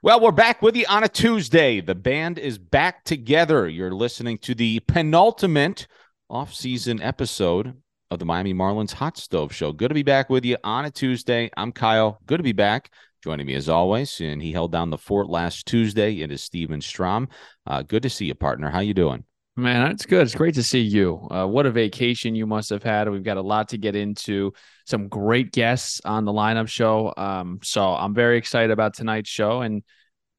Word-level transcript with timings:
Well, 0.00 0.20
we're 0.20 0.30
back 0.30 0.62
with 0.62 0.76
you 0.76 0.84
on 0.88 1.02
a 1.02 1.08
Tuesday. 1.08 1.80
The 1.80 1.96
band 1.96 2.38
is 2.38 2.56
back 2.56 3.02
together. 3.02 3.68
You're 3.68 3.90
listening 3.90 4.38
to 4.38 4.54
the 4.54 4.78
penultimate 4.78 5.88
off-season 6.30 7.02
episode 7.02 7.74
of 8.08 8.20
the 8.20 8.24
Miami 8.24 8.54
Marlins 8.54 8.92
Hot 8.92 9.18
Stove 9.18 9.52
Show. 9.52 9.72
Good 9.72 9.88
to 9.88 9.94
be 9.94 10.04
back 10.04 10.30
with 10.30 10.44
you 10.44 10.56
on 10.62 10.84
a 10.84 10.90
Tuesday. 10.92 11.50
I'm 11.56 11.72
Kyle. 11.72 12.20
Good 12.26 12.36
to 12.36 12.44
be 12.44 12.52
back. 12.52 12.92
Joining 13.24 13.48
me 13.48 13.54
as 13.54 13.68
always, 13.68 14.20
and 14.20 14.40
he 14.40 14.52
held 14.52 14.70
down 14.70 14.90
the 14.90 14.98
fort 14.98 15.28
last 15.28 15.66
Tuesday. 15.66 16.20
It 16.20 16.30
is 16.30 16.44
Stephen 16.44 16.80
Strom. 16.80 17.28
Uh, 17.66 17.82
good 17.82 18.04
to 18.04 18.10
see 18.10 18.26
you, 18.26 18.36
partner. 18.36 18.70
How 18.70 18.78
you 18.78 18.94
doing? 18.94 19.24
Man, 19.58 19.90
it's 19.90 20.06
good. 20.06 20.22
It's 20.22 20.36
great 20.36 20.54
to 20.54 20.62
see 20.62 20.82
you. 20.82 21.26
Uh, 21.32 21.44
what 21.44 21.66
a 21.66 21.72
vacation 21.72 22.36
you 22.36 22.46
must 22.46 22.70
have 22.70 22.84
had. 22.84 23.10
We've 23.10 23.24
got 23.24 23.38
a 23.38 23.42
lot 23.42 23.70
to 23.70 23.76
get 23.76 23.96
into. 23.96 24.52
Some 24.86 25.08
great 25.08 25.50
guests 25.50 26.00
on 26.04 26.24
the 26.24 26.30
lineup 26.30 26.68
show. 26.68 27.12
Um, 27.16 27.58
so 27.64 27.92
I'm 27.92 28.14
very 28.14 28.38
excited 28.38 28.70
about 28.70 28.94
tonight's 28.94 29.28
show, 29.28 29.62
and 29.62 29.82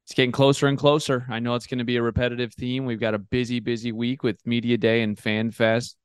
it's 0.06 0.14
getting 0.14 0.32
closer 0.32 0.68
and 0.68 0.78
closer. 0.78 1.26
I 1.28 1.38
know 1.38 1.54
it's 1.54 1.66
going 1.66 1.80
to 1.80 1.84
be 1.84 1.98
a 1.98 2.02
repetitive 2.02 2.54
theme. 2.54 2.86
We've 2.86 2.98
got 2.98 3.12
a 3.12 3.18
busy, 3.18 3.60
busy 3.60 3.92
week 3.92 4.22
with 4.22 4.40
Media 4.46 4.78
Day 4.78 5.02
and 5.02 5.18
Fan 5.18 5.50
Fest. 5.50 5.98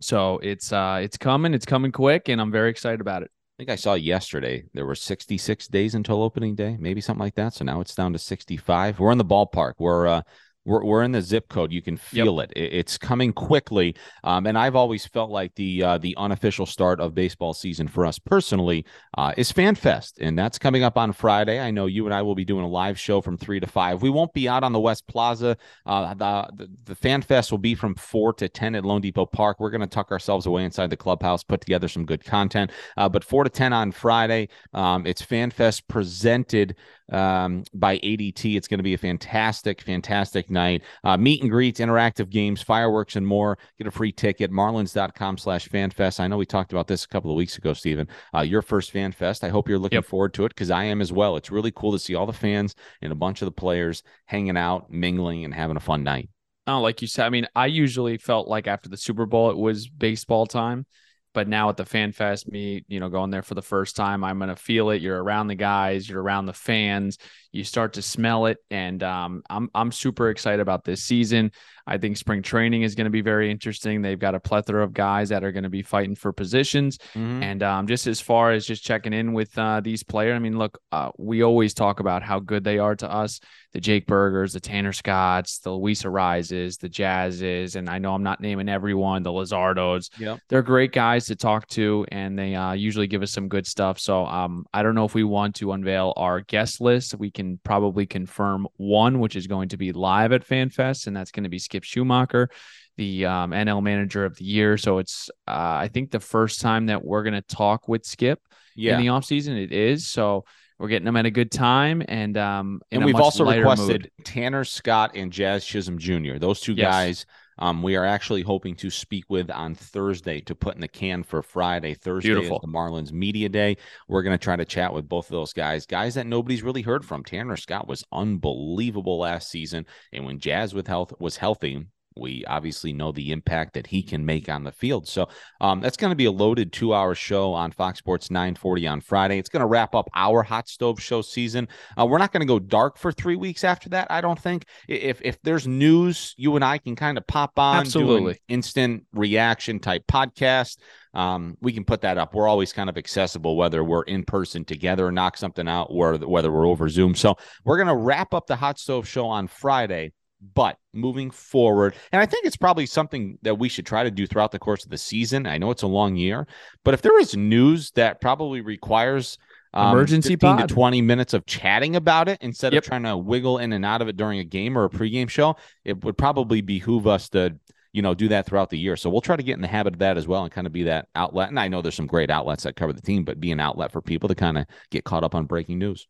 So 0.00 0.38
it's 0.38 0.72
uh, 0.72 1.00
it's 1.02 1.16
coming. 1.16 1.54
It's 1.54 1.66
coming 1.66 1.90
quick, 1.90 2.28
and 2.28 2.40
I'm 2.40 2.52
very 2.52 2.70
excited 2.70 3.00
about 3.00 3.24
it. 3.24 3.32
I 3.32 3.54
think 3.58 3.70
I 3.70 3.74
saw 3.74 3.94
yesterday 3.94 4.62
there 4.74 4.86
were 4.86 4.94
66 4.94 5.66
days 5.66 5.96
until 5.96 6.22
opening 6.22 6.54
day, 6.54 6.76
maybe 6.78 7.00
something 7.00 7.20
like 7.20 7.34
that. 7.34 7.54
So 7.54 7.64
now 7.64 7.80
it's 7.80 7.96
down 7.96 8.12
to 8.12 8.18
65. 8.20 9.00
We're 9.00 9.10
in 9.10 9.18
the 9.18 9.24
ballpark. 9.24 9.72
We're 9.80 10.06
uh, 10.06 10.22
we're, 10.64 10.84
we're 10.84 11.02
in 11.02 11.12
the 11.12 11.22
zip 11.22 11.48
code. 11.48 11.72
You 11.72 11.82
can 11.82 11.96
feel 11.96 12.38
yep. 12.40 12.50
it. 12.56 12.72
It's 12.72 12.98
coming 12.98 13.32
quickly. 13.32 13.94
Um, 14.22 14.46
and 14.46 14.56
I've 14.56 14.76
always 14.76 15.06
felt 15.06 15.30
like 15.30 15.54
the 15.54 15.82
uh, 15.82 15.98
the 15.98 16.14
unofficial 16.16 16.66
start 16.66 17.00
of 17.00 17.14
baseball 17.14 17.54
season 17.54 17.88
for 17.88 18.06
us 18.06 18.18
personally 18.18 18.84
uh, 19.16 19.32
is 19.36 19.52
FanFest, 19.52 20.14
and 20.20 20.38
that's 20.38 20.58
coming 20.58 20.82
up 20.82 20.96
on 20.96 21.12
Friday. 21.12 21.60
I 21.60 21.70
know 21.70 21.86
you 21.86 22.04
and 22.06 22.14
I 22.14 22.22
will 22.22 22.34
be 22.34 22.44
doing 22.44 22.64
a 22.64 22.68
live 22.68 22.98
show 22.98 23.20
from 23.20 23.36
three 23.36 23.60
to 23.60 23.66
five. 23.66 24.02
We 24.02 24.10
won't 24.10 24.32
be 24.32 24.48
out 24.48 24.64
on 24.64 24.72
the 24.72 24.80
West 24.80 25.06
Plaza. 25.06 25.56
Uh, 25.86 26.14
the, 26.14 26.50
the 26.54 26.70
the 26.84 26.96
FanFest 26.96 27.50
will 27.50 27.58
be 27.58 27.74
from 27.74 27.94
four 27.94 28.32
to 28.34 28.48
ten 28.48 28.74
at 28.74 28.84
loanDepot 28.84 29.32
Park. 29.32 29.60
We're 29.60 29.70
going 29.70 29.80
to 29.80 29.86
tuck 29.86 30.10
ourselves 30.10 30.46
away 30.46 30.64
inside 30.64 30.90
the 30.90 30.96
clubhouse, 30.96 31.42
put 31.42 31.60
together 31.60 31.88
some 31.88 32.04
good 32.04 32.24
content. 32.24 32.70
Uh, 32.96 33.08
but 33.08 33.24
four 33.24 33.44
to 33.44 33.50
ten 33.50 33.72
on 33.72 33.92
Friday, 33.92 34.48
um, 34.72 35.06
it's 35.06 35.22
FanFest 35.22 35.82
presented 35.88 36.76
um, 37.12 37.64
by 37.74 37.98
ADT. 37.98 38.56
It's 38.56 38.68
going 38.68 38.78
to 38.78 38.84
be 38.84 38.94
a 38.94 38.98
fantastic, 38.98 39.82
fantastic 39.82 40.50
night. 40.50 40.82
Uh, 41.02 41.16
meet 41.16 41.42
and 41.42 41.50
greets, 41.50 41.80
interactive 41.80 42.30
games, 42.30 42.62
fireworks, 42.62 43.16
and 43.16 43.26
more. 43.26 43.58
Get 43.78 43.86
a 43.86 43.90
free 43.90 44.12
ticket. 44.12 44.50
Marlins.com 44.50 45.38
slash 45.38 45.68
fanfest. 45.68 46.20
I 46.20 46.28
know 46.28 46.36
we 46.36 46.46
talked 46.46 46.72
about 46.72 46.86
this 46.86 47.04
a 47.04 47.08
couple 47.08 47.30
of 47.30 47.36
weeks 47.36 47.58
ago, 47.58 47.72
Stephen. 47.72 48.08
Uh, 48.34 48.40
your 48.40 48.62
first 48.62 48.90
fan 48.90 49.12
fest. 49.12 49.44
I 49.44 49.48
hope 49.48 49.68
you're 49.68 49.78
looking 49.78 49.98
yep. 49.98 50.06
forward 50.06 50.34
to 50.34 50.44
it 50.44 50.50
because 50.50 50.70
I 50.70 50.84
am 50.84 51.00
as 51.00 51.12
well. 51.12 51.36
It's 51.36 51.50
really 51.50 51.72
cool 51.72 51.92
to 51.92 51.98
see 51.98 52.14
all 52.14 52.26
the 52.26 52.32
fans 52.32 52.74
and 53.02 53.12
a 53.12 53.16
bunch 53.16 53.42
of 53.42 53.46
the 53.46 53.52
players 53.52 54.02
hanging 54.26 54.56
out, 54.56 54.90
mingling, 54.90 55.44
and 55.44 55.54
having 55.54 55.76
a 55.76 55.80
fun 55.80 56.02
night. 56.02 56.28
Oh, 56.66 56.80
like 56.80 57.02
you 57.02 57.08
said, 57.08 57.26
I 57.26 57.30
mean, 57.30 57.46
I 57.54 57.66
usually 57.66 58.16
felt 58.16 58.48
like 58.48 58.66
after 58.66 58.88
the 58.88 58.96
Super 58.96 59.26
Bowl, 59.26 59.50
it 59.50 59.56
was 59.56 59.86
baseball 59.86 60.46
time. 60.46 60.86
But 61.34 61.48
now 61.48 61.68
at 61.68 61.76
the 61.76 61.84
Fan 61.84 62.12
Fest 62.12 62.50
meet, 62.50 62.84
you 62.88 63.00
know, 63.00 63.08
going 63.08 63.30
there 63.30 63.42
for 63.42 63.54
the 63.54 63.62
first 63.62 63.96
time, 63.96 64.24
I'm 64.24 64.38
to 64.38 64.56
feel 64.56 64.90
it. 64.90 65.02
You're 65.02 65.22
around 65.22 65.48
the 65.48 65.54
guys, 65.56 66.08
you're 66.08 66.22
around 66.22 66.46
the 66.46 66.52
fans, 66.52 67.18
you 67.52 67.64
start 67.64 67.94
to 67.94 68.02
smell 68.02 68.46
it. 68.46 68.58
And 68.70 69.02
um, 69.02 69.42
I'm, 69.50 69.68
I'm 69.74 69.92
super 69.92 70.30
excited 70.30 70.60
about 70.60 70.84
this 70.84 71.02
season. 71.02 71.50
I 71.86 71.98
think 71.98 72.16
spring 72.16 72.42
training 72.42 72.82
is 72.82 72.94
going 72.94 73.04
to 73.04 73.10
be 73.10 73.20
very 73.20 73.50
interesting. 73.50 74.02
They've 74.02 74.18
got 74.18 74.34
a 74.34 74.40
plethora 74.40 74.82
of 74.82 74.92
guys 74.92 75.28
that 75.28 75.44
are 75.44 75.52
going 75.52 75.64
to 75.64 75.70
be 75.70 75.82
fighting 75.82 76.14
for 76.14 76.32
positions. 76.32 76.98
Mm-hmm. 77.14 77.42
And 77.42 77.62
um, 77.62 77.86
just 77.86 78.06
as 78.06 78.20
far 78.20 78.52
as 78.52 78.66
just 78.66 78.84
checking 78.84 79.12
in 79.12 79.32
with 79.32 79.56
uh, 79.58 79.80
these 79.80 80.02
players, 80.02 80.34
I 80.34 80.38
mean, 80.38 80.58
look, 80.58 80.80
uh, 80.92 81.10
we 81.18 81.42
always 81.42 81.74
talk 81.74 82.00
about 82.00 82.22
how 82.22 82.40
good 82.40 82.64
they 82.64 82.78
are 82.78 82.96
to 82.96 83.10
us 83.10 83.40
the 83.74 83.80
Jake 83.80 84.06
Burgers, 84.06 84.52
the 84.52 84.60
Tanner 84.60 84.92
Scotts, 84.92 85.58
the 85.58 85.72
Luis 85.72 86.04
Arraezes, 86.04 86.78
the 86.78 86.88
Jazzes. 86.88 87.74
And 87.74 87.90
I 87.90 87.98
know 87.98 88.14
I'm 88.14 88.22
not 88.22 88.40
naming 88.40 88.68
everyone, 88.68 89.24
the 89.24 89.32
Luzardos. 89.32 90.10
Yep. 90.16 90.38
They're 90.48 90.62
great 90.62 90.92
guys 90.92 91.26
to 91.26 91.34
talk 91.34 91.66
to, 91.70 92.06
and 92.12 92.38
they 92.38 92.54
uh, 92.54 92.72
usually 92.74 93.08
give 93.08 93.22
us 93.22 93.32
some 93.32 93.48
good 93.48 93.66
stuff. 93.66 93.98
So 93.98 94.26
um, 94.26 94.64
I 94.72 94.84
don't 94.84 94.94
know 94.94 95.04
if 95.04 95.14
we 95.14 95.24
want 95.24 95.56
to 95.56 95.72
unveil 95.72 96.14
our 96.16 96.40
guest 96.40 96.80
list. 96.80 97.16
We 97.16 97.32
can 97.32 97.58
probably 97.64 98.06
confirm 98.06 98.68
one, 98.76 99.18
which 99.18 99.34
is 99.34 99.48
going 99.48 99.70
to 99.70 99.76
be 99.76 99.90
live 99.90 100.32
at 100.32 100.46
FanFest, 100.46 101.08
and 101.08 101.16
that's 101.16 101.32
going 101.32 101.42
to 101.42 101.50
be 101.50 101.58
Skip 101.74 101.82
Schumaker, 101.84 102.48
the 102.96 103.26
um, 103.26 103.50
NL 103.50 103.82
Manager 103.82 104.24
of 104.24 104.36
the 104.36 104.44
Year. 104.44 104.76
So 104.78 104.98
it's, 104.98 105.28
uh, 105.48 105.50
I 105.80 105.88
think, 105.92 106.10
the 106.10 106.20
first 106.20 106.60
time 106.60 106.86
that 106.86 107.04
we're 107.04 107.24
going 107.24 107.34
to 107.34 107.42
talk 107.42 107.88
with 107.88 108.04
Skip 108.04 108.40
yeah. 108.76 108.94
in 108.94 109.00
the 109.00 109.08
offseason. 109.08 109.62
It 109.62 109.72
is. 109.72 110.06
So 110.06 110.44
we're 110.78 110.88
getting 110.88 111.04
them 111.04 111.16
at 111.16 111.26
a 111.26 111.30
good 111.30 111.50
time, 111.50 112.02
and 112.08 112.36
um, 112.36 112.80
and 112.90 113.04
we've 113.04 113.14
also 113.14 113.44
requested 113.44 114.02
mood. 114.02 114.24
Tanner 114.24 114.64
Scott 114.64 115.12
and 115.14 115.32
Jazz 115.32 115.64
Chisholm 115.64 115.98
Jr. 115.98 116.38
Those 116.38 116.60
two 116.60 116.74
yes. 116.74 116.90
guys. 116.90 117.26
Um, 117.58 117.82
we 117.82 117.96
are 117.96 118.04
actually 118.04 118.42
hoping 118.42 118.74
to 118.76 118.90
speak 118.90 119.24
with 119.28 119.50
on 119.50 119.74
Thursday 119.74 120.40
to 120.42 120.54
put 120.54 120.74
in 120.74 120.80
the 120.80 120.88
can 120.88 121.22
for 121.22 121.42
Friday. 121.42 121.94
Thursday 121.94 122.30
Beautiful. 122.30 122.56
is 122.56 122.62
the 122.62 122.68
Marlins 122.68 123.12
Media 123.12 123.48
Day. 123.48 123.76
We're 124.08 124.22
going 124.22 124.36
to 124.36 124.42
try 124.42 124.56
to 124.56 124.64
chat 124.64 124.92
with 124.92 125.08
both 125.08 125.26
of 125.26 125.32
those 125.32 125.52
guys, 125.52 125.86
guys 125.86 126.14
that 126.14 126.26
nobody's 126.26 126.62
really 126.62 126.82
heard 126.82 127.04
from. 127.04 127.24
Tanner 127.24 127.56
Scott 127.56 127.88
was 127.88 128.04
unbelievable 128.12 129.18
last 129.18 129.50
season, 129.50 129.86
and 130.12 130.24
when 130.24 130.38
Jazz 130.38 130.74
with 130.74 130.86
health 130.86 131.12
was 131.18 131.36
healthy, 131.36 131.86
we 132.16 132.44
obviously 132.46 132.92
know 132.92 133.12
the 133.12 133.32
impact 133.32 133.74
that 133.74 133.86
he 133.86 134.02
can 134.02 134.24
make 134.24 134.48
on 134.48 134.64
the 134.64 134.72
field. 134.72 135.08
So 135.08 135.28
um, 135.60 135.80
that's 135.80 135.96
going 135.96 136.10
to 136.10 136.16
be 136.16 136.26
a 136.26 136.32
loaded 136.32 136.72
two 136.72 136.94
hour 136.94 137.14
show 137.14 137.52
on 137.52 137.72
Fox 137.72 137.98
Sports 137.98 138.30
940 138.30 138.86
on 138.86 139.00
Friday. 139.00 139.38
It's 139.38 139.48
going 139.48 139.60
to 139.60 139.66
wrap 139.66 139.94
up 139.94 140.08
our 140.14 140.42
hot 140.42 140.68
stove 140.68 141.00
show 141.00 141.22
season. 141.22 141.68
Uh, 141.98 142.06
we're 142.06 142.18
not 142.18 142.32
going 142.32 142.42
to 142.42 142.46
go 142.46 142.58
dark 142.58 142.98
for 142.98 143.12
three 143.12 143.36
weeks 143.36 143.64
after 143.64 143.88
that. 143.90 144.06
I 144.10 144.20
don't 144.20 144.38
think 144.38 144.66
if, 144.88 145.20
if 145.22 145.40
there's 145.42 145.66
news, 145.66 146.34
you 146.36 146.54
and 146.56 146.64
I 146.64 146.78
can 146.78 146.96
kind 146.96 147.18
of 147.18 147.26
pop 147.26 147.58
on, 147.58 147.76
absolutely 147.76 148.38
instant 148.48 149.04
reaction 149.12 149.80
type 149.80 150.04
podcast. 150.06 150.78
Um, 151.14 151.56
we 151.60 151.72
can 151.72 151.84
put 151.84 152.00
that 152.00 152.18
up. 152.18 152.34
We're 152.34 152.48
always 152.48 152.72
kind 152.72 152.90
of 152.90 152.98
accessible, 152.98 153.56
whether 153.56 153.84
we're 153.84 154.02
in 154.02 154.24
person 154.24 154.64
together 154.64 155.10
knock 155.12 155.36
something 155.36 155.68
out, 155.68 155.86
or 155.90 156.16
whether 156.16 156.50
we're 156.50 156.66
over 156.66 156.88
Zoom. 156.88 157.14
So 157.14 157.36
we're 157.64 157.76
going 157.76 157.88
to 157.88 157.96
wrap 157.96 158.34
up 158.34 158.46
the 158.46 158.56
hot 158.56 158.78
stove 158.78 159.06
show 159.06 159.26
on 159.26 159.46
Friday 159.46 160.12
but 160.54 160.78
moving 160.92 161.30
forward, 161.30 161.94
and 162.12 162.20
I 162.20 162.26
think 162.26 162.46
it's 162.46 162.56
probably 162.56 162.86
something 162.86 163.38
that 163.42 163.58
we 163.58 163.68
should 163.68 163.86
try 163.86 164.04
to 164.04 164.10
do 164.10 164.26
throughout 164.26 164.52
the 164.52 164.58
course 164.58 164.84
of 164.84 164.90
the 164.90 164.98
season. 164.98 165.46
I 165.46 165.58
know 165.58 165.70
it's 165.70 165.82
a 165.82 165.88
long 165.88 166.16
year, 166.16 166.46
but 166.84 166.94
if 166.94 167.02
there 167.02 167.18
is 167.18 167.36
news 167.36 167.90
that 167.92 168.20
probably 168.20 168.60
requires 168.60 169.38
um, 169.72 169.96
emergency 169.96 170.34
15 170.34 170.56
pod. 170.56 170.68
to 170.68 170.74
20 170.74 171.02
minutes 171.02 171.34
of 171.34 171.46
chatting 171.46 171.96
about 171.96 172.28
it 172.28 172.38
instead 172.40 172.72
yep. 172.72 172.82
of 172.82 172.88
trying 172.88 173.02
to 173.02 173.16
wiggle 173.16 173.58
in 173.58 173.72
and 173.72 173.84
out 173.84 174.02
of 174.02 174.08
it 174.08 174.16
during 174.16 174.38
a 174.38 174.44
game 174.44 174.78
or 174.78 174.84
a 174.84 174.90
pregame 174.90 175.28
show, 175.28 175.56
it 175.84 176.04
would 176.04 176.16
probably 176.16 176.60
behoove 176.60 177.06
us 177.06 177.28
to 177.30 177.58
you 177.94 178.02
know, 178.02 178.12
do 178.12 178.26
that 178.26 178.44
throughout 178.44 178.70
the 178.70 178.78
year. 178.78 178.96
So 178.96 179.08
we'll 179.08 179.20
try 179.20 179.36
to 179.36 179.42
get 179.42 179.54
in 179.54 179.60
the 179.60 179.68
habit 179.68 179.94
of 179.94 180.00
that 180.00 180.16
as 180.16 180.26
well 180.26 180.42
and 180.42 180.50
kind 180.50 180.66
of 180.66 180.72
be 180.72 180.82
that 180.82 181.06
outlet. 181.14 181.48
And 181.48 181.60
I 181.60 181.68
know 181.68 181.80
there's 181.80 181.94
some 181.94 182.08
great 182.08 182.28
outlets 182.28 182.64
that 182.64 182.74
cover 182.74 182.92
the 182.92 183.00
team, 183.00 183.24
but 183.24 183.38
be 183.38 183.52
an 183.52 183.60
outlet 183.60 183.92
for 183.92 184.02
people 184.02 184.28
to 184.28 184.34
kind 184.34 184.58
of 184.58 184.66
get 184.90 185.04
caught 185.04 185.22
up 185.22 185.36
on 185.36 185.46
breaking 185.46 185.78
news. 185.78 186.08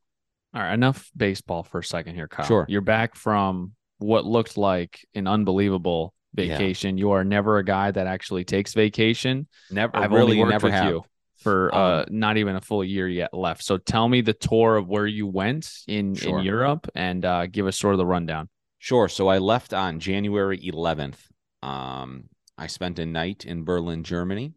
All 0.54 0.62
right, 0.62 0.72
enough 0.72 1.10
baseball 1.14 1.62
for 1.62 1.80
a 1.80 1.84
second 1.84 2.14
here, 2.14 2.26
Kyle. 2.26 2.46
Sure. 2.46 2.64
You're 2.70 2.80
back 2.80 3.14
from 3.14 3.72
what 4.04 4.24
looked 4.24 4.56
like 4.56 5.06
an 5.14 5.26
unbelievable 5.26 6.14
vacation. 6.34 6.96
Yeah. 6.96 7.02
You 7.02 7.10
are 7.12 7.24
never 7.24 7.58
a 7.58 7.64
guy 7.64 7.90
that 7.90 8.06
actually 8.06 8.44
takes 8.44 8.74
vacation. 8.74 9.46
Never. 9.70 9.96
I've 9.96 10.10
really 10.10 10.32
only 10.32 10.38
worked 10.38 10.50
never 10.52 10.66
with 10.66 10.74
have. 10.74 10.88
you 10.88 11.04
for 11.38 11.74
uh, 11.74 11.78
um, 11.78 12.00
uh, 12.00 12.04
not 12.10 12.36
even 12.36 12.56
a 12.56 12.60
full 12.60 12.84
year 12.84 13.08
yet 13.08 13.32
left. 13.32 13.62
So 13.62 13.76
tell 13.76 14.08
me 14.08 14.20
the 14.20 14.32
tour 14.32 14.76
of 14.76 14.88
where 14.88 15.06
you 15.06 15.26
went 15.26 15.70
in 15.86 16.14
sure. 16.14 16.38
in 16.38 16.44
Europe 16.44 16.88
and 16.94 17.24
uh, 17.24 17.46
give 17.46 17.66
us 17.66 17.78
sort 17.78 17.94
of 17.94 17.98
the 17.98 18.06
rundown. 18.06 18.48
Sure. 18.78 19.08
So 19.08 19.28
I 19.28 19.38
left 19.38 19.72
on 19.72 20.00
January 20.00 20.58
11th. 20.58 21.18
Um, 21.62 22.24
I 22.58 22.66
spent 22.66 22.98
a 22.98 23.06
night 23.06 23.44
in 23.44 23.64
Berlin, 23.64 24.04
Germany. 24.04 24.54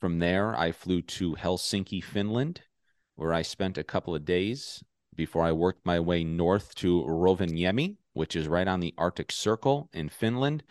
From 0.00 0.20
there, 0.20 0.56
I 0.56 0.72
flew 0.72 1.02
to 1.02 1.34
Helsinki, 1.34 2.02
Finland, 2.02 2.62
where 3.16 3.34
I 3.34 3.42
spent 3.42 3.78
a 3.78 3.84
couple 3.84 4.14
of 4.14 4.24
days 4.24 4.82
before 5.16 5.44
I 5.44 5.52
worked 5.52 5.84
my 5.84 5.98
way 5.98 6.22
north 6.22 6.74
to 6.76 7.02
Rovaniemi, 7.02 7.96
which 8.18 8.34
is 8.34 8.48
right 8.48 8.66
on 8.66 8.80
the 8.80 8.92
Arctic 8.98 9.30
Circle 9.30 9.88
in 9.92 10.08
Finland. 10.08 10.64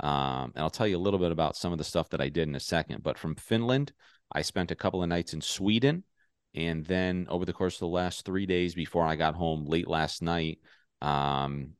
Um, 0.00 0.52
and 0.54 0.62
I'll 0.62 0.70
tell 0.70 0.86
you 0.86 0.96
a 0.96 1.04
little 1.04 1.20
bit 1.20 1.32
about 1.32 1.54
some 1.54 1.70
of 1.70 1.76
the 1.76 1.84
stuff 1.84 2.08
that 2.08 2.20
I 2.22 2.30
did 2.30 2.48
in 2.48 2.54
a 2.54 2.60
second. 2.60 3.02
But 3.02 3.18
from 3.18 3.36
Finland, 3.36 3.92
I 4.32 4.40
spent 4.40 4.70
a 4.70 4.74
couple 4.74 5.02
of 5.02 5.08
nights 5.10 5.34
in 5.34 5.42
Sweden. 5.42 6.04
And 6.54 6.82
then 6.86 7.26
over 7.28 7.44
the 7.44 7.52
course 7.52 7.74
of 7.74 7.80
the 7.80 7.88
last 7.88 8.24
three 8.24 8.46
days 8.46 8.74
before 8.74 9.04
I 9.04 9.16
got 9.16 9.34
home 9.34 9.66
late 9.66 9.86
last 9.86 10.22
night, 10.22 10.60
um, 11.02 11.72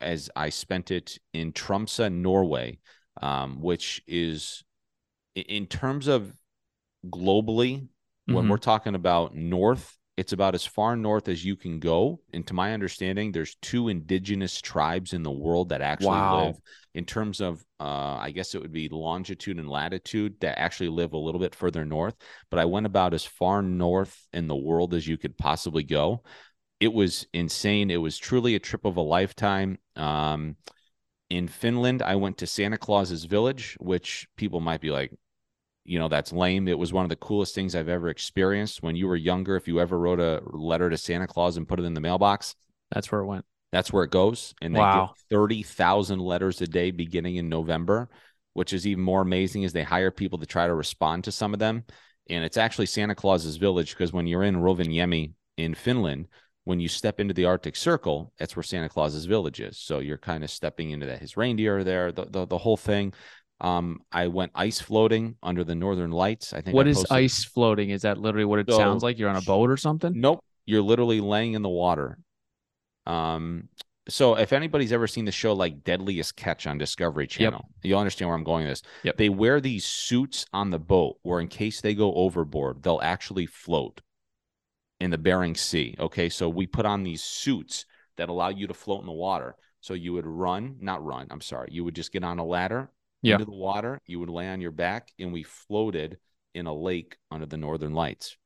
as 0.00 0.28
I 0.34 0.48
spent 0.48 0.90
it 0.90 1.18
in 1.32 1.52
Tromsø, 1.52 2.12
Norway, 2.12 2.80
um, 3.20 3.62
which 3.62 4.02
is 4.08 4.64
in 5.36 5.66
terms 5.66 6.08
of 6.08 6.34
globally, 7.06 7.82
mm-hmm. 7.82 8.34
when 8.34 8.48
we're 8.48 8.56
talking 8.56 8.96
about 8.96 9.36
north, 9.36 9.96
it's 10.16 10.32
about 10.32 10.54
as 10.54 10.66
far 10.66 10.94
north 10.94 11.26
as 11.28 11.44
you 11.44 11.56
can 11.56 11.80
go. 11.80 12.20
And 12.34 12.46
to 12.46 12.54
my 12.54 12.74
understanding, 12.74 13.32
there's 13.32 13.54
two 13.62 13.88
indigenous 13.88 14.60
tribes 14.60 15.14
in 15.14 15.22
the 15.22 15.30
world 15.30 15.70
that 15.70 15.80
actually 15.80 16.08
wow. 16.08 16.44
live 16.46 16.60
in 16.94 17.06
terms 17.06 17.40
of, 17.40 17.64
uh, 17.80 18.18
I 18.20 18.30
guess 18.30 18.54
it 18.54 18.60
would 18.60 18.72
be 18.72 18.90
longitude 18.90 19.58
and 19.58 19.68
latitude 19.70 20.38
that 20.40 20.58
actually 20.58 20.90
live 20.90 21.14
a 21.14 21.18
little 21.18 21.40
bit 21.40 21.54
further 21.54 21.86
north. 21.86 22.14
But 22.50 22.60
I 22.60 22.66
went 22.66 22.84
about 22.84 23.14
as 23.14 23.24
far 23.24 23.62
north 23.62 24.28
in 24.34 24.48
the 24.48 24.56
world 24.56 24.92
as 24.92 25.08
you 25.08 25.16
could 25.16 25.38
possibly 25.38 25.82
go. 25.82 26.22
it 26.82 26.92
was 26.92 27.28
insane. 27.32 27.92
It 27.92 27.96
was 27.98 28.18
truly 28.18 28.56
a 28.56 28.58
trip 28.58 28.84
of 28.84 28.96
a 28.96 29.00
lifetime. 29.00 29.78
Um, 29.94 30.56
in 31.30 31.46
Finland, 31.46 32.02
I 32.02 32.16
went 32.16 32.38
to 32.38 32.46
Santa 32.46 32.76
Claus's 32.76 33.24
village, 33.24 33.76
which 33.78 34.26
people 34.36 34.58
might 34.58 34.80
be 34.80 34.90
like, 34.90 35.12
you 35.84 35.98
know, 35.98 36.08
that's 36.08 36.32
lame. 36.32 36.68
It 36.68 36.78
was 36.78 36.92
one 36.92 37.04
of 37.04 37.08
the 37.08 37.16
coolest 37.16 37.54
things 37.54 37.74
I've 37.74 37.88
ever 37.88 38.08
experienced. 38.08 38.82
When 38.82 38.96
you 38.96 39.08
were 39.08 39.16
younger, 39.16 39.56
if 39.56 39.66
you 39.66 39.80
ever 39.80 39.98
wrote 39.98 40.20
a 40.20 40.42
letter 40.46 40.88
to 40.88 40.96
Santa 40.96 41.26
Claus 41.26 41.56
and 41.56 41.68
put 41.68 41.80
it 41.80 41.84
in 41.84 41.94
the 41.94 42.00
mailbox, 42.00 42.54
that's 42.90 43.10
where 43.10 43.20
it 43.20 43.26
went. 43.26 43.44
That's 43.72 43.92
where 43.92 44.04
it 44.04 44.10
goes. 44.10 44.54
And 44.60 44.74
they 44.74 44.80
wow. 44.80 45.14
get 45.30 45.36
30,000 45.36 46.20
letters 46.20 46.60
a 46.60 46.66
day 46.66 46.90
beginning 46.90 47.36
in 47.36 47.48
November, 47.48 48.08
which 48.52 48.72
is 48.72 48.86
even 48.86 49.02
more 49.02 49.22
amazing 49.22 49.62
is 49.62 49.72
they 49.72 49.82
hire 49.82 50.10
people 50.10 50.38
to 50.38 50.46
try 50.46 50.66
to 50.66 50.74
respond 50.74 51.24
to 51.24 51.32
some 51.32 51.54
of 51.54 51.58
them. 51.58 51.84
And 52.28 52.44
it's 52.44 52.58
actually 52.58 52.86
Santa 52.86 53.14
Claus's 53.14 53.56
village 53.56 53.90
because 53.90 54.12
when 54.12 54.26
you're 54.26 54.44
in 54.44 54.56
Rovaniemi 54.56 55.32
in 55.56 55.74
Finland, 55.74 56.28
when 56.64 56.78
you 56.78 56.86
step 56.86 57.18
into 57.18 57.34
the 57.34 57.46
Arctic 57.46 57.74
Circle, 57.74 58.32
that's 58.38 58.54
where 58.54 58.62
Santa 58.62 58.88
Claus's 58.88 59.24
village 59.24 59.60
is. 59.60 59.78
So 59.78 59.98
you're 59.98 60.18
kind 60.18 60.44
of 60.44 60.50
stepping 60.50 60.90
into 60.90 61.06
that. 61.06 61.18
His 61.18 61.36
reindeer 61.36 61.78
are 61.78 61.84
there, 61.84 62.12
the, 62.12 62.26
the, 62.26 62.46
the 62.46 62.58
whole 62.58 62.76
thing. 62.76 63.14
Um, 63.62 64.00
I 64.10 64.26
went 64.26 64.50
ice 64.56 64.80
floating 64.80 65.36
under 65.40 65.62
the 65.62 65.76
Northern 65.76 66.10
Lights. 66.10 66.52
I 66.52 66.60
think. 66.60 66.74
What 66.74 66.88
is 66.88 67.06
ice 67.10 67.44
floating? 67.44 67.90
Is 67.90 68.02
that 68.02 68.18
literally 68.18 68.44
what 68.44 68.58
it 68.58 68.68
so, 68.68 68.76
sounds 68.76 69.04
like? 69.04 69.18
You're 69.18 69.30
on 69.30 69.36
a 69.36 69.42
boat 69.42 69.70
or 69.70 69.76
something? 69.76 70.20
Nope. 70.20 70.44
You're 70.66 70.82
literally 70.82 71.20
laying 71.20 71.54
in 71.54 71.62
the 71.62 71.68
water. 71.68 72.18
Um, 73.06 73.68
so 74.08 74.34
if 74.34 74.52
anybody's 74.52 74.92
ever 74.92 75.06
seen 75.06 75.24
the 75.24 75.32
show 75.32 75.52
like 75.52 75.84
Deadliest 75.84 76.34
Catch 76.34 76.66
on 76.66 76.76
Discovery 76.76 77.28
Channel, 77.28 77.64
yep. 77.64 77.84
you'll 77.84 78.00
understand 78.00 78.28
where 78.28 78.36
I'm 78.36 78.42
going 78.42 78.64
with 78.64 78.72
this. 78.72 78.82
Yep. 79.04 79.16
They 79.16 79.28
wear 79.28 79.60
these 79.60 79.84
suits 79.84 80.44
on 80.52 80.70
the 80.70 80.80
boat 80.80 81.18
where 81.22 81.38
in 81.38 81.46
case 81.46 81.80
they 81.80 81.94
go 81.94 82.12
overboard, 82.14 82.82
they'll 82.82 83.00
actually 83.00 83.46
float 83.46 84.00
in 84.98 85.10
the 85.10 85.18
Bering 85.18 85.54
Sea. 85.54 85.94
Okay. 86.00 86.28
So 86.28 86.48
we 86.48 86.66
put 86.66 86.84
on 86.84 87.04
these 87.04 87.22
suits 87.22 87.86
that 88.16 88.28
allow 88.28 88.48
you 88.48 88.66
to 88.66 88.74
float 88.74 89.00
in 89.00 89.06
the 89.06 89.12
water. 89.12 89.54
So 89.80 89.94
you 89.94 90.12
would 90.14 90.26
run, 90.26 90.76
not 90.80 91.04
run, 91.04 91.28
I'm 91.30 91.40
sorry. 91.40 91.68
You 91.70 91.84
would 91.84 91.94
just 91.94 92.12
get 92.12 92.24
on 92.24 92.40
a 92.40 92.44
ladder 92.44 92.90
yeah. 93.22 93.34
into 93.34 93.46
the 93.46 93.52
water. 93.52 94.00
You 94.06 94.20
would 94.20 94.28
lay 94.28 94.48
on 94.48 94.60
your 94.60 94.72
back, 94.72 95.08
and 95.18 95.32
we 95.32 95.42
floated 95.42 96.18
in 96.54 96.66
a 96.66 96.74
lake 96.74 97.16
under 97.30 97.46
the 97.46 97.56
northern 97.56 97.94
lights. 97.94 98.36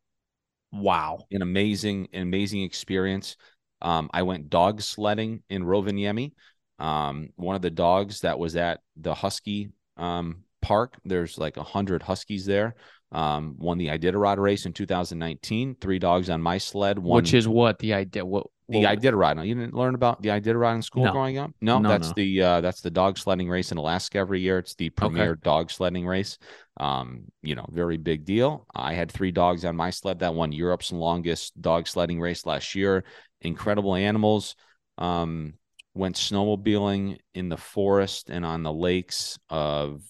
Wow. 0.73 1.27
An 1.31 1.43
amazing, 1.43 2.09
an 2.13 2.23
amazing 2.23 2.63
experience. 2.63 3.37
Um, 3.83 4.11
I 4.13 4.23
went 4.23 4.51
dog 4.51 4.81
sledding 4.81 5.43
in 5.49 5.65
Rovaniemi. 5.65 6.33
Um, 6.79 7.31
one 7.37 7.57
of 7.57 7.63
the 7.63 7.71
dogs 7.71 8.21
that 8.21 8.39
was 8.39 8.57
at 8.57 8.81
the 8.97 9.15
Husky 9.15 9.71
um, 9.97 10.45
park, 10.61 10.95
there's 11.05 11.39
like 11.39 11.57
a 11.57 11.63
hundred 11.63 12.03
Huskies 12.03 12.47
there. 12.47 12.75
Um, 13.13 13.55
won 13.59 13.79
the 13.79 13.89
Iditarod 13.89 14.39
race 14.39 14.67
in 14.67 14.73
2019. 14.73 15.77
Three 15.81 15.99
dogs 15.99 16.29
on 16.29 16.43
my 16.43 16.59
sled. 16.59 16.99
One, 16.99 17.17
Which 17.17 17.35
is 17.35 17.47
what 17.47 17.79
the 17.79 17.95
idea. 17.95 18.25
What 18.27 18.49
the 18.69 18.81
well, 18.81 18.97
Iditarod. 18.97 19.47
You 19.47 19.55
didn't 19.55 19.75
learn 19.75 19.95
about 19.95 20.23
the 20.23 20.31
Iditarod 20.31 20.77
in 20.77 20.83
school 20.83 21.05
no. 21.05 21.13
growing 21.13 21.39
up? 21.39 21.53
No, 21.61 21.79
no 21.79 21.89
that's 21.89 22.09
no. 22.09 22.15
the 22.17 22.43
uh, 22.43 22.61
that's 22.61 22.81
the 22.81 22.91
dog 22.91 23.17
sledding 23.17 23.49
race 23.49 23.71
in 23.71 23.79
Alaska 23.79 24.19
every 24.19 24.41
year. 24.41 24.59
It's 24.59 24.75
the 24.75 24.91
premier 24.91 25.33
okay. 25.33 25.41
dog 25.43 25.71
sledding 25.71 26.07
race. 26.07 26.39
Um, 26.79 27.25
you 27.43 27.55
know, 27.55 27.67
very 27.71 27.97
big 27.97 28.25
deal. 28.25 28.67
I 28.75 28.95
had 28.95 29.11
three 29.11 29.31
dogs 29.31 29.65
on 29.65 29.77
my 29.77 29.91
sled 29.91 30.19
that 30.19 30.35
won 30.35 30.53
Europe's 30.53 30.93
longest 30.93 31.61
dog 31.61 31.87
sledding 31.87 32.21
race 32.21 32.45
last 32.45 32.75
year. 32.75 33.05
Incredible 33.41 33.95
animals. 33.95 34.57
Um, 34.99 35.55
went 35.95 36.17
snowmobiling 36.17 37.19
in 37.35 37.49
the 37.49 37.57
forest 37.57 38.31
and 38.31 38.45
on 38.45 38.63
the 38.63 38.73
lakes 38.73 39.39
of 39.49 40.03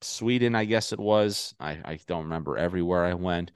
Sweden, 0.00 0.54
I 0.54 0.64
guess 0.64 0.92
it 0.92 1.00
was. 1.00 1.54
I, 1.58 1.78
I 1.84 1.98
don't 2.06 2.24
remember 2.24 2.56
everywhere 2.56 3.04
I 3.04 3.14
went. 3.14 3.50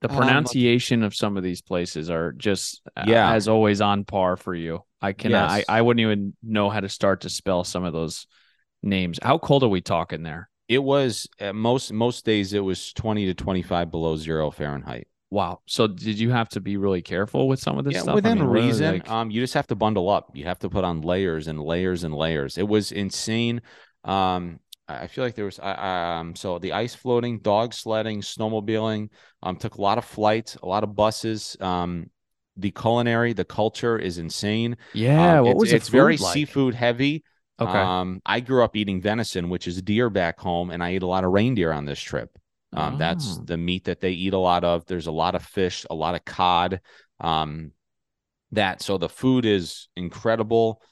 The 0.00 0.10
um, 0.10 0.16
pronunciation 0.16 1.02
um, 1.02 1.06
of 1.06 1.14
some 1.14 1.36
of 1.36 1.42
these 1.42 1.62
places 1.62 2.10
are 2.10 2.32
just 2.32 2.82
uh, 2.96 3.04
yeah, 3.06 3.32
as 3.32 3.48
always 3.48 3.80
on 3.80 4.04
par 4.04 4.36
for 4.36 4.54
you. 4.54 4.80
I 5.00 5.12
can 5.12 5.30
yes. 5.30 5.50
I, 5.50 5.64
I 5.68 5.82
wouldn't 5.82 6.00
even 6.00 6.34
know 6.42 6.70
how 6.70 6.80
to 6.80 6.88
start 6.88 7.22
to 7.22 7.30
spell 7.30 7.64
some 7.64 7.84
of 7.84 7.92
those 7.92 8.26
names. 8.82 9.18
How 9.22 9.38
cold 9.38 9.62
are 9.62 9.68
we 9.68 9.80
talking 9.80 10.22
there? 10.22 10.48
It 10.68 10.82
was 10.82 11.26
uh, 11.40 11.52
most 11.52 11.92
most 11.92 12.24
days 12.24 12.52
it 12.52 12.60
was 12.60 12.92
20 12.92 13.26
to 13.26 13.34
25 13.34 13.90
below 13.90 14.16
0 14.16 14.50
Fahrenheit. 14.50 15.08
Wow. 15.30 15.60
So 15.66 15.86
did 15.86 16.18
you 16.18 16.30
have 16.30 16.48
to 16.50 16.60
be 16.60 16.76
really 16.76 17.02
careful 17.02 17.46
with 17.46 17.60
some 17.60 17.78
of 17.78 17.84
this 17.84 17.94
yeah, 17.94 18.02
stuff? 18.02 18.14
Within 18.16 18.38
I 18.38 18.42
mean, 18.42 18.50
reason, 18.50 18.94
like... 18.94 19.10
um, 19.10 19.30
you 19.30 19.40
just 19.40 19.54
have 19.54 19.68
to 19.68 19.76
bundle 19.76 20.08
up. 20.08 20.30
You 20.34 20.44
have 20.44 20.58
to 20.60 20.68
put 20.68 20.84
on 20.84 21.02
layers 21.02 21.46
and 21.46 21.60
layers 21.60 22.02
and 22.02 22.14
layers. 22.14 22.58
It 22.58 22.66
was 22.66 22.90
insane. 22.90 23.62
Um, 24.04 24.58
I 25.00 25.06
feel 25.06 25.24
like 25.24 25.34
there 25.34 25.44
was 25.44 25.58
um 25.60 26.34
so 26.36 26.58
the 26.58 26.72
ice 26.72 26.94
floating, 26.94 27.38
dog 27.40 27.74
sledding, 27.74 28.20
snowmobiling. 28.20 29.10
Um, 29.42 29.56
took 29.56 29.76
a 29.76 29.80
lot 29.80 29.98
of 29.98 30.04
flights, 30.04 30.56
a 30.56 30.66
lot 30.66 30.84
of 30.84 30.94
buses. 30.94 31.56
Um, 31.60 32.10
the 32.56 32.70
culinary, 32.70 33.32
the 33.32 33.44
culture 33.44 33.98
is 33.98 34.18
insane. 34.18 34.76
Yeah, 34.92 35.38
um, 35.38 35.44
what 35.44 35.52
it's, 35.52 35.60
was 35.60 35.72
it's 35.72 35.88
very 35.88 36.16
like? 36.16 36.34
seafood 36.34 36.74
heavy. 36.74 37.24
Okay. 37.58 37.70
Um, 37.70 38.22
I 38.24 38.40
grew 38.40 38.64
up 38.64 38.74
eating 38.76 39.00
venison, 39.00 39.48
which 39.48 39.66
is 39.66 39.80
deer 39.82 40.08
back 40.10 40.38
home, 40.38 40.70
and 40.70 40.82
I 40.82 40.90
ate 40.90 41.02
a 41.02 41.06
lot 41.06 41.24
of 41.24 41.32
reindeer 41.32 41.72
on 41.72 41.84
this 41.84 42.00
trip. 42.00 42.30
Um, 42.72 42.94
oh. 42.94 42.98
that's 42.98 43.38
the 43.38 43.56
meat 43.56 43.84
that 43.84 44.00
they 44.00 44.12
eat 44.12 44.32
a 44.32 44.38
lot 44.38 44.64
of. 44.64 44.86
There's 44.86 45.08
a 45.08 45.12
lot 45.12 45.34
of 45.34 45.42
fish, 45.42 45.84
a 45.90 45.94
lot 45.94 46.14
of 46.14 46.24
cod. 46.24 46.80
Um, 47.18 47.72
that 48.52 48.82
so 48.82 48.98
the 48.98 49.08
food 49.08 49.44
is 49.44 49.88
incredible. 49.96 50.82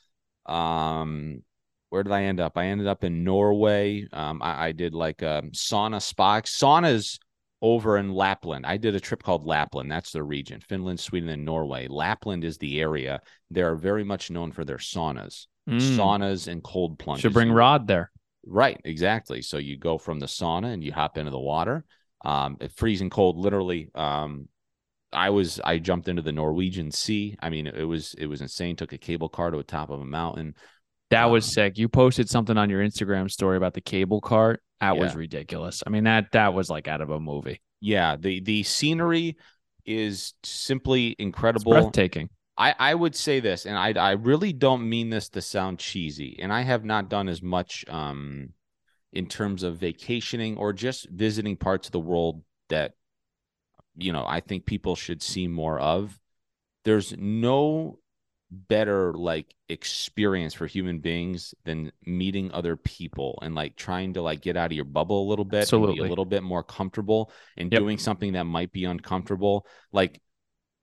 Um, 0.47 1.43
where 1.91 2.03
did 2.03 2.13
I 2.13 2.25
end 2.25 2.41
up? 2.41 2.57
I 2.57 2.67
ended 2.67 2.87
up 2.87 3.05
in 3.05 3.25
Norway. 3.25 4.07
Um, 4.13 4.43
I, 4.43 4.67
I, 4.67 4.73
did 4.73 4.95
like 4.95 5.23
a 5.23 5.43
sauna 5.53 6.03
spa. 6.03 6.41
Saunas 6.43 7.19
over 7.63 7.97
in 7.97 8.13
Lapland. 8.13 8.67
I 8.67 8.77
did 8.77 8.95
a 8.95 9.01
trip 9.01 9.23
called 9.23 9.47
Lapland. 9.47 9.91
That's 9.91 10.13
the 10.13 10.23
region 10.23 10.61
Finland, 10.61 11.01
Sweden, 11.01 11.29
and 11.29 11.45
Norway. 11.45 11.89
Lapland 11.89 12.45
is 12.45 12.59
the 12.59 12.81
area. 12.81 13.21
They're 13.51 13.77
very 13.77 14.05
much 14.05 14.31
known 14.31 14.53
for 14.53 14.65
their 14.65 14.77
saunas, 14.77 15.47
mm. 15.69 15.81
saunas, 15.97 16.47
and 16.47 16.63
cold 16.63 16.99
plunges. 16.99 17.23
Should 17.23 17.33
bring 17.33 17.53
Rod 17.53 17.87
there. 17.87 18.11
Right, 18.47 18.81
exactly. 18.85 19.43
So 19.43 19.59
you 19.59 19.77
go 19.77 19.99
from 19.99 20.21
the 20.21 20.27
sauna 20.27 20.73
and 20.73 20.83
you 20.83 20.93
hop 20.93 21.19
into 21.19 21.31
the 21.31 21.39
water. 21.39 21.85
Um, 22.25 22.57
it's 22.61 22.75
freezing 22.75 23.11
cold, 23.11 23.37
literally. 23.39 23.91
Um, 23.95 24.49
I 25.13 25.31
was 25.31 25.61
I 25.65 25.79
jumped 25.79 26.09
into 26.09 26.23
the 26.23 26.33
Norwegian 26.33 26.91
Sea. 26.91 27.37
I 27.41 27.51
mean, 27.51 27.67
it 27.67 27.85
was 27.85 28.15
it 28.15 28.27
was 28.27 28.41
insane. 28.43 28.77
Took 28.77 28.93
a 28.93 28.99
cable 28.99 29.29
car 29.29 29.51
to 29.51 29.57
the 29.57 29.63
top 29.63 29.91
of 29.91 30.01
a 30.01 30.05
mountain. 30.05 30.55
That 31.11 31.27
was 31.27 31.45
um, 31.47 31.51
sick. 31.51 31.79
You 31.79 31.89
posted 31.89 32.29
something 32.29 32.57
on 32.57 32.69
your 32.69 32.83
Instagram 32.83 33.31
story 33.31 33.57
about 33.57 33.75
the 33.75 33.81
cable 33.81 34.21
cart. 34.21 34.63
That 34.81 34.95
yeah. 34.95 35.03
was 35.03 35.17
ridiculous. 35.17 35.83
I 35.87 35.91
mean 35.91 36.05
that 36.05 36.33
that 36.33 36.55
was 36.55 36.71
like 36.71 36.89
out 36.89 37.01
of 37.01 37.11
a 37.11 37.19
movie. 37.19 37.61
Yeah, 37.81 38.17
the 38.17 38.41
the 38.41 38.63
scenery 38.63 39.37
is 39.85 40.35
simply 40.43 41.17
incredible, 41.19 41.73
it's 41.73 41.83
breathtaking. 41.83 42.29
I 42.57 42.75
I 42.79 42.95
would 42.95 43.15
say 43.15 43.41
this, 43.41 43.67
and 43.67 43.77
I 43.77 43.93
I 43.93 44.13
really 44.13 44.53
don't 44.53 44.89
mean 44.89 45.11
this 45.11 45.29
to 45.31 45.41
sound 45.41 45.79
cheesy, 45.79 46.39
and 46.41 46.53
I 46.53 46.63
have 46.63 46.85
not 46.85 47.09
done 47.09 47.29
as 47.29 47.43
much 47.43 47.85
um 47.89 48.51
in 49.13 49.27
terms 49.27 49.63
of 49.63 49.79
vacationing 49.79 50.59
or 50.59 50.73
just 50.73 51.09
visiting 51.09 51.57
parts 51.57 51.89
of 51.89 51.93
the 51.93 52.01
world 52.01 52.43
that 52.69 52.93
you 53.97 54.13
know 54.13 54.25
I 54.27 54.41
think 54.41 54.67
people 54.67 54.97
should 54.97 55.23
see 55.23 55.49
more 55.49 55.81
of. 55.81 56.19
There's 56.85 57.15
no 57.17 57.99
better 58.51 59.13
like 59.13 59.55
experience 59.69 60.55
for 60.55 60.67
human 60.67 61.01
beings 61.01 61.55
than 61.65 61.93
meeting 62.07 62.51
other 62.53 62.77
people 62.77 63.39
and 63.43 63.55
like 63.55 63.77
trying 63.77 64.15
to 64.15 64.23
like 64.23 64.41
get 64.41 64.57
out 64.57 64.67
of 64.67 64.73
your 64.73 64.85
bubble 64.85 65.27
a 65.27 65.29
little 65.29 65.45
bit 65.45 65.63
Absolutely. 65.63 66.07
a 66.07 66.09
little 66.09 66.25
bit 66.25 66.43
more 66.43 66.63
comfortable 66.63 67.31
and 67.59 67.71
yep. 67.71 67.81
doing 67.81 67.99
something 67.99 68.33
that 68.33 68.45
might 68.45 68.73
be 68.73 68.85
uncomfortable 68.85 69.67
like 69.93 70.21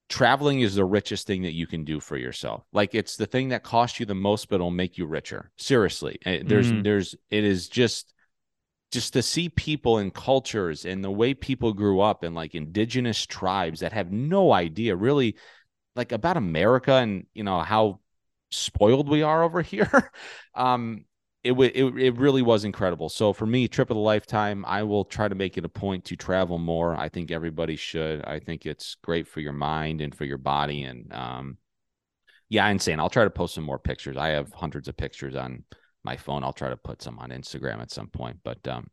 traveling 0.10 0.60
is 0.60 0.76
the 0.76 0.86
richest 0.86 1.26
thing 1.26 1.42
that 1.42 1.54
you 1.54 1.66
can 1.66 1.84
do 1.84 2.00
for 2.00 2.18
yourself 2.18 2.64
like 2.72 2.94
it's 2.94 3.18
the 3.18 3.26
thing 3.26 3.50
that 3.50 3.64
costs 3.64 4.00
you 4.00 4.06
the 4.06 4.14
most 4.14 4.48
but 4.48 4.56
it'll 4.56 4.70
make 4.70 5.00
you 5.00 5.08
richer 5.08 5.50
seriously 5.58 6.20
eh, 6.26 6.44
there's 6.46 6.72
mm. 6.72 6.84
there's 6.84 7.16
it 7.32 7.44
is 7.44 7.68
just 7.68 8.14
just 8.92 9.14
to 9.14 9.24
see 9.24 9.50
people 9.50 9.98
and 9.98 10.14
cultures 10.14 10.86
and 10.86 11.04
the 11.04 11.10
way 11.10 11.34
people 11.34 11.74
grew 11.74 12.00
up 12.00 12.24
and 12.24 12.36
like 12.36 12.54
indigenous 12.54 13.26
tribes 13.26 13.80
that 13.80 13.92
have 13.92 14.12
no 14.12 14.54
idea 14.54 14.96
really 14.96 15.36
like 15.96 16.12
about 16.12 16.38
America 16.38 16.94
and 16.94 17.26
you 17.34 17.44
know 17.44 17.60
how 17.60 18.00
spoiled 18.52 19.10
we 19.10 19.22
are 19.22 19.44
over 19.44 19.62
here. 19.74 20.12
um, 20.54 21.06
it, 21.44 21.50
w- 21.50 21.72
it 21.74 21.86
it 22.02 22.18
really 22.18 22.42
was 22.42 22.64
incredible. 22.64 23.08
So 23.08 23.32
for 23.32 23.46
me, 23.46 23.68
trip 23.68 23.92
of 23.92 23.96
the 23.96 24.02
lifetime. 24.02 24.66
I 24.68 24.82
will 24.82 25.06
try 25.06 25.28
to 25.28 25.36
make 25.36 25.58
it 25.58 25.66
a 25.66 25.70
point 25.70 26.06
to 26.06 26.16
travel 26.16 26.58
more. 26.58 26.96
I 26.96 27.08
think 27.08 27.30
everybody 27.30 27.76
should. 27.76 28.26
I 28.26 28.40
think 28.40 28.66
it's 28.66 28.96
great 29.04 29.28
for 29.28 29.42
your 29.42 29.54
mind 29.54 30.02
and 30.02 30.16
for 30.16 30.26
your 30.26 30.40
body. 30.40 30.84
And 30.84 31.14
um, 31.14 31.58
yeah, 32.50 32.68
insane. 32.68 33.00
I'll 33.00 33.12
try 33.12 33.26
to 33.26 33.30
post 33.30 33.54
some 33.54 33.64
more 33.64 33.78
pictures. 33.78 34.18
I 34.18 34.30
have 34.30 34.52
hundreds 34.54 34.88
of 34.88 34.98
pictures 34.98 35.36
on 35.36 35.66
my 36.04 36.18
phone. 36.18 36.44
I'll 36.44 36.52
try 36.52 36.70
to 36.70 36.78
put 36.78 37.04
some 37.04 37.20
on 37.20 37.30
Instagram 37.30 37.80
at 37.80 37.92
some 37.92 38.08
point. 38.08 38.38
But 38.44 38.68
um, 38.68 38.88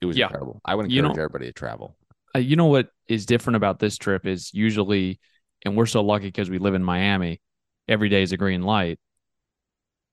it 0.00 0.06
was 0.06 0.16
yeah. 0.16 0.26
incredible. 0.26 0.60
I 0.64 0.74
would 0.74 0.86
encourage 0.86 0.96
you 0.96 1.02
know, 1.02 1.10
everybody 1.10 1.46
to 1.46 1.52
travel. 1.52 1.96
Uh, 2.34 2.40
you 2.40 2.56
know 2.56 2.66
what 2.66 2.88
is 3.06 3.26
different 3.26 3.56
about 3.56 3.78
this 3.78 3.96
trip 3.96 4.26
is 4.26 4.52
usually 4.52 5.20
and 5.64 5.76
we're 5.76 5.86
so 5.86 6.02
lucky 6.02 6.26
because 6.26 6.50
we 6.50 6.58
live 6.58 6.74
in 6.74 6.84
Miami. 6.84 7.40
Every 7.88 8.08
day 8.08 8.22
is 8.22 8.32
a 8.32 8.36
green 8.36 8.62
light. 8.62 8.98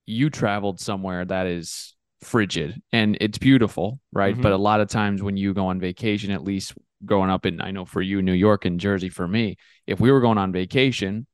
You 0.05 0.29
traveled 0.29 0.79
somewhere 0.79 1.25
that 1.25 1.47
is 1.47 1.95
frigid 2.21 2.81
and 2.91 3.17
it's 3.21 3.37
beautiful, 3.37 3.99
right? 4.11 4.33
Mm-hmm. 4.33 4.41
But 4.41 4.51
a 4.51 4.57
lot 4.57 4.81
of 4.81 4.89
times 4.89 5.21
when 5.21 5.37
you 5.37 5.53
go 5.53 5.67
on 5.67 5.79
vacation, 5.79 6.31
at 6.31 6.43
least 6.43 6.73
growing 7.05 7.29
up 7.29 7.45
in, 7.45 7.61
I 7.61 7.71
know 7.71 7.85
for 7.85 8.01
you, 8.01 8.21
New 8.21 8.33
York 8.33 8.65
and 8.65 8.79
Jersey, 8.79 9.09
for 9.09 9.27
me, 9.27 9.57
if 9.87 9.99
we 9.99 10.11
were 10.11 10.21
going 10.21 10.37
on 10.37 10.51
vacation, 10.51 11.27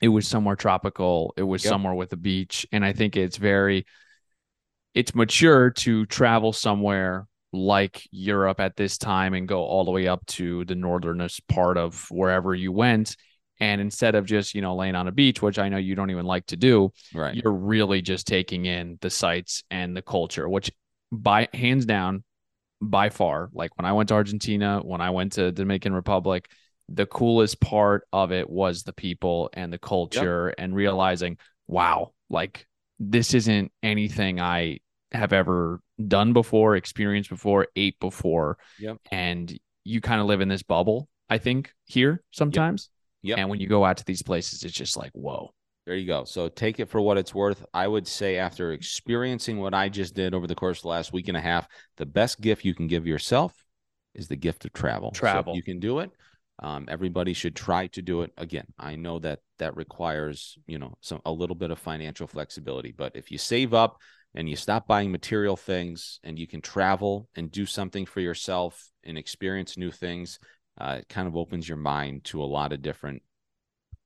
it 0.00 0.08
was 0.08 0.26
somewhere 0.26 0.56
tropical. 0.56 1.34
It 1.36 1.42
was 1.42 1.62
Yep. 1.62 1.70
somewhere 1.70 1.94
with 1.94 2.12
a 2.12 2.16
beach. 2.16 2.66
And 2.72 2.84
I 2.84 2.92
think 2.92 3.16
it's 3.16 3.36
very, 3.36 3.86
it's 4.94 5.14
mature 5.14 5.70
to 5.70 6.06
travel 6.06 6.52
somewhere 6.52 7.26
like 7.52 8.08
Europe 8.10 8.60
at 8.60 8.76
this 8.76 8.96
time 8.96 9.34
and 9.34 9.46
go 9.46 9.62
all 9.62 9.84
the 9.84 9.90
way 9.90 10.06
up 10.06 10.24
to 10.24 10.64
the 10.64 10.74
northernest 10.74 11.46
part 11.48 11.76
of 11.76 12.06
wherever 12.10 12.54
you 12.54 12.72
went. 12.72 13.16
And 13.60 13.80
instead 13.80 14.14
of 14.14 14.24
just, 14.24 14.54
you 14.54 14.62
know, 14.62 14.74
laying 14.74 14.94
on 14.94 15.06
a 15.06 15.12
beach, 15.12 15.42
which 15.42 15.58
I 15.58 15.68
know 15.68 15.76
you 15.76 15.94
don't 15.94 16.10
even 16.10 16.24
like 16.24 16.46
to 16.46 16.56
do, 16.56 16.92
Right. 17.14 17.34
you're 17.34 17.52
really 17.52 18.00
just 18.00 18.26
taking 18.26 18.64
in 18.64 18.98
the 19.00 19.10
sights 19.10 19.62
and 19.70 19.96
the 19.96 20.02
culture, 20.02 20.48
which 20.48 20.70
by 21.12 21.48
hands 21.52 21.84
down, 21.84 22.24
by 22.80 23.10
far, 23.10 23.50
like 23.52 23.76
when 23.76 23.84
I 23.84 23.92
went 23.92 24.08
to 24.08 24.14
Argentina, 24.14 24.80
when 24.82 25.02
I 25.02 25.10
went 25.10 25.34
to 25.34 25.52
Dominican 25.52 25.92
Republic, 25.92 26.50
the 26.88 27.06
coolest 27.06 27.60
part 27.60 28.06
of 28.12 28.32
it 28.32 28.48
was 28.48 28.82
the 28.82 28.92
people 28.92 29.50
and 29.52 29.72
the 29.72 29.78
culture 29.78 30.48
and 30.48 30.74
realizing, 30.74 31.36
wow, 31.66 32.12
like 32.30 32.66
this 32.98 33.34
isn't 33.34 33.70
anything 33.82 34.40
I 34.40 34.80
have 35.12 35.32
ever 35.32 35.80
done 36.08 36.32
before, 36.32 36.76
experienced 36.76 37.30
before, 37.30 37.68
ate 37.76 38.00
before. 38.00 38.58
Yep. 38.78 38.98
And 39.10 39.58
you 39.84 40.00
kind 40.00 40.20
of 40.20 40.26
live 40.26 40.40
in 40.40 40.48
this 40.48 40.62
bubble, 40.62 41.08
I 41.28 41.38
think, 41.38 41.72
here 41.84 42.22
sometimes. 42.30 42.88
Yep. 42.88 42.99
And 43.36 43.48
when 43.48 43.60
you 43.60 43.66
go 43.66 43.84
out 43.84 43.98
to 43.98 44.04
these 44.04 44.22
places, 44.22 44.62
it's 44.62 44.74
just 44.74 44.96
like, 44.96 45.12
whoa. 45.12 45.52
There 45.86 45.96
you 45.96 46.06
go. 46.06 46.24
So 46.24 46.48
take 46.48 46.78
it 46.78 46.88
for 46.88 47.00
what 47.00 47.16
it's 47.16 47.34
worth. 47.34 47.64
I 47.72 47.88
would 47.88 48.06
say 48.06 48.36
after 48.36 48.72
experiencing 48.72 49.58
what 49.58 49.74
I 49.74 49.88
just 49.88 50.14
did 50.14 50.34
over 50.34 50.46
the 50.46 50.54
course 50.54 50.78
of 50.78 50.82
the 50.82 50.88
last 50.88 51.12
week 51.12 51.28
and 51.28 51.36
a 51.36 51.40
half, 51.40 51.66
the 51.96 52.06
best 52.06 52.40
gift 52.40 52.64
you 52.64 52.74
can 52.74 52.86
give 52.86 53.06
yourself 53.06 53.54
is 54.14 54.28
the 54.28 54.36
gift 54.36 54.64
of 54.64 54.72
travel. 54.72 55.10
So 55.14 55.20
Travel. 55.20 55.56
you 55.56 55.62
can 55.62 55.80
do 55.80 56.00
it. 56.00 56.10
Um, 56.62 56.84
everybody 56.88 57.32
should 57.32 57.56
try 57.56 57.86
to 57.88 58.02
do 58.02 58.22
it. 58.22 58.32
Again, 58.36 58.66
I 58.78 58.96
know 58.96 59.18
that 59.20 59.40
that 59.58 59.76
requires 59.76 60.58
you 60.66 60.78
know 60.78 60.94
some 61.00 61.20
a 61.24 61.32
little 61.32 61.56
bit 61.56 61.70
of 61.70 61.78
financial 61.78 62.26
flexibility, 62.26 62.92
but 62.92 63.16
if 63.16 63.30
you 63.30 63.38
save 63.38 63.72
up 63.72 63.98
and 64.34 64.48
you 64.48 64.56
stop 64.56 64.86
buying 64.86 65.10
material 65.10 65.56
things 65.56 66.20
and 66.22 66.38
you 66.38 66.46
can 66.46 66.60
travel 66.60 67.28
and 67.34 67.50
do 67.50 67.64
something 67.66 68.04
for 68.04 68.20
yourself 68.20 68.90
and 69.02 69.16
experience 69.16 69.76
new 69.76 69.90
things, 69.90 70.38
uh, 70.80 70.96
it 71.00 71.08
kind 71.08 71.28
of 71.28 71.36
opens 71.36 71.68
your 71.68 71.78
mind 71.78 72.24
to 72.24 72.42
a 72.42 72.44
lot 72.44 72.72
of 72.72 72.82
different 72.82 73.22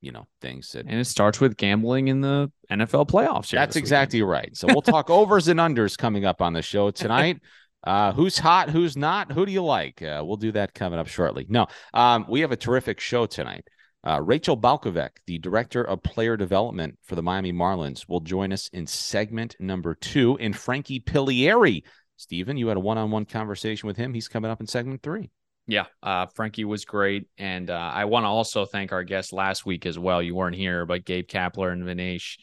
you 0.00 0.12
know 0.12 0.26
things 0.42 0.72
that 0.72 0.86
And 0.86 1.00
it 1.00 1.06
starts 1.06 1.40
with 1.40 1.56
gambling 1.56 2.08
in 2.08 2.20
the 2.20 2.52
NFL 2.70 3.08
playoffs. 3.08 3.50
here 3.50 3.60
that's 3.60 3.76
exactly 3.76 4.22
right. 4.22 4.54
So 4.56 4.66
we'll 4.68 4.82
talk 4.82 5.08
overs 5.10 5.48
and 5.48 5.58
unders 5.58 5.96
coming 5.96 6.24
up 6.24 6.42
on 6.42 6.52
the 6.52 6.62
show 6.62 6.90
tonight. 6.90 7.40
Uh, 7.86 8.12
who's 8.14 8.38
hot? 8.38 8.70
Who's 8.70 8.96
not? 8.96 9.30
Who 9.30 9.44
do 9.44 9.52
you 9.52 9.62
like? 9.62 10.00
Uh, 10.00 10.22
we'll 10.24 10.38
do 10.38 10.52
that 10.52 10.72
coming 10.72 10.98
up 10.98 11.06
shortly. 11.06 11.44
No, 11.50 11.66
um, 11.92 12.24
we 12.30 12.40
have 12.40 12.50
a 12.50 12.56
terrific 12.56 12.98
show 12.98 13.26
tonight. 13.26 13.68
Uh, 14.02 14.22
Rachel 14.22 14.56
Balkovec, 14.56 15.10
the 15.26 15.38
director 15.38 15.82
of 15.82 16.02
player 16.02 16.38
development 16.38 16.98
for 17.02 17.14
the 17.14 17.22
Miami 17.22 17.52
Marlins, 17.52 18.08
will 18.08 18.20
join 18.20 18.54
us 18.54 18.68
in 18.68 18.86
segment 18.86 19.54
number 19.60 19.94
two. 19.94 20.38
And 20.38 20.56
Frankie 20.56 21.00
Piliere, 21.00 21.82
Stephen, 22.16 22.56
you 22.56 22.68
had 22.68 22.78
a 22.78 22.80
one-on-one 22.80 23.26
conversation 23.26 23.86
with 23.86 23.98
him. 23.98 24.14
He's 24.14 24.28
coming 24.28 24.50
up 24.50 24.60
in 24.62 24.66
segment 24.66 25.02
three. 25.02 25.30
Yeah, 25.66 25.86
uh, 26.02 26.26
Frankie 26.26 26.64
was 26.64 26.84
great, 26.84 27.26
and 27.38 27.70
uh, 27.70 27.90
I 27.94 28.04
want 28.04 28.24
to 28.24 28.28
also 28.28 28.66
thank 28.66 28.92
our 28.92 29.02
guest 29.02 29.32
last 29.32 29.64
week 29.64 29.86
as 29.86 29.98
well. 29.98 30.20
You 30.22 30.34
weren't 30.34 30.56
here, 30.56 30.84
but 30.84 31.04
Gabe 31.06 31.26
Kapler 31.26 31.72
and 31.72 31.82
Vinesh, 31.84 32.36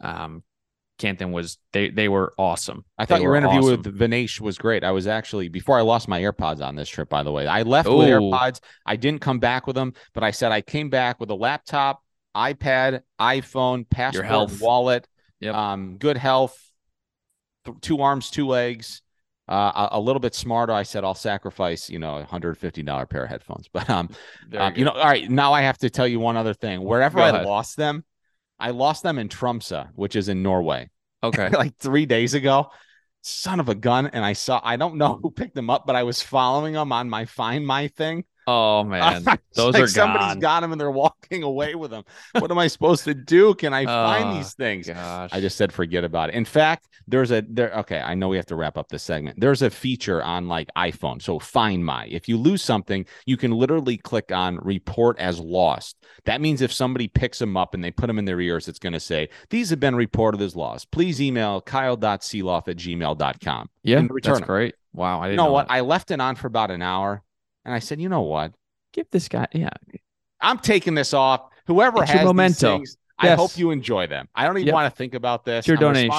um, 0.00 0.44
Canton 0.98 1.32
was 1.32 1.58
they 1.72 1.90
they 1.90 2.08
were 2.08 2.32
awesome. 2.38 2.84
I 2.96 3.06
thought 3.06 3.16
They 3.16 3.22
your 3.24 3.34
interview 3.34 3.58
awesome. 3.58 3.82
with 3.82 3.98
Vinesh 3.98 4.40
was 4.40 4.56
great. 4.56 4.84
I 4.84 4.92
was 4.92 5.08
actually 5.08 5.48
before 5.48 5.76
I 5.76 5.82
lost 5.82 6.06
my 6.06 6.20
AirPods 6.20 6.64
on 6.64 6.76
this 6.76 6.88
trip. 6.88 7.08
By 7.08 7.24
the 7.24 7.32
way, 7.32 7.48
I 7.48 7.62
left 7.62 7.88
with 7.88 8.08
Ooh. 8.08 8.12
AirPods. 8.12 8.60
I 8.86 8.94
didn't 8.94 9.20
come 9.20 9.40
back 9.40 9.66
with 9.66 9.74
them, 9.74 9.92
but 10.12 10.22
I 10.22 10.30
said 10.30 10.52
I 10.52 10.60
came 10.60 10.90
back 10.90 11.18
with 11.18 11.30
a 11.30 11.34
laptop, 11.34 12.04
iPad, 12.36 13.00
iPhone, 13.20 13.88
passport, 13.90 14.60
wallet, 14.60 15.08
Yep. 15.40 15.54
um, 15.56 15.96
good 15.98 16.16
health, 16.16 16.56
th- 17.64 17.78
two 17.80 18.00
arms, 18.00 18.30
two 18.30 18.46
legs. 18.46 19.02
Uh, 19.46 19.88
a, 19.92 19.98
a 19.98 20.00
little 20.00 20.20
bit 20.20 20.34
smarter. 20.34 20.72
I 20.72 20.84
said 20.84 21.04
I'll 21.04 21.14
sacrifice, 21.14 21.90
you 21.90 21.98
know, 21.98 22.16
a 22.16 22.24
hundred 22.24 22.56
fifty 22.56 22.82
dollar 22.82 23.04
pair 23.04 23.24
of 23.24 23.30
headphones. 23.30 23.68
But 23.72 23.90
um, 23.90 24.08
Very 24.48 24.64
um, 24.64 24.74
you 24.76 24.84
know, 24.84 24.92
all 24.92 25.04
right. 25.04 25.30
Now 25.30 25.52
I 25.52 25.62
have 25.62 25.78
to 25.78 25.90
tell 25.90 26.08
you 26.08 26.18
one 26.18 26.36
other 26.36 26.54
thing. 26.54 26.82
Wherever 26.82 27.18
Go 27.18 27.24
I 27.24 27.28
ahead. 27.28 27.46
lost 27.46 27.76
them, 27.76 28.04
I 28.58 28.70
lost 28.70 29.02
them 29.02 29.18
in 29.18 29.28
Tromsø, 29.28 29.90
which 29.94 30.16
is 30.16 30.28
in 30.28 30.42
Norway 30.42 30.88
okay. 31.24 31.48
like 31.52 31.76
three 31.76 32.06
days 32.06 32.34
ago. 32.34 32.70
Son 33.22 33.58
of 33.58 33.68
a 33.68 33.74
gun. 33.74 34.06
And 34.08 34.24
I 34.24 34.34
saw, 34.34 34.60
I 34.62 34.76
don't 34.76 34.96
know 34.96 35.18
who 35.20 35.30
picked 35.30 35.54
them 35.54 35.70
up, 35.70 35.86
but 35.86 35.96
I 35.96 36.02
was 36.02 36.22
following 36.22 36.74
them 36.74 36.92
on 36.92 37.08
my 37.08 37.24
Find 37.24 37.66
My 37.66 37.88
thing. 37.88 38.24
Oh 38.46 38.84
man, 38.84 39.24
those 39.54 39.74
like 39.74 39.82
are 39.84 39.86
somebody's 39.86 40.26
gone. 40.34 40.38
got 40.40 40.60
them 40.60 40.72
and 40.72 40.80
they're 40.80 40.90
walking 40.90 41.42
away 41.42 41.74
with 41.74 41.90
them. 41.90 42.04
What 42.38 42.50
am 42.50 42.58
I 42.58 42.66
supposed 42.66 43.04
to 43.04 43.14
do? 43.14 43.54
Can 43.54 43.72
I 43.72 43.86
find 43.86 44.24
Oh, 44.30 44.34
these 44.34 44.52
things? 44.54 44.86
Gosh, 44.86 45.30
I 45.32 45.40
just 45.40 45.56
said 45.56 45.72
forget 45.72 46.04
about 46.04 46.28
it. 46.28 46.34
In 46.34 46.44
fact, 46.44 46.88
there's 47.08 47.30
a 47.30 47.42
there. 47.48 47.72
Okay, 47.80 48.00
I 48.00 48.14
know 48.14 48.28
we 48.28 48.36
have 48.36 48.46
to 48.46 48.56
wrap 48.56 48.76
up 48.76 48.88
this 48.88 49.02
segment. 49.02 49.40
There's 49.40 49.62
a 49.62 49.70
feature 49.70 50.22
on 50.22 50.46
like 50.48 50.68
iPhone. 50.76 51.22
So 51.22 51.38
Find 51.38 51.84
My. 51.84 52.06
If 52.06 52.28
you 52.28 52.36
lose 52.36 52.62
something, 52.62 53.06
you 53.26 53.36
can 53.36 53.50
literally 53.50 53.96
click 53.96 54.30
on 54.32 54.58
Report 54.62 55.18
as 55.18 55.40
lost. 55.40 55.96
That 56.26 56.40
means 56.40 56.60
if 56.60 56.72
somebody 56.72 57.08
picks 57.08 57.38
them 57.38 57.56
up 57.56 57.74
and 57.74 57.82
they 57.82 57.90
put 57.90 58.08
them 58.08 58.18
in 58.18 58.24
their 58.26 58.40
ears, 58.40 58.68
it's 58.68 58.78
going 58.78 58.92
to 58.92 59.00
say 59.00 59.28
these 59.50 59.70
have 59.70 59.80
been 59.80 59.94
reported 59.94 60.40
as 60.42 60.54
lost. 60.54 60.90
Please 60.90 61.20
email 61.20 61.60
kyle.sielaff 61.60 62.68
at 62.68 62.76
gmail.com. 62.76 63.70
yeah, 63.82 63.96
return 64.10 64.20
that's 64.22 64.40
'em. 64.40 64.46
great. 64.46 64.74
Wow, 64.92 65.20
I 65.20 65.26
didn't 65.28 65.38
know 65.38 65.46
know 65.46 65.52
what? 65.52 65.68
that. 65.68 65.74
I 65.74 65.80
left 65.80 66.10
it 66.10 66.20
on 66.20 66.36
for 66.36 66.46
about 66.46 66.70
an 66.70 66.80
hour, 66.82 67.22
and 67.64 67.74
I 67.74 67.78
said, 67.78 68.00
you 68.00 68.08
know 68.08 68.22
what? 68.22 68.52
Give 68.92 69.06
this 69.10 69.28
guy, 69.28 69.46
yeah, 69.52 69.70
I'm 70.40 70.58
taking 70.58 70.94
this 70.94 71.14
off. 71.14 71.42
Whoever 71.66 72.02
It's 72.02 72.10
has 72.12 72.20
these 72.32 72.60
things, 72.78 72.96
I 73.18 73.28
hope 73.34 73.56
you 73.58 73.70
enjoy 73.70 74.06
them. 74.06 74.28
I 74.34 74.46
don't 74.46 74.56
even 74.58 74.66
Yep. 74.68 74.74
want 74.74 74.92
to 74.92 74.96
think 74.96 75.14
about 75.14 75.44
this. 75.44 75.60
It's 75.60 75.68
your 75.68 75.76
I'm 75.76 75.80
donation. 75.94 76.10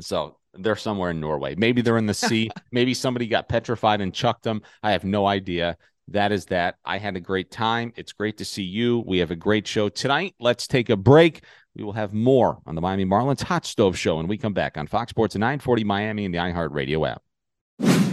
So 0.00 0.36
they're 0.54 0.76
somewhere 0.76 1.10
in 1.10 1.20
Norway. 1.20 1.54
Maybe 1.54 1.82
they're 1.82 1.98
in 1.98 2.06
the 2.06 2.14
sea. 2.14 2.50
Maybe 2.72 2.94
somebody 2.94 3.26
got 3.26 3.48
petrified 3.48 4.00
and 4.00 4.12
chucked 4.12 4.42
them. 4.42 4.62
I 4.82 4.92
have 4.92 5.04
no 5.04 5.26
idea. 5.26 5.76
That 6.08 6.32
is 6.32 6.46
that. 6.46 6.76
I 6.84 6.98
had 6.98 7.16
a 7.16 7.20
great 7.20 7.50
time. 7.50 7.92
It's 7.96 8.12
great 8.12 8.38
to 8.38 8.44
see 8.44 8.64
you. 8.64 9.02
We 9.06 9.18
have 9.18 9.30
a 9.30 9.36
great 9.36 9.66
show 9.66 9.88
tonight. 9.88 10.34
Let's 10.40 10.66
take 10.66 10.90
a 10.90 10.96
break. 10.96 11.42
We 11.74 11.84
will 11.84 11.92
have 11.92 12.12
more 12.12 12.58
on 12.66 12.74
the 12.74 12.80
Miami 12.80 13.06
Marlins 13.06 13.42
Hot 13.44 13.64
Stove 13.64 13.96
Show 13.96 14.16
when 14.16 14.26
we 14.26 14.36
come 14.36 14.52
back 14.52 14.76
on 14.76 14.86
Fox 14.86 15.10
Sports 15.10 15.36
940 15.36 15.84
Miami 15.84 16.24
and 16.26 16.34
the 16.34 16.38
iHeartRadio 16.38 17.08
app. 17.08 18.11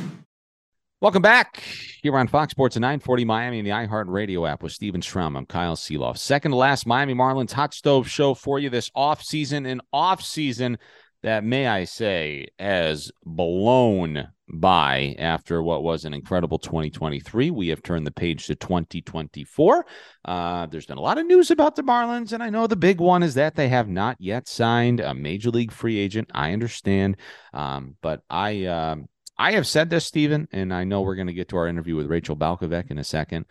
Welcome 1.02 1.22
back 1.22 1.64
here 2.04 2.18
on 2.18 2.28
Fox 2.28 2.52
Sports 2.52 2.76
at 2.76 2.82
940 2.82 3.24
Miami 3.24 3.60
and 3.60 3.66
the 3.66 3.72
iHeartRadio 3.72 4.50
app 4.50 4.62
with 4.62 4.74
Stephen 4.74 5.02
Strom. 5.02 5.38
I'm 5.38 5.46
Kyle 5.46 5.78
Sielaff. 5.78 6.18
Second 6.18 6.52
to 6.52 6.58
last 6.58 6.86
Miami 6.86 7.14
Marlins 7.14 7.54
hot 7.54 7.74
stove 7.74 8.10
show 8.10 8.34
for 8.34 8.60
you 8.60 8.70
this 8.70 8.92
off 8.94 9.24
season. 9.24 9.66
An 9.66 9.80
off 9.94 10.22
season 10.22 10.78
that, 11.24 11.46
may 11.46 11.68
I 11.68 11.86
say, 11.86 12.48
has 12.60 13.14
blown 13.24 14.28
by 14.50 15.16
after 15.18 15.64
what 15.64 15.84
was 15.84 16.04
an 16.04 16.14
incredible 16.14 16.60
2023. 16.60 17.50
We 17.50 17.70
have 17.70 17.82
turned 17.82 18.06
the 18.06 18.12
page 18.12 18.48
to 18.48 18.56
2024. 18.56 19.86
Uh, 20.26 20.66
there's 20.66 20.86
been 20.86 20.98
a 20.98 21.02
lot 21.02 21.18
of 21.18 21.26
news 21.26 21.50
about 21.50 21.78
the 21.78 21.82
Marlins, 21.82 22.34
and 22.34 22.44
I 22.44 22.50
know 22.50 22.68
the 22.68 22.76
big 22.76 23.00
one 23.00 23.24
is 23.24 23.36
that 23.36 23.56
they 23.56 23.70
have 23.70 23.88
not 23.88 24.18
yet 24.20 24.50
signed 24.50 25.00
a 25.00 25.14
major 25.14 25.50
league 25.50 25.72
free 25.72 25.98
agent. 25.98 26.30
I 26.34 26.52
understand, 26.52 27.16
um, 27.54 27.96
but 28.02 28.22
I. 28.30 28.66
Um, 28.66 29.08
I 29.40 29.54
have 29.54 29.66
said 29.66 29.90
this, 29.90 30.06
Stephen, 30.06 30.50
and 30.52 30.74
I 30.74 30.84
know 30.84 31.02
we're 31.02 31.16
going 31.16 31.28
to 31.28 31.34
get 31.34 31.48
to 31.50 31.58
our 31.58 31.68
interview 31.68 31.96
with 31.96 32.08
Rachel 32.08 32.36
Balkovec 32.36 32.92
in 32.92 32.98
a 33.00 33.04
second. 33.06 33.46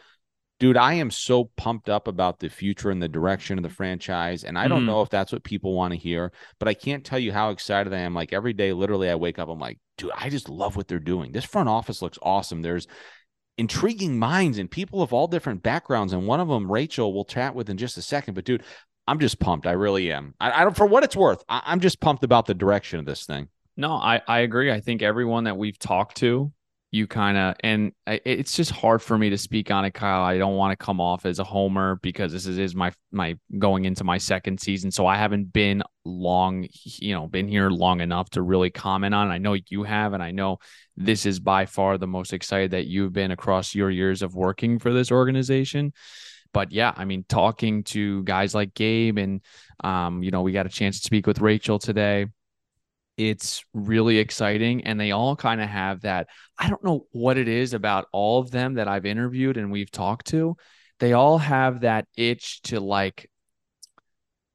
Dude, 0.61 0.77
I 0.77 0.95
am 0.95 1.11
so 1.11 1.51
pumped 1.57 1.89
up 1.89 2.09
about 2.09 2.41
the 2.41 2.51
future 2.51 2.91
and 2.91 3.03
the 3.03 3.09
direction 3.09 3.59
of 3.59 3.63
the 3.63 3.71
franchise. 3.71 4.45
And 4.45 4.59
I 4.59 4.69
don't 4.69 4.83
Mhm. 4.83 4.87
know 4.87 5.03
if 5.03 5.09
that's 5.09 5.33
what 5.33 5.45
people 5.45 5.73
want 5.73 5.95
to 5.95 5.99
hear, 5.99 6.31
but 6.59 6.69
I 6.69 6.75
can't 6.75 7.05
tell 7.05 7.19
you 7.19 7.33
how 7.33 7.51
excited 7.51 7.95
I 7.95 8.01
am. 8.01 8.13
Like 8.13 8.35
every 8.35 8.53
day, 8.53 8.73
literally, 8.73 9.09
I 9.09 9.15
wake 9.15 9.39
up, 9.39 9.49
I'm 9.49 9.59
like, 9.59 9.79
dude, 9.97 10.11
I 10.15 10.29
just 10.29 10.49
love 10.51 10.77
what 10.77 10.89
they're 10.89 10.99
doing. 10.99 11.33
This 11.33 11.45
front 11.45 11.69
office 11.71 12.03
looks 12.03 12.19
awesome. 12.21 12.61
There's 12.61 12.87
intriguing 13.57 14.19
minds 14.19 14.59
and 14.59 14.71
people 14.71 15.01
of 15.01 15.13
all 15.13 15.27
different 15.27 15.63
backgrounds. 15.63 16.13
And 16.13 16.27
one 16.27 16.41
of 16.41 16.49
them, 16.49 16.71
Rachel, 16.71 17.15
we'll 17.15 17.25
chat 17.25 17.55
with 17.55 17.71
in 17.71 17.79
just 17.79 17.97
a 17.97 18.03
second. 18.03 18.35
But 18.35 18.45
dude, 18.45 18.63
I'm 19.07 19.21
just 19.21 19.39
pumped. 19.39 19.67
I 19.67 19.73
really 19.73 20.13
am. 20.13 20.35
I, 20.39 20.51
I 20.51 20.65
don't, 20.65 20.77
for 20.77 20.87
what 20.87 21.03
it's 21.05 21.17
worth, 21.17 21.43
I, 21.49 21.63
I'm 21.65 21.81
just 21.81 21.99
pumped 22.01 22.25
about 22.25 22.45
the 22.47 22.55
direction 22.55 22.99
of 22.99 23.07
this 23.07 23.25
thing. 23.25 23.49
No, 23.79 23.93
I, 23.93 24.21
I 24.27 24.41
agree. 24.41 24.73
I 24.73 24.81
think 24.81 25.03
everyone 25.03 25.45
that 25.45 25.57
we've 25.57 25.79
talked 25.79 26.17
to, 26.17 26.53
you 26.91 27.07
kind 27.07 27.39
of, 27.39 27.55
and 27.61 27.93
it's 28.09 28.57
just 28.57 28.73
hard 28.73 29.01
for 29.01 29.17
me 29.17 29.31
to 29.31 29.39
speak 29.39 29.71
on 29.71 29.85
it, 29.85 29.95
Kyle. 29.95 30.23
I 30.23 30.37
don't 30.37 30.57
want 30.57 30.77
to 30.77 30.85
come 30.85 31.01
off 31.01 31.25
as 31.25 31.39
a 31.39 31.45
homer 31.45 32.01
because 32.03 32.33
this 32.33 32.47
is, 32.47 32.59
is 32.59 32.75
my 32.75 32.93
my 33.13 33.37
going 33.57 33.85
into 33.85 34.03
my 34.03 34.19
second 34.19 34.59
season, 34.59 34.91
so 34.91 35.07
I 35.07 35.17
haven't 35.17 35.53
been 35.53 35.85
long, 36.05 36.67
you 36.83 37.15
know, 37.15 37.29
been 37.29 37.47
here 37.47 37.71
long 37.71 38.01
enough 38.01 38.31
to 38.31 38.43
really 38.43 38.71
comment 38.71 39.15
on. 39.15 39.31
it. 39.31 39.35
I 39.35 39.39
know 39.39 39.57
you 39.69 39.85
have, 39.85 40.13
and 40.13 40.25
I 40.25 40.33
know 40.33 40.59
this 40.97 41.25
is 41.25 41.39
by 41.39 41.67
far 41.67 41.99
the 41.99 42.09
most 42.09 42.33
excited 42.33 42.73
that 42.73 42.89
you've 42.89 43.13
been 43.13 43.31
across 43.31 43.77
your 43.77 43.91
years 43.91 44.23
of 44.23 44.35
working 44.35 44.81
for 44.81 44.93
this 44.93 45.13
organization. 45.13 45.93
But 46.53 46.73
yeah, 46.73 46.95
I 46.97 47.05
mean, 47.05 47.25
talking 47.29 47.85
to 47.85 48.25
guys 48.25 48.57
like 48.57 48.75
Gabe, 48.75 49.19
and 49.19 49.41
um, 49.85 50.25
you 50.25 50.33
know, 50.33 50.43
we 50.43 50.51
got 50.51 50.67
a 50.67 50.71
chance 50.71 50.99
to 50.99 51.05
speak 51.05 51.29
with 51.29 51.41
Rachel 51.41 51.79
today 51.79 52.27
it's 53.19 53.65
really 53.75 54.19
exciting 54.19 54.85
and 54.85 54.99
they 54.99 55.11
all 55.11 55.37
kind 55.37 55.61
of 55.61 55.69
have 55.69 56.01
that 56.03 56.29
i 56.59 56.69
don't 56.69 56.85
know 56.85 57.07
what 57.13 57.37
it 57.37 57.49
is 57.49 57.75
about 57.75 58.07
all 58.13 58.39
of 58.39 58.51
them 58.51 58.75
that 58.75 58.89
i've 58.89 59.05
interviewed 59.05 59.57
and 59.57 59.71
we've 59.71 59.91
talked 59.91 60.29
to 60.29 60.57
they 61.01 61.13
all 61.13 61.39
have 61.39 61.81
that 61.81 62.07
itch 62.17 62.63
to 62.63 62.81
like 62.81 63.29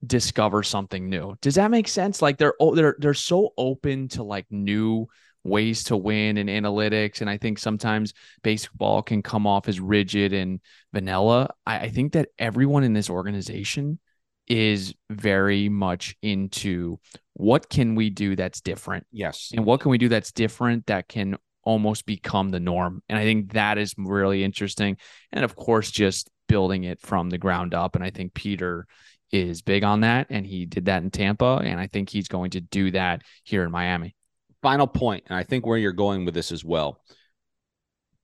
discover 0.06 0.64
something 0.64 1.10
new. 1.10 1.36
Does 1.42 1.56
that 1.56 1.72
make 1.72 1.88
sense? 1.88 2.22
Like 2.22 2.38
they're 2.38 2.56
they're 2.74 2.96
they're 3.00 3.14
so 3.14 3.54
open 3.58 4.08
to 4.10 4.24
like 4.24 4.46
new 4.50 5.08
ways 5.44 5.84
to 5.86 5.98
win 5.98 6.38
and 6.38 6.50
analytics. 6.50 7.22
And 7.22 7.30
I 7.30 7.38
think 7.38 7.60
sometimes 7.60 8.14
baseball 8.44 9.02
can 9.02 9.22
come 9.22 9.46
off 9.46 9.68
as 9.68 9.80
rigid 9.80 10.34
and 10.34 10.62
vanilla. 10.94 11.50
I, 11.66 11.80
I 11.80 11.90
think 11.90 12.14
that 12.14 12.30
everyone 12.40 12.84
in 12.84 12.94
this 12.94 13.10
organization 13.10 14.00
is 14.48 14.94
very 15.10 15.70
much 15.70 16.16
into 16.22 17.00
what 17.34 17.70
can 17.70 17.96
we 17.96 18.10
do 18.10 18.36
that's 18.36 18.62
different? 18.62 19.06
Yes. 19.12 19.52
And 19.56 19.66
what 19.66 19.80
can 19.80 19.92
we 19.92 19.98
do 19.98 20.10
that's 20.10 20.32
different 20.32 20.86
that 20.88 21.08
can 21.08 21.38
almost 21.64 22.06
become 22.06 22.50
the 22.50 22.60
norm? 22.60 23.02
And 23.10 23.18
I 23.18 23.24
think 23.24 23.54
that 23.54 23.78
is 23.78 23.96
really 23.98 24.44
interesting. 24.44 24.98
And 25.32 25.44
of 25.44 25.56
course, 25.56 25.90
just 25.90 26.30
building 26.48 26.84
it 26.84 27.00
from 27.02 27.30
the 27.30 27.38
ground 27.38 27.74
up. 27.74 27.96
And 27.96 28.04
I 28.04 28.10
think 28.10 28.34
Peter 28.34 28.86
is 29.32 29.62
big 29.62 29.84
on 29.84 30.02
that. 30.02 30.28
And 30.30 30.46
he 30.46 30.66
did 30.66 30.86
that 30.86 31.04
in 31.04 31.10
Tampa. 31.10 31.62
And 31.64 31.80
I 31.80 31.88
think 31.88 32.10
he's 32.10 32.28
going 32.28 32.52
to 32.52 32.62
do 32.62 32.92
that 32.92 33.24
here 33.44 33.64
in 33.64 33.72
Miami. 33.72 34.16
Final 34.62 34.88
point, 34.88 35.26
and 35.28 35.36
I 35.38 35.44
think 35.44 35.66
where 35.66 35.78
you're 35.78 35.92
going 35.92 36.24
with 36.24 36.34
this 36.34 36.52
as 36.54 36.64
well. 36.64 37.02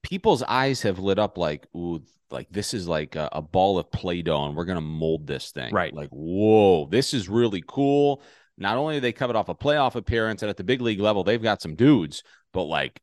People's 0.02 0.42
eyes 0.42 0.82
have 0.82 0.98
lit 0.98 1.18
up 1.18 1.38
like, 1.38 1.66
ooh, 1.76 2.02
like 2.30 2.48
this 2.50 2.74
is 2.74 2.88
like 2.88 3.16
a, 3.16 3.28
a 3.32 3.42
ball 3.42 3.78
of 3.78 3.90
Play-Doh, 3.90 4.46
and 4.46 4.56
we're 4.56 4.64
gonna 4.64 4.80
mold 4.80 5.26
this 5.26 5.50
thing. 5.50 5.72
Right. 5.72 5.94
Like, 5.94 6.10
whoa, 6.10 6.86
this 6.86 7.12
is 7.12 7.28
really 7.28 7.62
cool. 7.66 8.22
Not 8.56 8.76
only 8.76 8.98
are 8.98 9.00
they 9.00 9.12
covered 9.12 9.36
off 9.36 9.48
a 9.48 9.54
playoff 9.54 9.94
appearance, 9.94 10.42
and 10.42 10.50
at 10.50 10.56
the 10.56 10.64
big 10.64 10.80
league 10.80 11.00
level, 11.00 11.24
they've 11.24 11.42
got 11.42 11.62
some 11.62 11.74
dudes, 11.74 12.22
but 12.52 12.64
like 12.64 13.00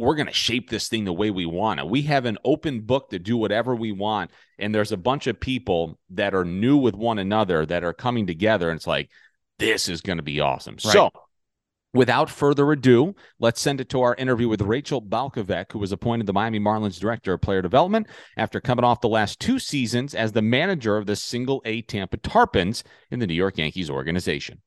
we're 0.00 0.14
going 0.14 0.26
to 0.26 0.32
shape 0.32 0.70
this 0.70 0.88
thing 0.88 1.04
the 1.04 1.12
way 1.12 1.30
we 1.30 1.44
want 1.44 1.78
it. 1.78 1.86
We 1.86 2.02
have 2.02 2.24
an 2.24 2.38
open 2.42 2.80
book 2.80 3.10
to 3.10 3.18
do 3.18 3.36
whatever 3.36 3.76
we 3.76 3.92
want. 3.92 4.30
And 4.58 4.74
there's 4.74 4.92
a 4.92 4.96
bunch 4.96 5.26
of 5.26 5.38
people 5.38 5.98
that 6.10 6.34
are 6.34 6.44
new 6.44 6.78
with 6.78 6.94
one 6.94 7.18
another 7.18 7.66
that 7.66 7.84
are 7.84 7.92
coming 7.92 8.26
together. 8.26 8.70
And 8.70 8.78
it's 8.78 8.86
like, 8.86 9.10
this 9.58 9.90
is 9.90 10.00
going 10.00 10.16
to 10.16 10.22
be 10.22 10.40
awesome. 10.40 10.76
Right. 10.82 10.92
So, 10.92 11.10
Without 11.92 12.30
further 12.30 12.70
ado, 12.70 13.16
let's 13.40 13.60
send 13.60 13.80
it 13.80 13.88
to 13.88 14.00
our 14.00 14.14
interview 14.14 14.48
with 14.48 14.62
Rachel 14.62 15.02
Balkovec, 15.02 15.72
who 15.72 15.80
was 15.80 15.90
appointed 15.90 16.26
the 16.26 16.32
Miami 16.32 16.60
Marlins 16.60 17.00
Director 17.00 17.32
of 17.32 17.40
Player 17.40 17.62
Development 17.62 18.06
after 18.36 18.60
coming 18.60 18.84
off 18.84 19.00
the 19.00 19.08
last 19.08 19.40
two 19.40 19.58
seasons 19.58 20.14
as 20.14 20.30
the 20.30 20.40
manager 20.40 20.96
of 20.96 21.06
the 21.06 21.16
single 21.16 21.60
A 21.64 21.82
Tampa 21.82 22.18
Tarpons 22.18 22.84
in 23.10 23.18
the 23.18 23.26
New 23.26 23.34
York 23.34 23.58
Yankees 23.58 23.90
organization. 23.90 24.60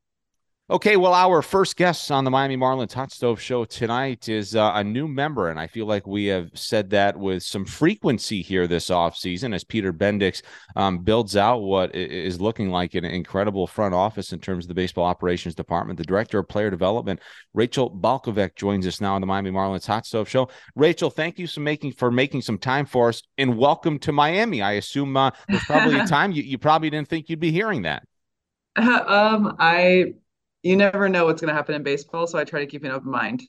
Okay, 0.70 0.96
well, 0.96 1.14
our 1.14 1.42
first 1.42 1.76
guest 1.76 2.10
on 2.10 2.24
the 2.24 2.32
Miami 2.32 2.56
Marlins 2.56 2.94
Hot 2.94 3.12
Stove 3.12 3.42
Show 3.42 3.66
tonight 3.66 4.30
is 4.30 4.56
uh, 4.56 4.72
a 4.76 4.82
new 4.82 5.10
member, 5.10 5.50
and 5.50 5.60
I 5.60 5.68
feel 5.68 5.86
like 5.86 6.08
we 6.08 6.28
have 6.28 6.52
said 6.54 6.90
that 6.92 7.20
with 7.20 7.44
some 7.44 7.66
frequency 7.66 8.42
here 8.42 8.66
this 8.66 8.88
offseason 8.88 9.54
as 9.54 9.66
Peter 9.66 9.92
Bendix 9.92 10.42
um, 10.78 11.00
builds 11.00 11.36
out 11.36 11.64
what 11.64 11.94
is 11.94 12.40
looking 12.40 12.70
like 12.70 12.96
an 12.96 13.04
incredible 13.04 13.68
front 13.68 13.94
office 13.94 14.32
in 14.32 14.40
terms 14.40 14.64
of 14.64 14.70
the 14.70 14.74
baseball 14.74 15.04
operations 15.04 15.54
department. 15.54 15.98
The 15.98 16.06
director 16.06 16.40
of 16.40 16.48
player 16.48 16.70
development, 16.70 17.20
Rachel 17.54 17.92
Balkovec, 17.92 18.56
joins 18.56 18.88
us 18.88 19.02
now 19.02 19.16
on 19.16 19.22
the 19.22 19.28
Miami 19.28 19.52
Marlins 19.52 19.86
Hot 19.88 20.06
Stove 20.06 20.30
Show. 20.30 20.48
Rachel, 20.78 21.10
thank 21.10 21.40
you 21.40 21.46
so 21.46 21.60
making 21.60 21.92
for 21.92 22.10
making 22.10 22.42
some 22.42 22.58
time 22.58 22.86
for 22.86 23.10
us, 23.10 23.22
and 23.38 23.58
welcome 23.58 24.00
to 24.00 24.14
Miami. 24.14 24.62
I 24.62 24.72
assume 24.74 25.18
uh, 25.18 25.32
there's 25.50 25.66
probably 25.66 26.00
a 26.00 26.08
time 26.08 26.32
you, 26.32 26.42
you 26.42 26.58
probably 26.58 26.90
didn't 26.90 27.10
think 27.10 27.28
you'd 27.28 27.42
be 27.42 27.52
hearing 27.52 27.82
that. 27.82 28.04
um, 28.78 29.58
I 29.60 30.14
you 30.64 30.76
never 30.76 31.10
know 31.10 31.26
what's 31.26 31.42
going 31.42 31.50
to 31.50 31.56
happen 31.56 31.76
in 31.76 31.84
baseball, 31.84 32.26
so 32.26 32.40
I 32.40 32.46
try 32.46 32.62
to 32.62 32.68
keep 32.68 32.84
an 32.84 32.92
open 32.92 33.12
mind. 33.12 33.44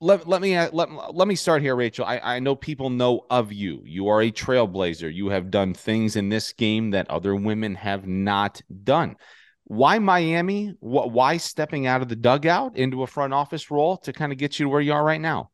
Let, 0.00 0.28
let 0.28 0.40
me 0.40 0.54
uh, 0.54 0.70
let, 0.72 0.88
let 1.12 1.26
me 1.26 1.34
start 1.34 1.60
here, 1.60 1.74
Rachel. 1.74 2.04
I, 2.04 2.20
I 2.22 2.38
know 2.38 2.54
people 2.54 2.88
know 2.88 3.26
of 3.30 3.52
you. 3.52 3.82
You 3.84 4.06
are 4.08 4.22
a 4.22 4.30
trailblazer. 4.30 5.12
You 5.12 5.30
have 5.30 5.50
done 5.50 5.74
things 5.74 6.14
in 6.14 6.28
this 6.28 6.52
game 6.52 6.92
that 6.92 7.10
other 7.10 7.34
women 7.34 7.74
have 7.74 8.06
not 8.06 8.62
done. 8.84 9.16
Why 9.64 9.98
Miami? 9.98 10.74
What 10.78 11.10
Why 11.10 11.36
stepping 11.36 11.86
out 11.86 12.00
of 12.00 12.08
the 12.08 12.14
dugout 12.16 12.76
into 12.76 13.02
a 13.02 13.08
front 13.08 13.34
office 13.34 13.72
role 13.72 13.96
to 13.98 14.12
kind 14.12 14.30
of 14.30 14.38
get 14.38 14.60
you 14.60 14.66
to 14.66 14.70
where 14.70 14.80
you 14.80 14.92
are 14.92 15.04
right 15.04 15.20
now? 15.20 15.50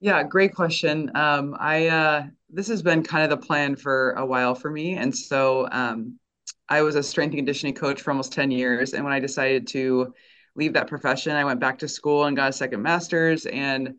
Yeah, 0.00 0.22
great 0.24 0.54
question. 0.54 1.10
Um, 1.14 1.56
I 1.60 1.86
uh, 1.86 2.26
this 2.50 2.66
has 2.68 2.82
been 2.82 3.04
kind 3.04 3.22
of 3.22 3.30
the 3.30 3.46
plan 3.46 3.76
for 3.76 4.12
a 4.12 4.26
while 4.26 4.54
for 4.54 4.70
me, 4.70 4.96
and 4.96 5.16
so 5.16 5.68
um, 5.70 6.18
I 6.68 6.82
was 6.82 6.96
a 6.96 7.02
strength 7.02 7.32
and 7.32 7.38
conditioning 7.38 7.74
coach 7.74 8.02
for 8.02 8.10
almost 8.10 8.32
10 8.32 8.50
years. 8.50 8.92
And 8.92 9.04
when 9.04 9.12
I 9.12 9.20
decided 9.20 9.66
to 9.68 10.12
leave 10.54 10.72
that 10.72 10.88
profession, 10.88 11.32
I 11.32 11.44
went 11.44 11.60
back 11.60 11.78
to 11.78 11.88
school 11.88 12.24
and 12.24 12.36
got 12.36 12.50
a 12.50 12.52
second 12.52 12.82
master's. 12.82 13.46
And 13.46 13.94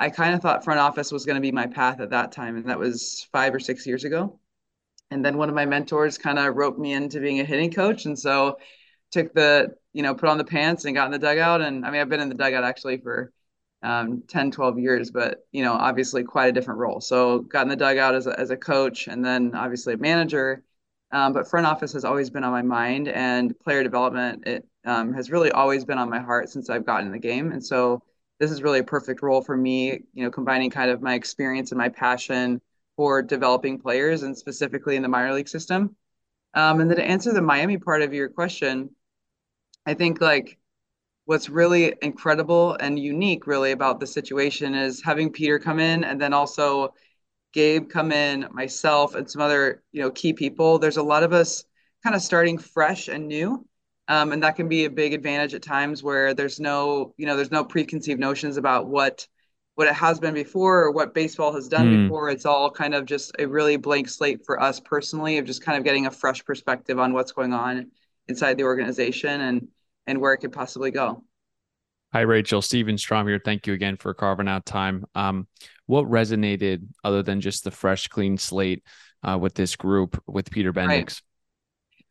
I 0.00 0.10
kind 0.10 0.34
of 0.34 0.40
thought 0.40 0.64
front 0.64 0.80
office 0.80 1.12
was 1.12 1.24
going 1.24 1.36
to 1.36 1.40
be 1.40 1.52
my 1.52 1.66
path 1.66 2.00
at 2.00 2.10
that 2.10 2.32
time. 2.32 2.56
And 2.56 2.68
that 2.68 2.78
was 2.78 3.28
five 3.32 3.54
or 3.54 3.60
six 3.60 3.86
years 3.86 4.04
ago. 4.04 4.40
And 5.10 5.24
then 5.24 5.38
one 5.38 5.48
of 5.48 5.54
my 5.54 5.64
mentors 5.64 6.18
kind 6.18 6.38
of 6.38 6.54
roped 6.56 6.78
me 6.78 6.92
into 6.92 7.20
being 7.20 7.40
a 7.40 7.44
hitting 7.44 7.72
coach. 7.72 8.04
And 8.04 8.18
so 8.18 8.58
took 9.10 9.32
the, 9.32 9.74
you 9.92 10.02
know, 10.02 10.14
put 10.14 10.28
on 10.28 10.38
the 10.38 10.44
pants 10.44 10.84
and 10.84 10.94
got 10.94 11.06
in 11.06 11.12
the 11.12 11.18
dugout. 11.18 11.62
And 11.62 11.86
I 11.86 11.90
mean, 11.90 12.00
I've 12.00 12.08
been 12.08 12.20
in 12.20 12.28
the 12.28 12.34
dugout 12.34 12.64
actually 12.64 12.98
for 12.98 13.32
um, 13.82 14.22
10, 14.28 14.50
12 14.50 14.78
years, 14.78 15.10
but, 15.10 15.46
you 15.52 15.62
know, 15.62 15.72
obviously 15.72 16.24
quite 16.24 16.48
a 16.48 16.52
different 16.52 16.80
role. 16.80 17.00
So 17.00 17.40
got 17.40 17.62
in 17.62 17.68
the 17.68 17.76
dugout 17.76 18.14
as 18.14 18.26
a, 18.26 18.38
as 18.38 18.50
a 18.50 18.56
coach 18.56 19.06
and 19.06 19.24
then 19.24 19.54
obviously 19.54 19.94
a 19.94 19.98
manager 19.98 20.62
um, 21.10 21.32
but 21.32 21.48
front 21.48 21.66
office 21.66 21.92
has 21.92 22.04
always 22.04 22.30
been 22.30 22.44
on 22.44 22.52
my 22.52 22.62
mind, 22.62 23.08
and 23.08 23.58
player 23.60 23.82
development 23.82 24.46
it 24.46 24.66
um, 24.84 25.12
has 25.12 25.30
really 25.30 25.50
always 25.50 25.84
been 25.84 25.98
on 25.98 26.10
my 26.10 26.20
heart 26.20 26.48
since 26.48 26.70
I've 26.70 26.86
gotten 26.86 27.06
in 27.06 27.12
the 27.12 27.18
game. 27.18 27.52
And 27.52 27.64
so 27.64 28.02
this 28.40 28.50
is 28.50 28.62
really 28.62 28.80
a 28.80 28.84
perfect 28.84 29.22
role 29.22 29.42
for 29.42 29.56
me. 29.56 30.00
You 30.12 30.24
know, 30.24 30.30
combining 30.30 30.70
kind 30.70 30.90
of 30.90 31.02
my 31.02 31.14
experience 31.14 31.72
and 31.72 31.78
my 31.78 31.88
passion 31.88 32.60
for 32.96 33.22
developing 33.22 33.78
players, 33.78 34.22
and 34.22 34.36
specifically 34.36 34.96
in 34.96 35.02
the 35.02 35.08
minor 35.08 35.32
league 35.32 35.48
system. 35.48 35.96
Um, 36.54 36.80
and 36.80 36.90
then 36.90 36.96
to 36.96 37.04
answer 37.04 37.32
the 37.32 37.42
Miami 37.42 37.78
part 37.78 38.02
of 38.02 38.12
your 38.12 38.28
question, 38.28 38.90
I 39.86 39.94
think 39.94 40.20
like 40.20 40.58
what's 41.24 41.48
really 41.48 41.94
incredible 42.02 42.74
and 42.80 42.98
unique 42.98 43.46
really 43.46 43.72
about 43.72 44.00
the 44.00 44.06
situation 44.06 44.74
is 44.74 45.02
having 45.02 45.30
Peter 45.30 45.58
come 45.58 45.78
in 45.78 46.04
and 46.04 46.20
then 46.20 46.32
also 46.32 46.94
Gabe 47.52 47.88
come 47.88 48.12
in, 48.12 48.46
myself, 48.52 49.14
and 49.14 49.30
some 49.30 49.42
other 49.42 49.82
you 49.92 50.02
know 50.02 50.10
key 50.10 50.32
people. 50.32 50.78
There's 50.78 50.96
a 50.96 51.02
lot 51.02 51.22
of 51.22 51.32
us 51.32 51.64
kind 52.02 52.14
of 52.14 52.22
starting 52.22 52.58
fresh 52.58 53.08
and 53.08 53.26
new, 53.26 53.66
um, 54.08 54.32
and 54.32 54.42
that 54.42 54.56
can 54.56 54.68
be 54.68 54.84
a 54.84 54.90
big 54.90 55.14
advantage 55.14 55.54
at 55.54 55.62
times 55.62 56.02
where 56.02 56.34
there's 56.34 56.60
no 56.60 57.14
you 57.16 57.26
know 57.26 57.36
there's 57.36 57.50
no 57.50 57.64
preconceived 57.64 58.20
notions 58.20 58.56
about 58.56 58.86
what 58.86 59.26
what 59.74 59.86
it 59.86 59.94
has 59.94 60.18
been 60.18 60.34
before 60.34 60.82
or 60.82 60.90
what 60.90 61.14
baseball 61.14 61.52
has 61.52 61.68
done 61.68 61.86
mm. 61.86 62.02
before. 62.04 62.30
It's 62.30 62.46
all 62.46 62.68
kind 62.68 62.94
of 62.94 63.06
just 63.06 63.30
a 63.38 63.46
really 63.46 63.76
blank 63.76 64.08
slate 64.08 64.44
for 64.44 64.60
us 64.60 64.80
personally 64.80 65.38
of 65.38 65.44
just 65.44 65.62
kind 65.62 65.78
of 65.78 65.84
getting 65.84 66.06
a 66.06 66.10
fresh 66.10 66.44
perspective 66.44 66.98
on 66.98 67.12
what's 67.12 67.30
going 67.30 67.52
on 67.52 67.92
inside 68.26 68.56
the 68.56 68.64
organization 68.64 69.40
and 69.40 69.68
and 70.06 70.20
where 70.20 70.32
it 70.32 70.38
could 70.38 70.52
possibly 70.52 70.90
go. 70.90 71.22
Hi, 72.12 72.22
Rachel. 72.22 72.62
Stephen 72.62 72.96
Strom 72.96 73.28
here. 73.28 73.40
Thank 73.44 73.66
you 73.66 73.74
again 73.74 73.96
for 73.96 74.14
carving 74.14 74.48
out 74.48 74.64
time. 74.64 75.04
Um, 75.14 75.46
what 75.86 76.06
resonated 76.06 76.86
other 77.04 77.22
than 77.22 77.40
just 77.40 77.64
the 77.64 77.70
fresh, 77.70 78.08
clean 78.08 78.38
slate 78.38 78.82
uh, 79.22 79.36
with 79.38 79.54
this 79.54 79.76
group 79.76 80.22
with 80.26 80.50
Peter 80.50 80.72
Bendix? 80.72 80.88
Right. 80.88 81.20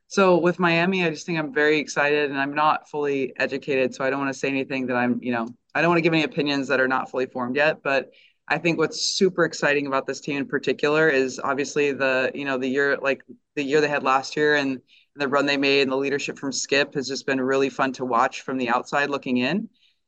So 0.08 0.38
with 0.38 0.60
Miami, 0.60 1.04
I 1.04 1.10
just 1.10 1.26
think 1.26 1.40
I'm 1.40 1.54
very 1.54 1.80
excited, 1.80 2.30
and 2.30 2.40
I'm 2.40 2.54
not 2.54 2.90
fully 2.90 3.34
educated, 3.38 3.94
so 3.94 4.06
I 4.06 4.10
don't 4.10 4.20
want 4.20 4.32
to 4.32 4.40
say 4.40 4.48
anything 4.48 4.88
that 4.88 4.96
I'm, 4.96 5.20
you 5.22 5.32
know, 5.32 5.48
I 5.74 5.82
don't 5.82 5.90
want 5.90 5.98
to 5.98 6.04
give 6.04 6.14
any 6.14 6.24
opinions 6.24 6.68
that 6.70 6.80
are 6.80 6.88
not 6.88 7.10
fully 7.10 7.26
formed 7.26 7.56
yet. 7.56 7.82
But 7.84 8.12
I 8.48 8.60
think 8.60 8.78
what's 8.78 9.02
super 9.02 9.46
exciting 9.46 9.88
about 9.88 10.06
this 10.06 10.22
team 10.22 10.38
in 10.38 10.48
particular 10.48 11.10
is 11.10 11.40
obviously 11.44 11.92
the, 11.92 12.32
you 12.34 12.46
know, 12.46 12.58
the 12.58 12.70
year 12.70 12.98
like 12.98 13.24
the 13.56 13.64
year 13.64 13.82
they 13.82 13.90
had 13.90 14.04
last 14.04 14.38
year 14.38 14.56
and 14.56 14.80
the 15.16 15.28
run 15.28 15.46
they 15.46 15.58
made 15.58 15.82
and 15.82 15.92
the 15.92 15.98
leadership 15.98 16.38
from 16.38 16.52
Skip 16.52 16.94
has 16.94 17.08
just 17.08 17.26
been 17.26 17.42
really 17.42 17.70
fun 17.70 17.92
to 17.94 18.06
watch 18.06 18.42
from 18.42 18.58
the 18.58 18.70
outside 18.70 19.10
looking 19.10 19.38
in. 19.38 19.68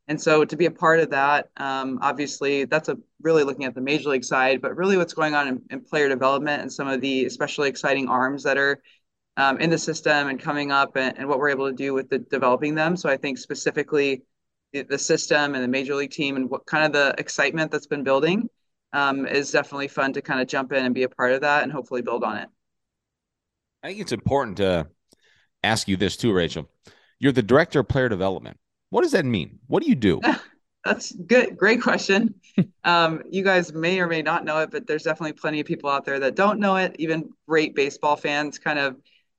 And 0.09 0.19
so 0.19 0.43
to 0.43 0.57
be 0.57 0.65
a 0.65 0.71
part 0.71 0.99
of 0.99 1.11
that, 1.11 1.49
um, 1.57 1.99
obviously, 2.01 2.65
that's 2.65 2.89
a 2.89 2.97
really 3.21 3.43
looking 3.43 3.65
at 3.65 3.75
the 3.75 3.81
major 3.81 4.09
league 4.09 4.23
side, 4.23 4.59
but 4.59 4.75
really 4.75 4.97
what's 4.97 5.13
going 5.13 5.35
on 5.35 5.47
in, 5.47 5.61
in 5.69 5.81
player 5.81 6.09
development 6.09 6.63
and 6.63 6.73
some 6.73 6.87
of 6.87 6.99
the 6.99 7.25
especially 7.25 7.69
exciting 7.69 8.09
arms 8.09 8.41
that 8.41 8.57
are 8.57 8.81
um, 9.37 9.59
in 9.59 9.69
the 9.69 9.77
system 9.77 10.27
and 10.27 10.39
coming 10.39 10.71
up 10.71 10.95
and, 10.95 11.15
and, 11.19 11.29
what 11.29 11.37
we're 11.37 11.49
able 11.49 11.69
to 11.69 11.75
do 11.75 11.93
with 11.93 12.09
the 12.09 12.17
developing 12.17 12.73
them. 12.73 12.97
So 12.97 13.07
I 13.07 13.17
think 13.17 13.37
specifically 13.37 14.23
the, 14.73 14.81
the, 14.81 14.97
system 14.97 15.53
and 15.53 15.63
the 15.63 15.67
major 15.67 15.93
league 15.93 16.09
team 16.09 16.35
and 16.35 16.49
what 16.49 16.65
kind 16.65 16.85
of 16.85 16.91
the 16.91 17.13
excitement 17.19 17.71
that's 17.71 17.87
been 17.87 18.03
building 18.03 18.49
um, 18.93 19.27
is 19.27 19.51
definitely 19.51 19.89
fun 19.89 20.11
to 20.13 20.23
kind 20.23 20.41
of 20.41 20.47
jump 20.47 20.73
in 20.73 20.83
and 20.83 20.95
be 20.95 21.03
a 21.03 21.09
part 21.09 21.33
of 21.33 21.41
that 21.41 21.61
and 21.61 21.71
hopefully 21.71 22.01
build 22.01 22.23
on 22.23 22.37
it. 22.37 22.49
I 23.83 23.89
think 23.89 24.01
it's 24.01 24.11
important 24.11 24.57
to 24.57 24.87
ask 25.63 25.87
you 25.87 25.97
this 25.97 26.17
too, 26.17 26.33
Rachel. 26.33 26.67
You're 27.19 27.31
the 27.31 27.43
director 27.43 27.81
of 27.81 27.87
player 27.87 28.09
development 28.09 28.57
what 28.89 29.03
does 29.03 29.11
that 29.11 29.25
mean? 29.25 29.59
What 29.67 29.83
do 29.83 29.89
you 29.89 29.95
do? 29.95 30.21
That's 30.85 31.11
good. 31.11 31.57
Great 31.57 31.81
question. 31.81 32.35
um, 32.83 33.21
you 33.29 33.43
guys 33.43 33.73
may 33.73 33.99
or 33.99 34.07
may 34.07 34.21
not 34.21 34.45
know 34.45 34.59
it, 34.59 34.71
but 34.71 34.87
there's 34.87 35.03
definitely 35.03 35.33
plenty 35.33 35.59
of 35.59 35.67
people 35.67 35.89
out 35.89 36.05
there 36.05 36.19
that 36.19 36.35
don't 36.35 36.59
know 36.59 36.77
it. 36.77 36.95
Even 36.99 37.29
great 37.47 37.75
baseball 37.75 38.15
fans 38.15 38.57
kind 38.57 38.79
of 38.79 38.95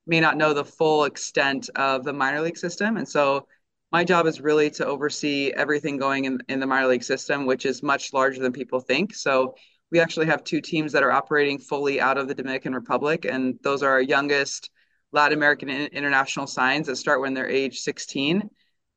may 0.07 0.21
not 0.21 0.37
know 0.37 0.53
the 0.53 0.65
full 0.65 1.05
extent 1.05 1.71
of 1.77 2.05
the 2.05 2.13
minor 2.13 2.41
league 2.41 2.59
system. 2.59 2.97
And 2.97 3.09
so 3.09 3.47
my 3.93 4.05
job 4.05 4.27
is 4.27 4.41
really 4.41 4.71
to 4.73 4.87
oversee 4.87 5.53
everything 5.57 5.97
going 5.97 6.27
in, 6.27 6.41
in 6.49 6.61
the 6.61 6.67
minor 6.67 6.89
league 6.89 7.03
system, 7.03 7.47
which 7.47 7.67
is 7.67 7.83
much 7.83 8.13
larger 8.13 8.41
than 8.41 8.53
people 8.53 8.81
think. 8.81 9.15
So 9.15 9.55
we 9.91 9.99
actually 9.99 10.27
have 10.27 10.45
two 10.45 10.61
teams 10.61 10.93
that 10.93 11.03
are 11.03 11.11
operating 11.11 11.59
fully 11.59 12.01
out 12.01 12.19
of 12.19 12.29
the 12.29 12.35
Dominican 12.35 12.75
Republic, 12.75 13.25
and 13.25 13.59
those 13.63 13.83
are 13.83 13.91
our 13.91 14.03
youngest 14.03 14.71
Latin 15.13 15.37
American 15.37 15.69
international 15.69 16.47
signs 16.47 16.87
that 16.87 16.97
start 16.97 17.21
when 17.21 17.35
they're 17.35 17.49
age 17.49 17.81
16. 17.81 18.49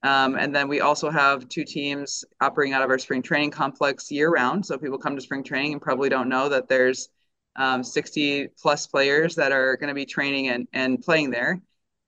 Um, 0.03 0.35
and 0.35 0.53
then 0.53 0.67
we 0.67 0.81
also 0.81 1.09
have 1.09 1.47
two 1.47 1.63
teams 1.63 2.25
operating 2.41 2.73
out 2.73 2.83
of 2.83 2.89
our 2.89 2.99
spring 2.99 3.21
training 3.21 3.51
complex 3.51 4.11
year 4.11 4.29
round. 4.29 4.65
So 4.65 4.77
people 4.77 4.97
come 4.97 5.15
to 5.15 5.21
spring 5.21 5.43
training 5.43 5.73
and 5.73 5.81
probably 5.81 6.09
don't 6.09 6.27
know 6.27 6.49
that 6.49 6.67
there's 6.67 7.07
um, 7.55 7.83
60 7.83 8.49
plus 8.61 8.85
players 8.85 9.35
that 9.35 9.53
are 9.53 9.77
going 9.77 9.87
to 9.87 9.93
be 9.93 10.05
training 10.05 10.49
and, 10.49 10.67
and 10.73 11.01
playing 11.01 11.31
there 11.31 11.61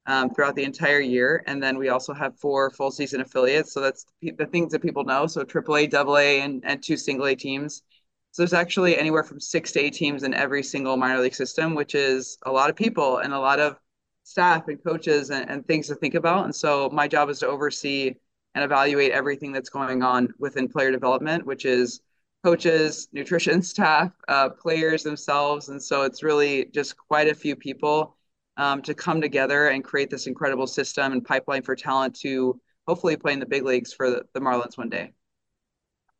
um, 0.07 0.29
throughout 0.29 0.55
the 0.55 0.63
entire 0.63 0.99
year. 0.99 1.43
And 1.47 1.63
then 1.63 1.77
we 1.77 1.87
also 1.87 2.13
have 2.13 2.37
four 2.37 2.69
full 2.69 2.91
season 2.91 3.21
affiliates. 3.21 3.73
So 3.73 3.79
that's 3.79 4.05
the 4.21 4.45
things 4.45 4.73
that 4.73 4.81
people 4.81 5.05
know. 5.05 5.25
So 5.25 5.43
AAA, 5.43 5.93
AA, 5.93 6.43
and, 6.43 6.63
and 6.65 6.83
two 6.83 6.97
single 6.97 7.27
A 7.27 7.35
teams. 7.35 7.81
So 8.31 8.41
there's 8.41 8.53
actually 8.53 8.97
anywhere 8.97 9.23
from 9.23 9.39
six 9.39 9.71
to 9.71 9.79
eight 9.79 9.93
teams 9.93 10.23
in 10.23 10.33
every 10.33 10.63
single 10.63 10.97
minor 10.97 11.21
league 11.21 11.33
system, 11.33 11.75
which 11.75 11.95
is 11.95 12.37
a 12.45 12.51
lot 12.51 12.69
of 12.69 12.75
people 12.75 13.19
and 13.19 13.33
a 13.33 13.39
lot 13.39 13.61
of 13.61 13.79
staff 14.25 14.67
and 14.67 14.83
coaches 14.83 15.29
and, 15.29 15.49
and 15.49 15.65
things 15.67 15.87
to 15.87 15.95
think 15.95 16.15
about. 16.15 16.45
And 16.45 16.53
so 16.53 16.89
my 16.91 17.07
job 17.07 17.29
is 17.29 17.39
to 17.39 17.47
oversee 17.47 18.15
and 18.55 18.63
evaluate 18.63 19.11
everything 19.11 19.51
that's 19.51 19.69
going 19.69 20.01
on 20.01 20.33
within 20.39 20.67
player 20.67 20.91
development, 20.91 21.45
which 21.45 21.63
is 21.63 22.01
coaches, 22.43 23.07
nutrition 23.13 23.61
staff, 23.73 24.11
uh, 24.27 24.49
players 24.49 25.03
themselves. 25.03 25.69
And 25.69 25.81
so 25.81 26.01
it's 26.01 26.23
really 26.23 26.65
just 26.73 26.97
quite 26.97 27.27
a 27.27 27.35
few 27.35 27.55
people 27.55 28.17
um, 28.57 28.81
to 28.81 28.95
come 28.95 29.21
together 29.21 29.67
and 29.67 29.83
create 29.83 30.09
this 30.09 30.25
incredible 30.25 30.67
system 30.67 31.11
and 31.11 31.23
pipeline 31.23 31.61
for 31.61 31.75
talent 31.75 32.15
to 32.21 32.59
hopefully 32.87 33.15
play 33.15 33.33
in 33.33 33.39
the 33.39 33.45
big 33.45 33.63
leagues 33.63 33.93
for 33.93 34.09
the, 34.09 34.23
the 34.33 34.39
Marlins 34.39 34.77
one 34.77 34.89
day. 34.89 35.11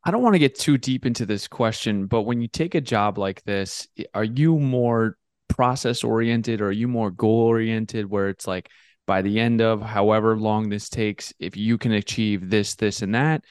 I 0.04 0.12
don't 0.12 0.22
want 0.22 0.34
to 0.34 0.38
get 0.38 0.54
too 0.54 0.78
deep 0.78 1.04
into 1.06 1.26
this 1.26 1.48
question, 1.48 2.06
but 2.06 2.22
when 2.22 2.40
you 2.40 2.46
take 2.46 2.76
a 2.76 2.80
job 2.80 3.18
like 3.18 3.42
this, 3.42 3.88
are 4.14 4.22
you 4.22 4.60
more 4.60 5.16
process 5.48 6.04
oriented 6.04 6.60
or 6.60 6.68
are 6.68 6.72
you 6.72 6.88
more 6.88 7.10
goal 7.10 7.40
oriented 7.40 8.08
where 8.08 8.28
it's 8.28 8.46
like 8.46 8.70
by 9.06 9.22
the 9.22 9.38
end 9.38 9.60
of 9.60 9.80
however 9.80 10.36
long 10.36 10.68
this 10.68 10.88
takes, 10.88 11.32
if 11.38 11.56
you 11.56 11.78
can 11.78 11.92
achieve 11.92 12.50
this, 12.50 12.74
this, 12.74 13.02
and 13.02 13.14
that, 13.14 13.44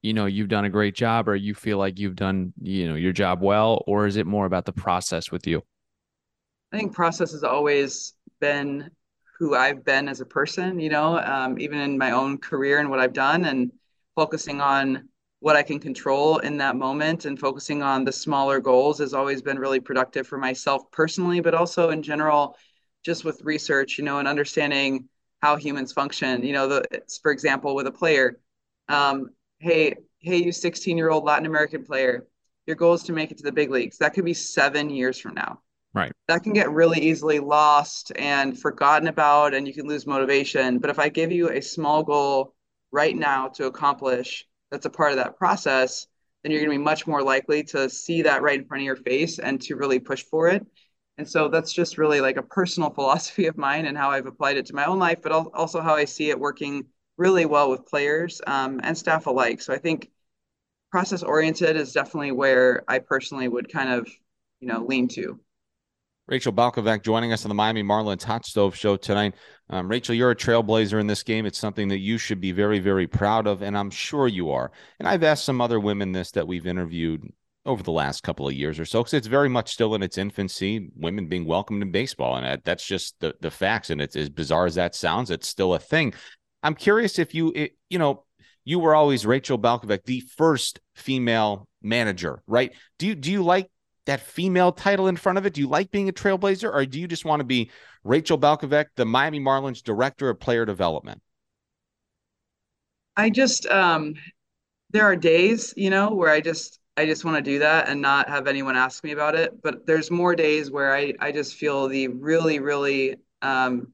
you 0.00 0.14
know, 0.14 0.26
you've 0.26 0.48
done 0.48 0.64
a 0.64 0.70
great 0.70 0.94
job 0.94 1.28
or 1.28 1.36
you 1.36 1.54
feel 1.54 1.78
like 1.78 1.98
you've 1.98 2.16
done, 2.16 2.52
you 2.60 2.88
know, 2.88 2.94
your 2.94 3.12
job 3.12 3.40
well, 3.42 3.84
or 3.86 4.06
is 4.06 4.16
it 4.16 4.26
more 4.26 4.46
about 4.46 4.64
the 4.64 4.72
process 4.72 5.30
with 5.30 5.46
you? 5.46 5.62
I 6.72 6.78
think 6.78 6.94
process 6.94 7.32
has 7.32 7.44
always 7.44 8.14
been 8.40 8.90
who 9.38 9.54
I've 9.54 9.84
been 9.84 10.08
as 10.08 10.20
a 10.20 10.26
person, 10.26 10.80
you 10.80 10.88
know, 10.88 11.18
um, 11.18 11.58
even 11.60 11.78
in 11.78 11.98
my 11.98 12.12
own 12.12 12.38
career 12.38 12.78
and 12.78 12.88
what 12.88 13.00
I've 13.00 13.12
done 13.12 13.44
and 13.44 13.70
focusing 14.16 14.60
on 14.60 15.08
what 15.42 15.56
I 15.56 15.64
can 15.64 15.80
control 15.80 16.38
in 16.38 16.56
that 16.58 16.76
moment 16.76 17.24
and 17.24 17.36
focusing 17.36 17.82
on 17.82 18.04
the 18.04 18.12
smaller 18.12 18.60
goals 18.60 19.00
has 19.00 19.12
always 19.12 19.42
been 19.42 19.58
really 19.58 19.80
productive 19.80 20.24
for 20.24 20.38
myself 20.38 20.88
personally, 20.92 21.40
but 21.40 21.52
also 21.52 21.90
in 21.90 22.00
general, 22.00 22.56
just 23.04 23.24
with 23.24 23.42
research, 23.42 23.98
you 23.98 24.04
know, 24.04 24.20
and 24.20 24.28
understanding 24.28 25.08
how 25.40 25.56
humans 25.56 25.92
function. 25.92 26.44
You 26.44 26.52
know, 26.52 26.68
the 26.68 27.02
for 27.20 27.32
example, 27.32 27.74
with 27.74 27.88
a 27.88 27.90
player, 27.90 28.38
um, 28.88 29.30
hey, 29.58 29.96
hey, 30.20 30.36
you 30.36 30.52
16 30.52 30.96
year 30.96 31.10
old 31.10 31.24
Latin 31.24 31.46
American 31.46 31.84
player, 31.84 32.28
your 32.66 32.76
goal 32.76 32.94
is 32.94 33.02
to 33.02 33.12
make 33.12 33.32
it 33.32 33.38
to 33.38 33.42
the 33.42 33.50
big 33.50 33.68
leagues. 33.68 33.98
That 33.98 34.14
could 34.14 34.24
be 34.24 34.34
seven 34.34 34.90
years 34.90 35.18
from 35.18 35.34
now. 35.34 35.58
Right. 35.92 36.12
That 36.28 36.44
can 36.44 36.52
get 36.52 36.70
really 36.70 37.00
easily 37.00 37.40
lost 37.40 38.12
and 38.14 38.56
forgotten 38.56 39.08
about, 39.08 39.54
and 39.54 39.66
you 39.66 39.74
can 39.74 39.88
lose 39.88 40.06
motivation. 40.06 40.78
But 40.78 40.90
if 40.90 41.00
I 41.00 41.08
give 41.08 41.32
you 41.32 41.50
a 41.50 41.60
small 41.60 42.04
goal 42.04 42.54
right 42.92 43.16
now 43.16 43.48
to 43.48 43.66
accomplish, 43.66 44.46
that's 44.72 44.86
a 44.86 44.90
part 44.90 45.12
of 45.12 45.18
that 45.18 45.36
process, 45.36 46.08
then 46.42 46.50
you're 46.50 46.60
going 46.60 46.72
to 46.72 46.78
be 46.78 46.84
much 46.84 47.06
more 47.06 47.22
likely 47.22 47.62
to 47.62 47.88
see 47.88 48.22
that 48.22 48.42
right 48.42 48.58
in 48.58 48.66
front 48.66 48.80
of 48.80 48.86
your 48.86 48.96
face 48.96 49.38
and 49.38 49.60
to 49.62 49.76
really 49.76 50.00
push 50.00 50.24
for 50.24 50.48
it. 50.48 50.66
And 51.18 51.28
so 51.28 51.48
that's 51.48 51.72
just 51.72 51.98
really 51.98 52.20
like 52.20 52.38
a 52.38 52.42
personal 52.42 52.90
philosophy 52.94 53.46
of 53.46 53.56
mine 53.56 53.86
and 53.86 53.96
how 53.96 54.10
I've 54.10 54.26
applied 54.26 54.56
it 54.56 54.66
to 54.66 54.74
my 54.74 54.86
own 54.86 54.98
life, 54.98 55.18
but 55.22 55.30
also 55.30 55.80
how 55.80 55.94
I 55.94 56.06
see 56.06 56.30
it 56.30 56.40
working 56.40 56.86
really 57.18 57.44
well 57.44 57.70
with 57.70 57.86
players 57.86 58.40
um, 58.46 58.80
and 58.82 58.96
staff 58.96 59.26
alike. 59.26 59.60
So 59.60 59.72
I 59.72 59.78
think 59.78 60.10
process 60.90 61.22
oriented 61.22 61.76
is 61.76 61.92
definitely 61.92 62.32
where 62.32 62.82
I 62.88 62.98
personally 62.98 63.48
would 63.48 63.70
kind 63.70 63.90
of, 63.90 64.08
you 64.60 64.68
know, 64.68 64.84
lean 64.84 65.06
to. 65.08 65.38
Rachel 66.28 66.52
Balkovec 66.52 67.02
joining 67.02 67.32
us 67.32 67.44
on 67.44 67.48
the 67.48 67.54
Miami 67.54 67.82
Marlins 67.82 68.22
Hot 68.22 68.46
Stove 68.46 68.76
Show 68.76 68.96
tonight. 68.96 69.34
Um, 69.70 69.88
Rachel, 69.88 70.14
you're 70.14 70.30
a 70.30 70.36
trailblazer 70.36 71.00
in 71.00 71.08
this 71.08 71.24
game. 71.24 71.46
It's 71.46 71.58
something 71.58 71.88
that 71.88 71.98
you 71.98 72.16
should 72.16 72.40
be 72.40 72.52
very, 72.52 72.78
very 72.78 73.08
proud 73.08 73.48
of, 73.48 73.62
and 73.62 73.76
I'm 73.76 73.90
sure 73.90 74.28
you 74.28 74.50
are. 74.50 74.70
And 75.00 75.08
I've 75.08 75.24
asked 75.24 75.44
some 75.44 75.60
other 75.60 75.80
women 75.80 76.12
this 76.12 76.30
that 76.32 76.46
we've 76.46 76.66
interviewed 76.66 77.22
over 77.66 77.82
the 77.82 77.92
last 77.92 78.22
couple 78.22 78.46
of 78.46 78.54
years 78.54 78.78
or 78.78 78.84
so, 78.84 79.00
because 79.00 79.14
it's 79.14 79.26
very 79.26 79.48
much 79.48 79.72
still 79.72 79.96
in 79.96 80.02
its 80.02 80.16
infancy. 80.16 80.90
Women 80.96 81.26
being 81.26 81.44
welcomed 81.44 81.82
in 81.82 81.90
baseball, 81.90 82.36
and 82.36 82.62
that's 82.64 82.86
just 82.86 83.18
the 83.18 83.34
the 83.40 83.50
facts. 83.50 83.90
And 83.90 84.00
it's 84.00 84.16
as 84.16 84.30
bizarre 84.30 84.66
as 84.66 84.76
that 84.76 84.94
sounds, 84.94 85.30
it's 85.30 85.48
still 85.48 85.74
a 85.74 85.78
thing. 85.80 86.14
I'm 86.62 86.74
curious 86.74 87.18
if 87.18 87.34
you, 87.34 87.52
it, 87.56 87.72
you 87.90 87.98
know, 87.98 88.24
you 88.64 88.78
were 88.78 88.94
always 88.94 89.26
Rachel 89.26 89.58
Balkovec, 89.58 90.04
the 90.04 90.20
first 90.20 90.80
female 90.94 91.66
manager, 91.82 92.42
right? 92.46 92.72
Do 92.98 93.08
you 93.08 93.16
do 93.16 93.32
you 93.32 93.42
like 93.42 93.68
that 94.06 94.20
female 94.20 94.72
title 94.72 95.08
in 95.08 95.16
front 95.16 95.38
of 95.38 95.46
it? 95.46 95.54
Do 95.54 95.60
you 95.60 95.68
like 95.68 95.90
being 95.90 96.08
a 96.08 96.12
trailblazer 96.12 96.72
or 96.72 96.84
do 96.86 97.00
you 97.00 97.08
just 97.08 97.24
want 97.24 97.40
to 97.40 97.44
be 97.44 97.70
Rachel 98.04 98.38
Balkovec, 98.38 98.86
the 98.96 99.04
Miami 99.04 99.40
Marlins 99.40 99.82
director 99.82 100.28
of 100.28 100.40
player 100.40 100.64
development? 100.64 101.22
I 103.16 103.30
just 103.30 103.66
um 103.66 104.14
there 104.90 105.04
are 105.04 105.16
days, 105.16 105.74
you 105.76 105.90
know, 105.90 106.10
where 106.14 106.30
I 106.30 106.40
just 106.40 106.80
I 106.96 107.06
just 107.06 107.24
want 107.24 107.36
to 107.38 107.50
do 107.50 107.58
that 107.60 107.88
and 107.88 108.00
not 108.02 108.28
have 108.28 108.46
anyone 108.46 108.76
ask 108.76 109.02
me 109.04 109.12
about 109.12 109.34
it, 109.34 109.62
but 109.62 109.86
there's 109.86 110.10
more 110.10 110.34
days 110.36 110.70
where 110.70 110.94
I 110.94 111.14
I 111.20 111.32
just 111.32 111.56
feel 111.56 111.88
the 111.88 112.08
really 112.08 112.58
really 112.60 113.16
um 113.42 113.92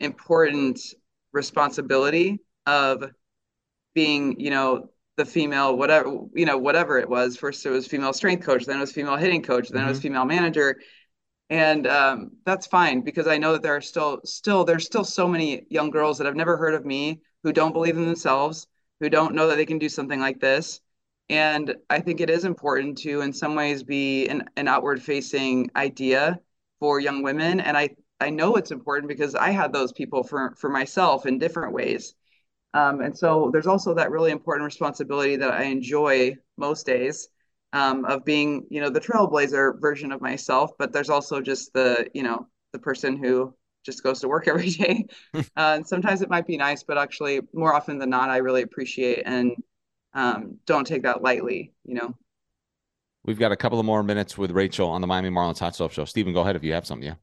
important 0.00 0.80
responsibility 1.32 2.40
of 2.66 3.10
being, 3.94 4.40
you 4.40 4.50
know, 4.50 4.90
the 5.16 5.24
female 5.24 5.76
whatever 5.76 6.18
you 6.34 6.44
know 6.44 6.58
whatever 6.58 6.98
it 6.98 7.08
was 7.08 7.36
first 7.36 7.64
it 7.64 7.70
was 7.70 7.86
female 7.86 8.12
strength 8.12 8.44
coach 8.44 8.66
then 8.66 8.76
it 8.76 8.80
was 8.80 8.92
female 8.92 9.16
hitting 9.16 9.42
coach 9.42 9.68
then 9.68 9.80
mm-hmm. 9.80 9.86
it 9.86 9.90
was 9.90 9.98
mm-hmm. 9.98 10.08
female 10.08 10.24
manager 10.24 10.76
and 11.48 11.86
um, 11.86 12.30
that's 12.44 12.66
fine 12.66 13.00
because 13.00 13.26
i 13.26 13.38
know 13.38 13.52
that 13.52 13.62
there 13.62 13.74
are 13.74 13.80
still 13.80 14.20
still 14.24 14.64
there's 14.64 14.84
still 14.84 15.04
so 15.04 15.26
many 15.26 15.62
young 15.70 15.90
girls 15.90 16.18
that 16.18 16.26
have 16.26 16.36
never 16.36 16.56
heard 16.56 16.74
of 16.74 16.84
me 16.84 17.20
who 17.42 17.52
don't 17.52 17.72
believe 17.72 17.96
in 17.96 18.04
themselves 18.04 18.66
who 19.00 19.08
don't 19.08 19.34
know 19.34 19.48
that 19.48 19.56
they 19.56 19.66
can 19.66 19.78
do 19.78 19.88
something 19.88 20.20
like 20.20 20.38
this 20.40 20.80
and 21.30 21.74
i 21.88 21.98
think 21.98 22.20
it 22.20 22.30
is 22.30 22.44
important 22.44 22.98
to 22.98 23.22
in 23.22 23.32
some 23.32 23.54
ways 23.54 23.82
be 23.82 24.26
an, 24.28 24.44
an 24.56 24.68
outward 24.68 25.02
facing 25.02 25.70
idea 25.76 26.38
for 26.78 27.00
young 27.00 27.22
women 27.22 27.60
and 27.60 27.76
i 27.76 27.88
i 28.20 28.28
know 28.28 28.56
it's 28.56 28.70
important 28.70 29.08
because 29.08 29.34
i 29.34 29.50
had 29.50 29.72
those 29.72 29.92
people 29.92 30.22
for 30.22 30.54
for 30.58 30.68
myself 30.68 31.24
in 31.24 31.38
different 31.38 31.72
ways 31.72 32.14
um, 32.76 33.00
and 33.00 33.16
so 33.16 33.48
there's 33.52 33.66
also 33.66 33.94
that 33.94 34.10
really 34.10 34.30
important 34.30 34.66
responsibility 34.66 35.36
that 35.36 35.50
I 35.50 35.62
enjoy 35.62 36.36
most 36.58 36.84
days 36.84 37.28
um, 37.72 38.04
of 38.04 38.22
being, 38.22 38.66
you 38.68 38.82
know, 38.82 38.90
the 38.90 39.00
trailblazer 39.00 39.80
version 39.80 40.12
of 40.12 40.20
myself. 40.20 40.72
But 40.78 40.92
there's 40.92 41.08
also 41.08 41.40
just 41.40 41.72
the, 41.72 42.06
you 42.12 42.22
know, 42.22 42.48
the 42.74 42.78
person 42.78 43.16
who 43.16 43.54
just 43.82 44.02
goes 44.02 44.20
to 44.20 44.28
work 44.28 44.46
every 44.48 44.68
day. 44.68 45.06
uh, 45.34 45.40
and 45.56 45.88
sometimes 45.88 46.20
it 46.20 46.28
might 46.28 46.46
be 46.46 46.58
nice, 46.58 46.82
but 46.82 46.98
actually, 46.98 47.40
more 47.54 47.72
often 47.74 47.98
than 47.98 48.10
not, 48.10 48.28
I 48.28 48.38
really 48.38 48.60
appreciate 48.60 49.22
and 49.24 49.52
um, 50.12 50.58
don't 50.66 50.86
take 50.86 51.04
that 51.04 51.22
lightly, 51.22 51.72
you 51.84 51.94
know. 51.94 52.14
We've 53.24 53.38
got 53.38 53.52
a 53.52 53.56
couple 53.56 53.80
of 53.80 53.86
more 53.86 54.02
minutes 54.02 54.36
with 54.36 54.50
Rachel 54.50 54.90
on 54.90 55.00
the 55.00 55.06
Miami 55.06 55.30
Marlins 55.30 55.58
Hot 55.60 55.74
Stove 55.74 55.94
Show. 55.94 56.04
Stephen, 56.04 56.34
go 56.34 56.42
ahead 56.42 56.56
if 56.56 56.62
you 56.62 56.74
have 56.74 56.86
something. 56.86 57.08
Yeah. 57.08 57.14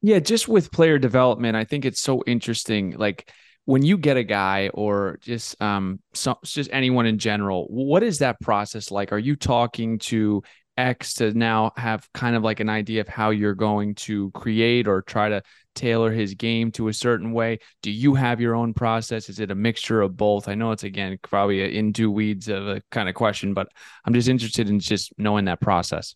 Yeah, 0.00 0.18
just 0.18 0.48
with 0.48 0.72
player 0.72 0.98
development, 0.98 1.54
I 1.54 1.64
think 1.64 1.84
it's 1.84 2.00
so 2.00 2.24
interesting. 2.26 2.96
Like 2.96 3.30
when 3.64 3.82
you 3.82 3.96
get 3.96 4.16
a 4.16 4.24
guy 4.24 4.70
or 4.74 5.18
just 5.20 5.60
um 5.62 6.00
some 6.14 6.36
just 6.44 6.70
anyone 6.72 7.06
in 7.06 7.18
general 7.18 7.66
what 7.68 8.02
is 8.02 8.18
that 8.18 8.40
process 8.40 8.90
like? 8.90 9.12
Are 9.12 9.18
you 9.18 9.36
talking 9.36 9.98
to 10.00 10.42
x 10.78 11.14
to 11.14 11.32
now 11.34 11.70
have 11.76 12.10
kind 12.14 12.34
of 12.34 12.42
like 12.42 12.58
an 12.58 12.70
idea 12.70 13.02
of 13.02 13.08
how 13.08 13.28
you're 13.28 13.54
going 13.54 13.94
to 13.94 14.30
create 14.30 14.88
or 14.88 15.02
try 15.02 15.28
to 15.28 15.42
tailor 15.74 16.10
his 16.10 16.34
game 16.34 16.72
to 16.72 16.88
a 16.88 16.92
certain 16.92 17.32
way? 17.32 17.58
Do 17.82 17.90
you 17.90 18.14
have 18.14 18.40
your 18.40 18.54
own 18.54 18.74
process? 18.74 19.28
Is 19.28 19.38
it 19.38 19.50
a 19.50 19.54
mixture 19.54 20.00
of 20.00 20.16
both? 20.16 20.48
I 20.48 20.54
know 20.54 20.72
it's 20.72 20.82
again 20.82 21.18
probably 21.22 21.76
into 21.76 22.10
weeds 22.10 22.48
of 22.48 22.66
a 22.66 22.82
kind 22.90 23.08
of 23.08 23.14
question 23.14 23.54
but 23.54 23.68
i'm 24.04 24.14
just 24.14 24.28
interested 24.28 24.68
in 24.68 24.80
just 24.80 25.12
knowing 25.18 25.44
that 25.44 25.60
process. 25.60 26.14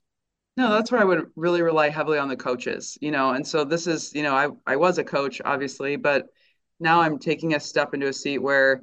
No, 0.56 0.70
that's 0.70 0.90
where 0.90 1.00
I 1.02 1.04
would 1.04 1.26
really 1.37 1.61
rely 1.61 1.90
heavily 1.90 2.16
on 2.16 2.28
the 2.28 2.37
coaches, 2.37 2.96
you 3.02 3.11
know. 3.11 3.32
And 3.32 3.46
so 3.46 3.62
this 3.62 3.87
is, 3.87 4.14
you 4.14 4.22
know, 4.22 4.35
I 4.35 4.48
I 4.66 4.76
was 4.76 4.96
a 4.96 5.04
coach 5.04 5.42
obviously, 5.44 5.96
but 5.96 6.28
now 6.80 7.00
I'm 7.00 7.18
taking 7.18 7.54
a 7.54 7.60
step 7.60 7.94
into 7.94 8.08
a 8.08 8.12
seat 8.12 8.38
where 8.38 8.82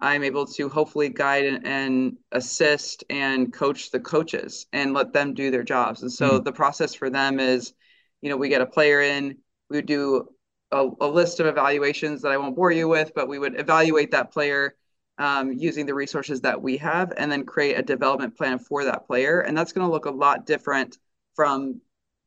I'm 0.00 0.22
able 0.22 0.46
to 0.46 0.68
hopefully 0.68 1.08
guide 1.08 1.46
and, 1.46 1.66
and 1.66 2.16
assist 2.32 3.04
and 3.08 3.52
coach 3.52 3.90
the 3.90 4.00
coaches 4.00 4.66
and 4.72 4.92
let 4.92 5.12
them 5.12 5.32
do 5.32 5.50
their 5.50 5.62
jobs. 5.62 6.02
And 6.02 6.12
so 6.12 6.32
mm-hmm. 6.32 6.44
the 6.44 6.52
process 6.52 6.94
for 6.94 7.08
them 7.08 7.40
is, 7.40 7.72
you 8.20 8.28
know, 8.28 8.36
we 8.36 8.48
get 8.48 8.60
a 8.60 8.66
player 8.66 9.00
in, 9.00 9.38
we 9.70 9.80
do 9.82 10.28
a, 10.70 10.88
a, 11.00 11.08
list 11.08 11.40
of 11.40 11.46
evaluations 11.46 12.22
that 12.22 12.32
I 12.32 12.36
won't 12.36 12.56
bore 12.56 12.72
you 12.72 12.88
with, 12.88 13.12
but 13.14 13.28
we 13.28 13.38
would 13.38 13.58
evaluate 13.58 14.10
that 14.10 14.32
player 14.32 14.76
um, 15.18 15.52
using 15.52 15.86
the 15.86 15.94
resources 15.94 16.42
that 16.42 16.60
we 16.60 16.76
have 16.76 17.12
and 17.16 17.32
then 17.32 17.46
create 17.46 17.78
a 17.78 17.82
development 17.82 18.36
plan 18.36 18.58
for 18.58 18.84
that 18.84 19.06
player. 19.06 19.40
And 19.40 19.56
that's 19.56 19.72
going 19.72 19.86
to 19.86 19.92
look 19.92 20.04
a 20.04 20.10
lot 20.10 20.44
different 20.44 20.98
from, 21.34 21.80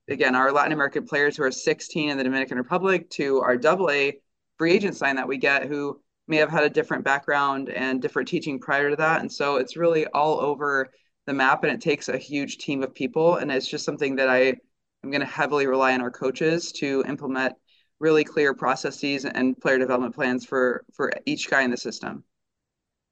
again, 0.07 0.35
our 0.35 0.51
Latin 0.51 0.71
American 0.71 1.05
players 1.05 1.37
who 1.37 1.43
are 1.43 1.51
16 1.51 2.09
in 2.09 2.17
the 2.17 2.23
Dominican 2.23 2.57
Republic 2.57 3.09
to 3.11 3.41
our 3.41 3.57
double 3.57 3.91
A 3.91 4.19
free 4.59 4.73
agent 4.73 4.95
sign 4.95 5.15
that 5.15 5.27
we 5.27 5.37
get 5.37 5.65
who 5.65 5.99
may 6.27 6.37
have 6.37 6.51
had 6.51 6.63
a 6.63 6.69
different 6.69 7.03
background 7.03 7.69
and 7.69 8.01
different 8.01 8.27
teaching 8.27 8.59
prior 8.59 8.91
to 8.91 8.95
that. 8.97 9.21
And 9.21 9.31
so 9.31 9.55
it's 9.55 9.75
really 9.75 10.05
all 10.07 10.39
over 10.39 10.89
the 11.25 11.33
map 11.33 11.63
and 11.63 11.73
it 11.73 11.81
takes 11.81 12.09
a 12.09 12.17
huge 12.17 12.59
team 12.59 12.83
of 12.83 12.93
people. 12.93 13.37
And 13.37 13.51
it's 13.51 13.67
just 13.67 13.85
something 13.85 14.15
that 14.17 14.29
I 14.29 14.53
am 15.03 15.09
going 15.09 15.21
to 15.21 15.25
heavily 15.25 15.65
rely 15.65 15.93
on 15.93 16.01
our 16.01 16.11
coaches 16.11 16.71
to 16.73 17.03
implement 17.07 17.53
really 17.99 18.23
clear 18.23 18.53
processes 18.53 19.25
and 19.25 19.57
player 19.59 19.79
development 19.79 20.13
plans 20.13 20.45
for 20.45 20.85
for 20.93 21.11
each 21.25 21.49
guy 21.49 21.63
in 21.63 21.71
the 21.71 21.77
system. 21.77 22.23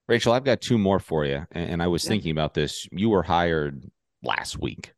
Rachel, 0.07 0.31
I've 0.33 0.45
got 0.45 0.61
two 0.61 0.77
more 0.77 0.99
for 0.99 1.25
you. 1.25 1.45
And 1.51 1.81
I 1.81 1.87
was 1.87 2.03
yeah. 2.03 2.09
thinking 2.09 2.31
about 2.31 2.53
this. 2.53 2.87
You 2.91 3.09
were 3.09 3.23
hired 3.23 3.89
last 4.23 4.57
week. 4.59 4.93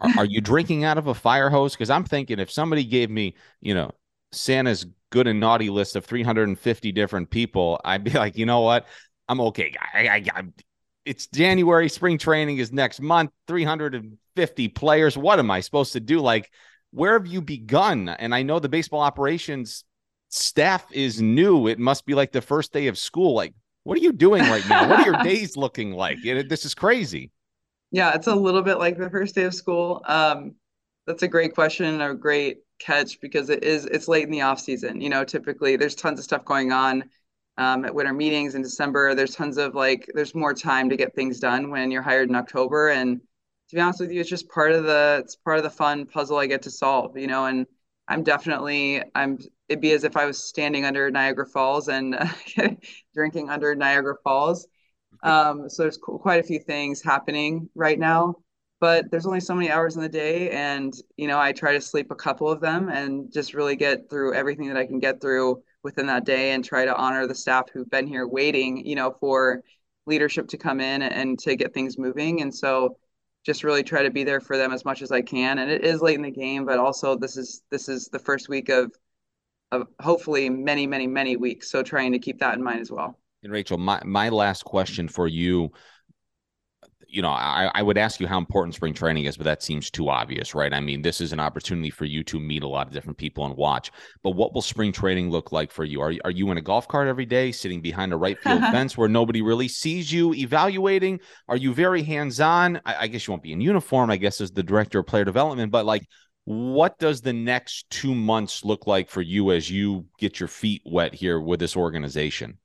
Are, 0.00 0.10
are 0.18 0.24
you 0.24 0.40
drinking 0.40 0.84
out 0.84 0.98
of 0.98 1.06
a 1.06 1.14
fire 1.14 1.50
hose? 1.50 1.74
Because 1.74 1.90
I'm 1.90 2.04
thinking 2.04 2.40
if 2.40 2.50
somebody 2.50 2.84
gave 2.84 3.10
me, 3.10 3.34
you 3.60 3.74
know, 3.74 3.92
Santa's 4.32 4.86
good 5.10 5.26
and 5.26 5.40
naughty 5.40 5.70
list 5.70 5.96
of 5.96 6.04
350 6.04 6.92
different 6.92 7.30
people, 7.30 7.80
I'd 7.84 8.04
be 8.04 8.10
like, 8.12 8.36
you 8.36 8.46
know 8.46 8.60
what? 8.60 8.86
I'm 9.28 9.40
okay. 9.42 9.74
I, 9.94 10.08
I, 10.08 10.24
I, 10.34 10.42
it's 11.04 11.26
January. 11.26 11.88
Spring 11.88 12.18
training 12.18 12.58
is 12.58 12.72
next 12.72 13.00
month. 13.00 13.30
350 13.46 14.68
players. 14.68 15.16
What 15.16 15.38
am 15.38 15.50
I 15.50 15.60
supposed 15.60 15.92
to 15.94 16.00
do? 16.00 16.20
Like, 16.20 16.50
where 16.90 17.14
have 17.14 17.26
you 17.26 17.42
begun? 17.42 18.08
And 18.08 18.34
I 18.34 18.42
know 18.42 18.58
the 18.58 18.68
baseball 18.68 19.00
operations 19.00 19.84
staff 20.30 20.86
is 20.92 21.20
new. 21.20 21.66
It 21.66 21.78
must 21.78 22.06
be 22.06 22.14
like 22.14 22.32
the 22.32 22.40
first 22.40 22.72
day 22.72 22.86
of 22.86 22.98
school. 22.98 23.34
Like, 23.34 23.54
what 23.84 23.98
are 23.98 24.02
you 24.02 24.12
doing 24.12 24.42
right 24.42 24.66
now? 24.68 24.88
what 24.88 25.00
are 25.00 25.10
your 25.10 25.22
days 25.22 25.56
looking 25.56 25.92
like? 25.92 26.24
It, 26.24 26.48
this 26.48 26.64
is 26.64 26.74
crazy. 26.74 27.30
Yeah, 27.90 28.14
it's 28.14 28.26
a 28.26 28.34
little 28.34 28.62
bit 28.62 28.78
like 28.78 28.98
the 28.98 29.10
first 29.10 29.34
day 29.34 29.44
of 29.44 29.54
school. 29.54 30.02
Um, 30.06 30.54
that's 31.06 31.22
a 31.22 31.28
great 31.28 31.54
question, 31.54 32.00
a 32.02 32.14
great 32.14 32.58
catch 32.78 33.20
because 33.20 33.50
it 33.50 33.62
is 33.64 33.84
it's 33.86 34.08
late 34.08 34.24
in 34.24 34.30
the 34.30 34.42
off 34.42 34.60
season. 34.60 35.00
You 35.00 35.08
know, 35.10 35.24
typically 35.24 35.76
there's 35.76 35.94
tons 35.94 36.18
of 36.18 36.24
stuff 36.24 36.44
going 36.44 36.72
on 36.72 37.04
um, 37.56 37.84
at 37.84 37.94
winter 37.94 38.12
meetings 38.12 38.54
in 38.54 38.62
December. 38.62 39.14
There's 39.14 39.34
tons 39.34 39.58
of 39.58 39.74
like 39.74 40.08
there's 40.14 40.34
more 40.34 40.54
time 40.54 40.88
to 40.90 40.96
get 40.96 41.14
things 41.14 41.40
done 41.40 41.70
when 41.70 41.90
you're 41.90 42.02
hired 42.02 42.28
in 42.28 42.36
October. 42.36 42.88
And 42.90 43.20
to 43.68 43.76
be 43.76 43.80
honest 43.80 44.00
with 44.00 44.12
you, 44.12 44.20
it's 44.20 44.30
just 44.30 44.48
part 44.48 44.72
of 44.72 44.84
the 44.84 45.20
it's 45.24 45.36
part 45.36 45.58
of 45.58 45.64
the 45.64 45.70
fun 45.70 46.06
puzzle 46.06 46.38
I 46.38 46.46
get 46.46 46.62
to 46.62 46.70
solve. 46.70 47.18
You 47.18 47.26
know, 47.26 47.46
and 47.46 47.66
I'm 48.06 48.22
definitely 48.22 49.02
I'm 49.14 49.38
it'd 49.68 49.82
be 49.82 49.92
as 49.92 50.04
if 50.04 50.16
I 50.16 50.24
was 50.24 50.42
standing 50.42 50.84
under 50.84 51.10
Niagara 51.10 51.46
Falls 51.46 51.88
and 51.88 52.14
uh, 52.14 52.26
drinking 53.14 53.50
under 53.50 53.74
Niagara 53.74 54.14
Falls. 54.24 54.66
Um, 55.22 55.68
so 55.68 55.82
there's 55.82 55.98
quite 55.98 56.40
a 56.40 56.46
few 56.46 56.60
things 56.60 57.02
happening 57.02 57.68
right 57.74 57.98
now, 57.98 58.36
but 58.80 59.10
there's 59.10 59.26
only 59.26 59.40
so 59.40 59.54
many 59.54 59.70
hours 59.70 59.96
in 59.96 60.02
the 60.02 60.08
day, 60.08 60.50
and 60.50 60.94
you 61.16 61.26
know 61.28 61.38
I 61.38 61.52
try 61.52 61.72
to 61.72 61.80
sleep 61.80 62.10
a 62.10 62.16
couple 62.16 62.50
of 62.50 62.60
them 62.60 62.88
and 62.88 63.32
just 63.32 63.54
really 63.54 63.76
get 63.76 64.08
through 64.10 64.34
everything 64.34 64.68
that 64.68 64.76
I 64.76 64.86
can 64.86 64.98
get 64.98 65.20
through 65.20 65.62
within 65.82 66.06
that 66.06 66.24
day, 66.24 66.52
and 66.52 66.64
try 66.64 66.84
to 66.84 66.96
honor 66.96 67.26
the 67.26 67.34
staff 67.34 67.66
who've 67.72 67.90
been 67.90 68.06
here 68.06 68.26
waiting, 68.26 68.84
you 68.84 68.94
know, 68.94 69.10
for 69.20 69.62
leadership 70.06 70.48
to 70.48 70.58
come 70.58 70.80
in 70.80 71.02
and 71.02 71.38
to 71.38 71.54
get 71.54 71.74
things 71.74 71.98
moving. 71.98 72.40
And 72.40 72.54
so 72.54 72.96
just 73.44 73.62
really 73.62 73.82
try 73.82 74.02
to 74.02 74.10
be 74.10 74.24
there 74.24 74.40
for 74.40 74.56
them 74.56 74.72
as 74.72 74.84
much 74.84 75.02
as 75.02 75.12
I 75.12 75.22
can. 75.22 75.58
And 75.58 75.70
it 75.70 75.84
is 75.84 76.02
late 76.02 76.16
in 76.16 76.22
the 76.22 76.30
game, 76.30 76.64
but 76.64 76.78
also 76.78 77.16
this 77.16 77.36
is 77.36 77.62
this 77.70 77.88
is 77.88 78.08
the 78.08 78.18
first 78.18 78.48
week 78.48 78.68
of 78.68 78.92
of 79.70 79.86
hopefully 80.00 80.48
many, 80.48 80.86
many, 80.86 81.06
many 81.06 81.36
weeks. 81.36 81.70
So 81.70 81.82
trying 81.82 82.12
to 82.12 82.18
keep 82.18 82.40
that 82.40 82.56
in 82.56 82.62
mind 82.62 82.80
as 82.80 82.90
well. 82.90 83.18
And 83.42 83.52
Rachel, 83.52 83.78
my 83.78 84.00
my 84.04 84.28
last 84.28 84.64
question 84.64 85.08
for 85.08 85.28
you. 85.28 85.70
You 87.10 87.22
know, 87.22 87.30
I, 87.30 87.70
I 87.74 87.82
would 87.82 87.96
ask 87.96 88.20
you 88.20 88.26
how 88.26 88.36
important 88.36 88.74
spring 88.74 88.92
training 88.92 89.24
is, 89.24 89.38
but 89.38 89.44
that 89.44 89.62
seems 89.62 89.90
too 89.90 90.10
obvious, 90.10 90.54
right? 90.54 90.74
I 90.74 90.80
mean, 90.80 91.00
this 91.00 91.22
is 91.22 91.32
an 91.32 91.40
opportunity 91.40 91.88
for 91.88 92.04
you 92.04 92.22
to 92.24 92.38
meet 92.38 92.62
a 92.62 92.68
lot 92.68 92.86
of 92.86 92.92
different 92.92 93.16
people 93.16 93.46
and 93.46 93.56
watch. 93.56 93.90
But 94.22 94.32
what 94.32 94.52
will 94.52 94.60
spring 94.60 94.92
training 94.92 95.30
look 95.30 95.50
like 95.50 95.72
for 95.72 95.84
you? 95.84 96.02
Are, 96.02 96.12
are 96.24 96.30
you 96.30 96.50
in 96.50 96.58
a 96.58 96.62
golf 96.62 96.86
cart 96.86 97.08
every 97.08 97.24
day, 97.24 97.50
sitting 97.50 97.80
behind 97.80 98.12
a 98.12 98.16
right 98.16 98.38
field 98.42 98.60
fence 98.60 98.98
where 98.98 99.08
nobody 99.08 99.40
really 99.40 99.68
sees 99.68 100.12
you 100.12 100.34
evaluating? 100.34 101.20
Are 101.48 101.56
you 101.56 101.72
very 101.72 102.02
hands 102.02 102.40
on? 102.40 102.78
I, 102.84 102.96
I 103.04 103.06
guess 103.06 103.26
you 103.26 103.32
won't 103.32 103.42
be 103.42 103.52
in 103.52 103.60
uniform, 103.62 104.10
I 104.10 104.18
guess, 104.18 104.42
as 104.42 104.50
the 104.50 104.62
director 104.62 104.98
of 104.98 105.06
player 105.06 105.24
development, 105.24 105.72
but 105.72 105.86
like, 105.86 106.06
what 106.44 106.98
does 106.98 107.20
the 107.20 107.32
next 107.32 107.90
two 107.90 108.14
months 108.14 108.64
look 108.64 108.86
like 108.86 109.10
for 109.10 109.20
you 109.20 109.52
as 109.52 109.70
you 109.70 110.06
get 110.18 110.40
your 110.40 110.48
feet 110.48 110.82
wet 110.86 111.14
here 111.14 111.40
with 111.40 111.60
this 111.60 111.76
organization? 111.76 112.58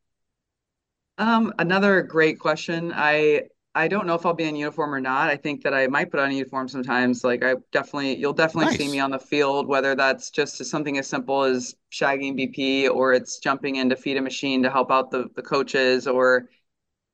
Um, 1.18 1.54
another 1.60 2.02
great 2.02 2.40
question. 2.40 2.94
I 2.96 3.44
I 3.76 3.88
don't 3.88 4.06
know 4.06 4.14
if 4.14 4.26
I'll 4.26 4.34
be 4.34 4.44
in 4.44 4.56
uniform 4.56 4.94
or 4.94 5.02
not. 5.02 5.30
I 5.30 5.36
think 5.36 5.64
that 5.64 5.74
I 5.74 5.88
might 5.88 6.12
put 6.12 6.20
on 6.20 6.30
a 6.30 6.34
uniform 6.34 6.68
sometimes. 6.68 7.24
Like 7.24 7.44
I 7.44 7.56
definitely, 7.72 8.16
you'll 8.18 8.34
definitely 8.34 8.72
nice. 8.72 8.78
see 8.78 8.92
me 8.92 9.00
on 9.00 9.10
the 9.10 9.20
field, 9.20 9.68
whether 9.68 9.96
that's 9.96 10.30
just 10.30 10.64
something 10.66 10.98
as 11.00 11.08
simple 11.08 11.44
as 11.44 11.76
shagging 11.92 12.38
BP 12.38 12.90
or 12.90 13.14
it's 13.14 13.40
jumping 13.40 13.78
in 13.78 13.90
to 13.90 13.96
feed 13.96 14.18
a 14.18 14.22
machine 14.22 14.62
to 14.64 14.70
help 14.70 14.92
out 14.92 15.10
the 15.10 15.28
the 15.36 15.42
coaches 15.42 16.08
or 16.08 16.50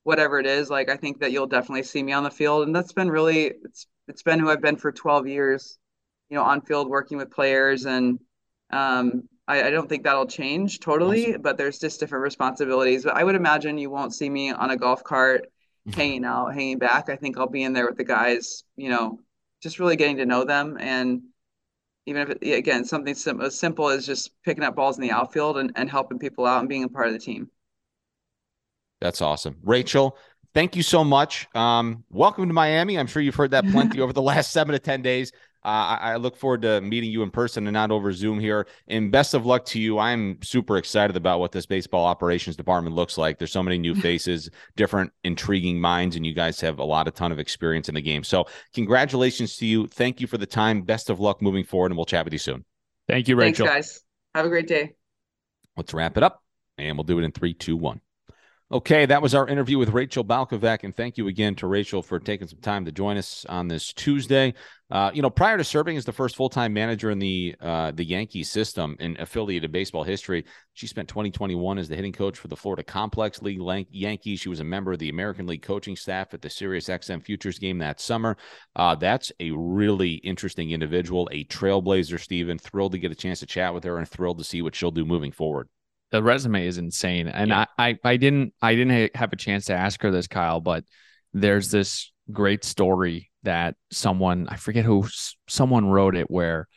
whatever 0.04 0.39
it 0.39 0.45
is. 0.45 0.69
Like 0.69 0.89
I 0.89 0.98
think 0.98 1.19
that 1.19 1.32
you'll 1.32 1.48
definitely 1.48 1.84
see 1.84 2.04
me 2.04 2.12
on 2.12 2.24
the 2.24 2.32
field, 2.32 2.67
and 2.67 2.76
that's 2.76 2.93
been 2.93 3.10
really 3.10 3.54
it's 3.63 3.88
it's 4.08 4.24
been 4.24 4.39
who 4.39 4.50
I've 4.50 4.62
been 4.62 4.76
for 4.76 4.91
12 4.91 5.28
years 5.28 5.80
you 6.30 6.38
know, 6.38 6.43
on 6.43 6.62
field 6.62 6.89
working 6.89 7.17
with 7.17 7.32
players. 7.32 7.86
And 7.86 8.19
um, 8.72 9.28
I, 9.48 9.63
I, 9.63 9.69
don't 9.72 9.89
think 9.89 10.04
that'll 10.04 10.28
change 10.28 10.80
totally, 10.80 11.30
awesome. 11.30 11.41
but 11.41 11.58
there's 11.58 11.80
just 11.80 12.00
different 12.00 12.24
responsibilities. 12.24 13.04
But 13.04 13.15
I 13.15 13.24
would 13.24 13.36
imagine 13.36 13.78
you 13.78 13.89
won't 13.89 14.13
see 14.13 14.30
me 14.30 14.52
on 14.52 14.69
a 14.69 14.78
golf 14.78 15.04
cart 15.04 15.48
hanging 15.95 16.25
out, 16.25 16.54
hanging 16.54 16.80
back. 16.80 17.10
I 17.10 17.15
think 17.15 17.38
I'll 17.38 17.49
be 17.49 17.63
in 17.63 17.73
there 17.73 17.88
with 17.88 17.97
the 17.97 18.04
guys, 18.04 18.63
you 18.75 18.89
know, 18.89 19.19
just 19.62 19.80
really 19.80 19.95
getting 19.95 20.17
to 20.17 20.25
know 20.25 20.45
them. 20.45 20.78
And 20.80 21.21
even 22.06 22.23
if, 22.23 22.38
it, 22.41 22.54
again, 22.54 22.86
something 22.86 23.13
sim- 23.13 23.41
as 23.41 23.58
simple 23.58 23.89
as 23.89 24.06
just 24.06 24.32
picking 24.43 24.63
up 24.63 24.75
balls 24.75 24.97
in 24.97 25.02
the 25.02 25.12
outfield 25.12 25.58
and, 25.58 25.71
and 25.75 25.89
helping 25.89 26.19
people 26.19 26.45
out 26.45 26.60
and 26.60 26.69
being 26.69 26.84
a 26.84 26.89
part 26.89 27.08
of 27.08 27.13
the 27.13 27.19
team. 27.19 27.49
That's 29.02 29.21
awesome. 29.21 29.58
Rachel, 29.63 30.17
thank 30.54 30.75
you 30.75 30.84
so 30.84 31.04
much. 31.04 31.47
Um, 31.56 32.04
welcome 32.10 32.47
to 32.47 32.54
Miami. 32.54 32.97
I'm 32.97 33.08
sure 33.08 33.21
you've 33.21 33.36
heard 33.36 33.52
that 33.52 33.67
plenty 33.69 34.02
over 34.02 34.13
the 34.13 34.21
last 34.21 34.52
seven 34.52 34.73
to 34.73 34.80
10 34.80 35.02
days. 35.02 35.32
Uh, 35.65 35.67
I, 36.00 36.13
I, 36.13 36.15
look 36.15 36.38
forward 36.38 36.62
to 36.62 36.80
meeting 36.80 37.12
you 37.12 37.22
in 37.22 37.32
person 37.32 37.67
and 37.67 37.74
not 37.74 37.91
over 37.91 38.13
Zoom 38.13 38.39
here. 38.39 38.65
And 38.88 39.12
best 39.12 39.34
of 39.34 39.45
luck 39.45 39.65
to 39.65 39.80
you. 39.80 40.00
I'm 40.00 40.41
super 40.41 40.78
excited 40.78 41.17
about 41.17 41.41
what 41.41 41.52
this 41.52 41.65
baseball 41.65 42.06
operations 42.06 42.56
department 42.56 42.95
looks 42.95 43.17
like. 43.17 43.38
There's 43.38 43.52
so 43.52 43.62
many 43.62 43.78
new 43.78 43.93
faces, 44.02 44.50
different 44.78 45.12
intriguing 45.26 45.80
minds, 45.82 46.15
and 46.15 46.26
you 46.26 46.34
guys 46.34 46.62
have 46.62 46.80
a 46.80 46.84
lot, 46.86 47.10
a 47.10 47.12
ton 47.12 47.34
of 47.34 47.39
experience 47.39 47.89
in 47.89 47.95
the 47.95 48.02
game. 48.02 48.24
So, 48.24 48.45
congratulations 48.74 49.58
to 49.58 49.65
you. 49.65 49.88
Thank 49.88 50.22
you 50.22 50.28
for 50.28 50.38
the 50.38 50.45
time. 50.45 50.84
Best 50.84 51.10
of 51.10 51.19
luck 51.19 51.41
moving 51.41 51.65
forward, 51.65 51.91
and 51.91 51.98
we'll 51.98 52.06
chat 52.06 52.24
with 52.24 52.32
you 52.32 52.39
soon. 52.39 52.63
Thank 53.10 53.28
you, 53.28 53.36
Rachel. 53.36 53.67
Thanks, 53.67 53.98
guys. 53.98 54.02
Have 54.36 54.45
a 54.45 54.50
great 54.50 54.67
day. 54.67 54.93
Let's 55.76 55.93
wrap 55.93 56.15
it 56.15 56.24
up, 56.24 56.41
and 56.78 56.95
we'll 56.95 57.04
do 57.04 57.19
it 57.19 57.24
in 57.24 57.32
three, 57.34 57.54
two, 57.54 57.76
one. 57.76 58.00
Okay, 58.71 59.08
that 59.08 59.23
was 59.23 59.34
our 59.34 59.47
interview 59.47 59.79
with 59.79 59.89
Rachel 59.89 60.23
Balkovec, 60.23 60.84
and 60.84 60.95
thank 60.95 61.17
you 61.17 61.27
again 61.27 61.55
to 61.55 61.65
Rachel 61.65 62.03
for 62.03 62.19
taking 62.19 62.47
some 62.47 62.60
time 62.60 62.86
to 62.86 62.91
join 62.91 63.17
us 63.17 63.43
on 63.49 63.67
this 63.67 63.91
Tuesday. 63.93 64.53
Uh, 64.91 65.10
you 65.12 65.23
know, 65.23 65.29
prior 65.32 65.58
to 65.58 65.63
serving 65.63 65.97
as 65.97 66.05
the 66.05 66.12
first 66.12 66.36
full-time 66.36 66.71
manager 66.71 67.10
in 67.10 67.17
the 67.17 67.55
uh, 67.62 67.89
the 67.89 68.03
Yankee 68.03 68.43
system 68.43 68.95
in 68.99 69.19
affiliated 69.19 69.71
baseball 69.71 70.03
history, 70.03 70.45
she 70.73 70.86
spent 70.86 71.10
2021 71.10 71.79
as 71.79 71.89
the 71.89 71.95
hitting 71.95 72.13
coach 72.13 72.38
for 72.38 72.47
the 72.47 72.55
Florida 72.55 72.84
Complex 72.84 73.41
League 73.41 73.60
Yankees. 73.89 74.39
She 74.39 74.49
was 74.49 74.60
a 74.60 74.63
member 74.63 74.91
of 74.91 74.99
the 74.99 75.10
American 75.10 75.47
League 75.47 75.63
coaching 75.63 75.95
staff 75.95 76.36
at 76.36 76.43
the 76.43 76.49
Sirius 76.51 76.89
XM 76.89 77.23
Futures 77.23 77.58
game 77.58 77.79
that 77.79 77.99
summer. 77.99 78.38
Uh, 78.75 78.93
that's 78.93 79.32
a 79.39 79.49
really 79.49 80.13
interesting 80.17 80.69
individual, 80.69 81.27
a 81.32 81.43
trailblazer. 81.45 82.19
Stephen, 82.19 82.60
thrilled 82.60 82.91
to 82.91 82.99
get 82.99 83.12
a 83.12 83.15
chance 83.15 83.39
to 83.39 83.47
chat 83.47 83.73
with 83.73 83.84
her, 83.84 83.97
and 83.97 84.08
thrilled 84.08 84.38
to 84.38 84.43
see 84.43 84.62
what 84.62 84.75
she'll 84.75 84.91
do 84.91 85.05
moving 85.05 85.32
forward 85.32 85.69
the 86.12 86.24
resume 86.24 86.65
is 86.65 86.78
insane. 86.78 87.28
And 87.28 87.50
yeah. 87.50 87.65
I, 87.78 87.89
I, 87.89 88.00
I 88.04 88.17
didn't, 88.17 88.54
I 88.62 88.76
didn't 88.76 89.15
have 89.15 89.34
a 89.34 89.36
chance 89.36 89.65
to 89.65 89.74
ask 89.74 90.02
her 90.02 90.12
this, 90.12 90.28
Kyle, 90.28 90.60
but 90.60 90.84
there's 91.34 91.72
this 91.72 92.12
great 92.32 92.63
story 92.63 93.32
that 93.43 93.76
someone, 93.91 94.48
I 94.50 94.56
forget 94.56 94.86
who, 94.86 95.06
someone 95.48 95.86
wrote 95.86 96.15
it 96.15 96.30
where, 96.30 96.67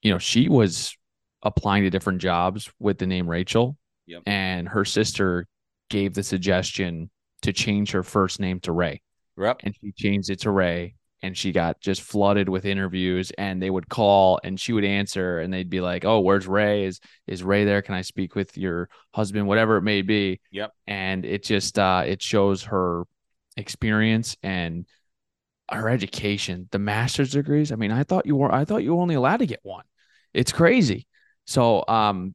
you 0.00 0.10
know, 0.10 0.18
she 0.18 0.48
was 0.48 0.96
applying 1.42 1.84
to 1.84 1.90
different 1.90 2.20
jobs 2.20 2.70
with 2.78 2.98
the 2.98 3.06
name 3.06 3.28
Rachel, 3.28 3.76
yep. 4.06 4.22
and 4.26 4.68
her 4.68 4.84
sister 4.84 5.46
gave 5.90 6.14
the 6.14 6.22
suggestion 6.22 7.10
to 7.42 7.52
change 7.52 7.90
her 7.92 8.02
first 8.02 8.40
name 8.40 8.60
to 8.60 8.72
Ray. 8.72 9.02
Yep. 9.36 9.60
And 9.64 9.74
she 9.80 9.92
changed 9.92 10.30
it 10.30 10.40
to 10.40 10.50
Ray 10.50 10.94
and 11.22 11.36
she 11.36 11.52
got 11.52 11.80
just 11.80 12.02
flooded 12.02 12.48
with 12.48 12.64
interviews 12.64 13.30
and 13.38 13.62
they 13.62 13.70
would 13.70 13.88
call 13.88 14.40
and 14.42 14.58
she 14.58 14.72
would 14.72 14.84
answer 14.84 15.38
and 15.38 15.52
they'd 15.52 15.70
be 15.70 15.80
like 15.80 16.04
oh 16.04 16.20
where's 16.20 16.46
ray? 16.46 16.84
Is 16.84 17.00
is 17.26 17.42
ray 17.42 17.64
there? 17.64 17.82
Can 17.82 17.94
i 17.94 18.02
speak 18.02 18.34
with 18.34 18.56
your 18.56 18.88
husband? 19.14 19.46
Whatever 19.46 19.76
it 19.76 19.82
may 19.82 20.02
be. 20.02 20.40
Yep. 20.50 20.72
And 20.86 21.24
it 21.24 21.44
just 21.44 21.78
uh 21.78 22.04
it 22.06 22.20
shows 22.20 22.64
her 22.64 23.04
experience 23.56 24.36
and 24.42 24.86
her 25.70 25.88
education 25.88 26.68
the 26.72 26.78
master's 26.78 27.32
degrees. 27.32 27.72
I 27.72 27.76
mean 27.76 27.92
i 27.92 28.02
thought 28.02 28.26
you 28.26 28.36
were 28.36 28.52
i 28.52 28.64
thought 28.64 28.82
you 28.82 28.94
were 28.94 29.02
only 29.02 29.14
allowed 29.14 29.38
to 29.38 29.46
get 29.46 29.60
one. 29.62 29.84
It's 30.34 30.52
crazy. 30.52 31.06
So 31.46 31.84
um 31.86 32.34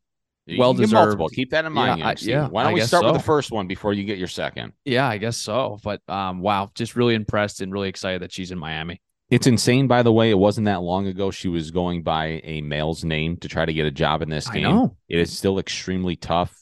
well 0.57 0.73
deserved. 0.73 1.21
Keep 1.33 1.51
that 1.51 1.65
in 1.65 1.73
mind. 1.73 1.99
Yeah, 1.99 2.07
I, 2.07 2.15
yeah 2.19 2.47
Why 2.47 2.63
don't 2.63 2.71
I 2.71 2.75
we 2.75 2.81
start 2.81 3.03
so. 3.03 3.11
with 3.11 3.21
the 3.21 3.25
first 3.25 3.51
one 3.51 3.67
before 3.67 3.93
you 3.93 4.03
get 4.03 4.17
your 4.17 4.27
second? 4.27 4.73
Yeah, 4.85 5.07
I 5.07 5.17
guess 5.17 5.37
so. 5.37 5.79
But 5.83 6.01
um, 6.07 6.39
wow, 6.39 6.69
just 6.75 6.95
really 6.95 7.15
impressed 7.15 7.61
and 7.61 7.71
really 7.71 7.89
excited 7.89 8.21
that 8.21 8.31
she's 8.31 8.51
in 8.51 8.57
Miami. 8.57 9.01
It's 9.29 9.47
insane, 9.47 9.87
by 9.87 10.03
the 10.03 10.13
way. 10.13 10.29
It 10.29 10.37
wasn't 10.37 10.65
that 10.65 10.81
long 10.81 11.07
ago 11.07 11.31
she 11.31 11.49
was 11.49 11.69
going 11.71 12.01
by 12.01 12.39
a 12.45 12.61
male's 12.61 13.03
name 13.03 13.35
to 13.37 13.49
try 13.49 13.65
to 13.65 13.73
get 13.73 13.85
a 13.85 13.91
job 13.91 14.21
in 14.21 14.29
this 14.29 14.47
I 14.47 14.53
game. 14.53 14.63
know. 14.63 14.95
It 15.09 15.19
is 15.19 15.37
still 15.37 15.59
extremely 15.59 16.15
tough, 16.15 16.55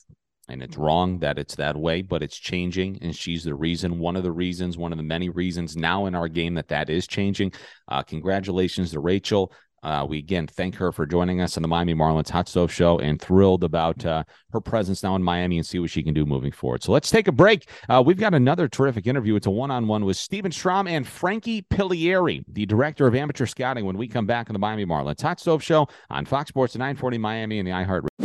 and 0.50 0.63
it's 0.63 0.76
wrong 0.76 1.19
that 1.19 1.38
it's 1.38 1.56
that 1.58 1.78
way, 1.78 2.02
but 2.02 2.24
it's 2.24 2.38
changing, 2.38 2.98
and 3.04 3.15
she's 3.15 3.43
the 3.43 3.54
reason, 3.54 4.00
one 4.00 4.15
of 4.15 4.24
the 4.24 4.32
reasons, 4.32 4.80
one 4.80 4.91
of 4.91 4.98
the 4.98 5.04
many 5.04 5.30
reasons 5.30 5.78
now 5.78 6.08
in 6.08 6.15
our 6.15 6.28
game 6.28 6.56
that 6.56 6.69
that 6.69 6.89
is 6.89 7.06
changing. 7.06 7.54
Uh, 7.88 8.02
congratulations 8.02 8.91
to 8.91 9.00
Rachel. 9.00 9.54
Uh, 9.84 10.06
we 10.08 10.18
again 10.18 10.48
thank 10.48 10.76
her 10.76 10.92
for 10.92 11.06
joining 11.06 11.42
us 11.42 11.58
on 11.58 11.62
the 11.62 11.68
Miami 11.68 11.94
Marlins 11.94 12.30
Hot 12.30 12.50
Stove 12.50 12.72
Show 12.72 13.00
and 13.00 13.22
thrilled 13.22 13.64
about 13.64 14.04
uh, 14.06 14.24
her 14.52 14.60
presence 14.60 15.04
now 15.04 15.16
in 15.16 15.24
Miami 15.24 15.58
and 15.58 15.66
see 15.66 15.80
what 15.80 15.90
she 15.90 16.02
can 16.02 16.14
do 16.14 16.26
moving 16.26 16.52
forward. 16.52 16.84
So 16.84 16.92
let's 16.92 17.12
take 17.12 17.28
a 17.28 17.32
break. 17.32 17.70
Uh, 17.88 18.02
we've 18.06 18.18
got 18.18 18.34
another 18.34 18.68
terrific 18.68 19.06
interview. 19.08 19.36
It's 19.36 19.48
a 19.48 19.52
one 19.52 19.72
on 19.72 19.88
one 19.88 20.06
with 20.06 20.18
Stephen 20.18 20.52
Strom 20.52 20.88
and 20.88 21.08
Frankie 21.08 21.62
Piliere, 21.64 22.44
the 22.48 22.66
director 22.66 23.06
of 23.06 23.16
amateur 23.16 23.46
scouting, 23.46 23.86
when 23.86 23.98
we 23.98 24.08
come 24.08 24.26
back 24.26 24.50
on 24.50 24.54
the 24.54 24.60
Miami 24.60 24.86
Marlins 24.86 25.22
Hot 25.22 25.40
Stove 25.40 25.62
Show 25.62 25.88
on 26.10 26.26
Fox 26.26 26.50
Sports 26.50 26.76
940 26.76 27.18
Miami 27.20 27.60
and 27.60 27.68
the 27.68 27.72
iHeart. 27.72 28.25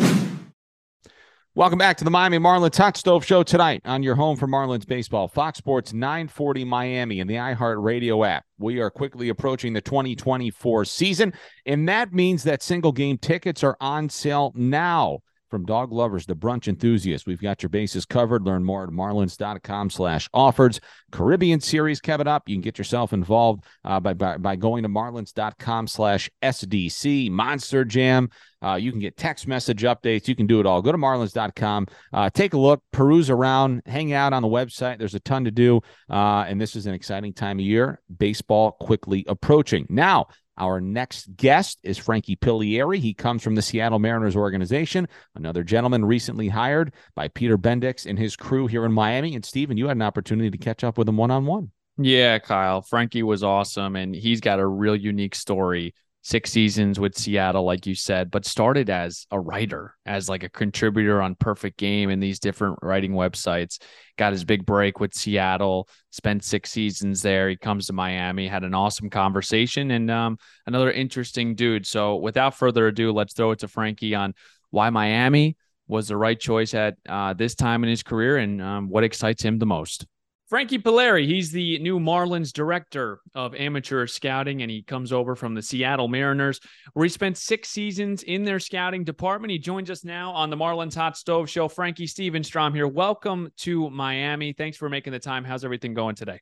Welcome 1.57 1.81
back 1.81 1.97
to 1.97 2.05
the 2.05 2.13
Miami 2.13 2.39
Marlins 2.39 2.77
Hot 2.79 2.97
Stove 2.97 3.25
Show 3.25 3.43
tonight 3.43 3.83
on 3.85 4.05
your 4.05 4.15
home 4.15 4.37
for 4.37 4.47
Marlins 4.47 4.87
baseball, 4.87 5.27
Fox 5.27 5.59
Sports 5.59 5.93
940 5.93 6.65
Miami 6.65 7.19
and 7.19 7.29
the 7.29 7.35
iHeart 7.35 7.83
Radio 7.83 8.23
app. 8.23 8.45
We 8.59 8.79
are 8.79 8.89
quickly 8.89 9.31
approaching 9.31 9.73
the 9.73 9.81
2024 9.81 10.85
season, 10.85 11.33
and 11.67 11.89
that 11.89 12.13
means 12.13 12.45
that 12.45 12.63
single 12.63 12.93
game 12.93 13.19
tickets 13.19 13.65
are 13.65 13.77
on 13.81 14.09
sale 14.11 14.53
now. 14.55 15.23
From 15.51 15.65
dog 15.65 15.93
lovers 15.93 16.27
to 16.27 16.37
brunch 16.37 16.69
enthusiasts, 16.69 17.27
we've 17.27 17.41
got 17.41 17.63
your 17.63 17.71
bases 17.71 18.07
covered. 18.07 18.45
Learn 18.45 18.65
more 18.65 18.85
at 18.85 18.91
marlins.com 18.91 19.91
slash 19.91 20.29
offers. 20.33 20.81
Caribbean 21.11 21.61
Series 21.61 22.01
coming 22.01 22.29
up. 22.29 22.49
You 22.49 22.55
can 22.55 22.63
get 22.63 22.79
yourself 22.79 23.13
involved 23.13 23.65
uh, 23.85 23.99
by, 23.99 24.15
by, 24.15 24.37
by 24.37 24.57
going 24.57 24.85
to 24.85 24.89
marlins.com 24.89 25.89
slash 25.89 26.31
SDC. 26.43 27.31
Monster 27.31 27.85
Jam. 27.85 28.31
Uh, 28.63 28.75
you 28.75 28.91
can 28.91 29.01
get 29.01 29.17
text 29.17 29.47
message 29.49 29.83
updates. 29.83 30.29
You 30.29 30.37
can 30.37 30.47
do 30.47 30.61
it 30.61 30.67
all. 30.67 30.83
Go 30.83 30.93
to 30.93 30.99
marlins.com. 30.99 31.87
Uh, 32.13 32.31
take 32.31 32.53
a 32.55 32.59
look, 32.59 32.83
peruse 32.93 33.31
around, 33.31 33.83
hang 33.87 34.13
out 34.13 34.33
on 34.33 34.43
the 34.43 34.49
website. 34.49 34.99
There's 34.99 35.15
a 35.15 35.21
ton 35.21 35.45
to 35.45 35.51
do. 35.51 35.81
Uh, 36.09 36.45
and 36.47 36.61
this 36.61 36.77
is 36.77 36.87
an 36.87 36.95
exciting 36.95 37.33
time 37.33 37.59
of 37.59 37.65
year. 37.65 38.01
Baseball 38.19 38.73
quickly 38.73 39.25
approaching. 39.27 39.87
Now, 39.89 40.29
our 40.61 40.81
next 40.81 41.35
guest 41.37 41.81
is 41.83 41.97
Frankie 41.99 42.37
Piliere. 42.37 42.99
He 42.99 43.15
comes 43.15 43.43
from 43.43 43.55
the 43.55 43.63
Seattle 43.63 43.99
Mariners 43.99 44.37
organization, 44.37 45.09
another 45.35 45.65
gentleman 45.65 46.05
recently 46.05 46.49
hired 46.49 46.93
by 47.17 47.29
Peter 47.29 47.57
Bendix 47.57 48.05
and 48.05 48.19
his 48.19 48.37
crew 48.37 48.67
here 48.67 48.85
in 48.85 48.93
Miami. 48.93 49.35
And 49.35 49.45
Stephen, 49.45 49.79
you 49.79 49.89
had 49.89 49.97
an 49.97 50.03
opportunity 50.03 50.51
to 50.51 50.59
catch 50.59 50.85
up 50.85 50.99
with 50.99 51.09
him 51.09 51.17
one 51.17 51.31
on 51.31 51.47
one. 51.47 51.71
Yeah, 51.97 52.39
Kyle. 52.39 52.83
Frankie 52.83 53.23
was 53.23 53.43
awesome, 53.43 53.97
and 53.97 54.15
he's 54.15 54.41
got 54.41 54.61
a 54.61 54.67
real 54.67 54.97
unique 54.97 55.35
story. 55.35 55.95
Six 56.23 56.51
seasons 56.51 57.01
with 57.01 57.17
Seattle, 57.17 57.65
like 57.65 57.87
you 57.87 57.95
said, 57.95 58.31
but 58.31 58.45
started 58.45 58.91
as 58.91 59.27
a 59.31 59.41
writer, 59.41 59.97
as 60.05 60.29
like 60.29 60.43
a 60.43 60.51
contributor 60.51 61.23
on 61.23 61.35
Perfect 61.35 61.79
Game 61.79 62.11
and 62.11 62.23
these 62.23 62.39
different 62.39 62.79
writing 62.83 63.13
websites. 63.13 63.81
Got 64.19 64.33
his 64.33 64.45
big 64.45 64.67
break 64.67 65.01
with 65.01 65.15
Seattle, 65.15 65.89
spent 66.11 66.45
six 66.45 66.71
seasons 66.71 67.23
there. 67.23 67.49
He 67.49 67.57
comes 67.57 67.87
to 67.87 67.95
Miami, 67.95 68.49
had 68.49 68.65
an 68.65 68.75
awesome 68.75 69.09
conversation, 69.09 69.91
and 69.93 70.11
um, 70.11 70.37
another 70.67 70.93
interesting 70.93 71.55
dude. 71.55 71.87
So, 71.87 72.17
without 72.17 72.55
further 72.55 72.89
ado, 72.89 73.13
let's 73.13 73.33
throw 73.33 73.53
it 73.53 73.61
to 73.61 73.69
Frankie 73.69 74.15
on 74.15 74.35
why 74.71 74.91
Miami 74.91 75.57
was 75.89 76.09
the 76.09 76.17
right 76.17 76.39
choice 76.39 76.75
at 76.75 76.97
uh, 77.09 77.33
this 77.33 77.55
time 77.55 77.83
in 77.83 77.91
his 77.91 78.03
career 78.03 78.37
and 78.37 78.61
um, 78.61 78.89
what 78.91 79.05
excites 79.05 79.43
him 79.43 79.59
the 79.59 79.67
most. 79.67 80.07
Frankie 80.51 80.81
Piliere, 80.81 81.25
he's 81.25 81.53
the 81.53 81.79
new 81.79 82.01
Marlins 82.01 82.53
director 82.53 83.21
of 83.37 83.55
amateur 83.55 84.09
scouting, 84.09 84.63
and 84.63 84.71
he 84.71 84.83
comes 84.83 85.13
over 85.13 85.37
from 85.37 85.55
the 85.55 85.63
Seattle 85.63 86.09
Mariners, 86.09 86.59
where 86.93 87.05
he 87.05 87.09
spent 87.09 87.37
six 87.37 87.69
seasons 87.69 88.25
in 88.25 88.43
their 88.43 88.59
scouting 88.59 89.05
department. 89.05 89.53
He 89.53 89.61
joins 89.61 89.91
us 89.91 90.05
now 90.05 90.33
on 90.33 90.51
the 90.51 90.57
Marlins 90.57 90.97
Hot 90.97 91.17
Stove 91.17 91.49
Show. 91.49 91.69
Frankie 91.69 92.09
Stephen 92.09 92.43
Strom 92.43 92.75
here. 92.75 92.89
Welcome 92.89 93.53
to 93.59 93.91
Miami. 93.91 94.53
Thanks 94.53 94.77
for 94.77 94.89
making 94.89 95.13
the 95.13 95.21
time. 95.21 95.45
How's 95.45 95.65
everything 95.65 95.95
going 95.95 96.17
today? 96.17 96.41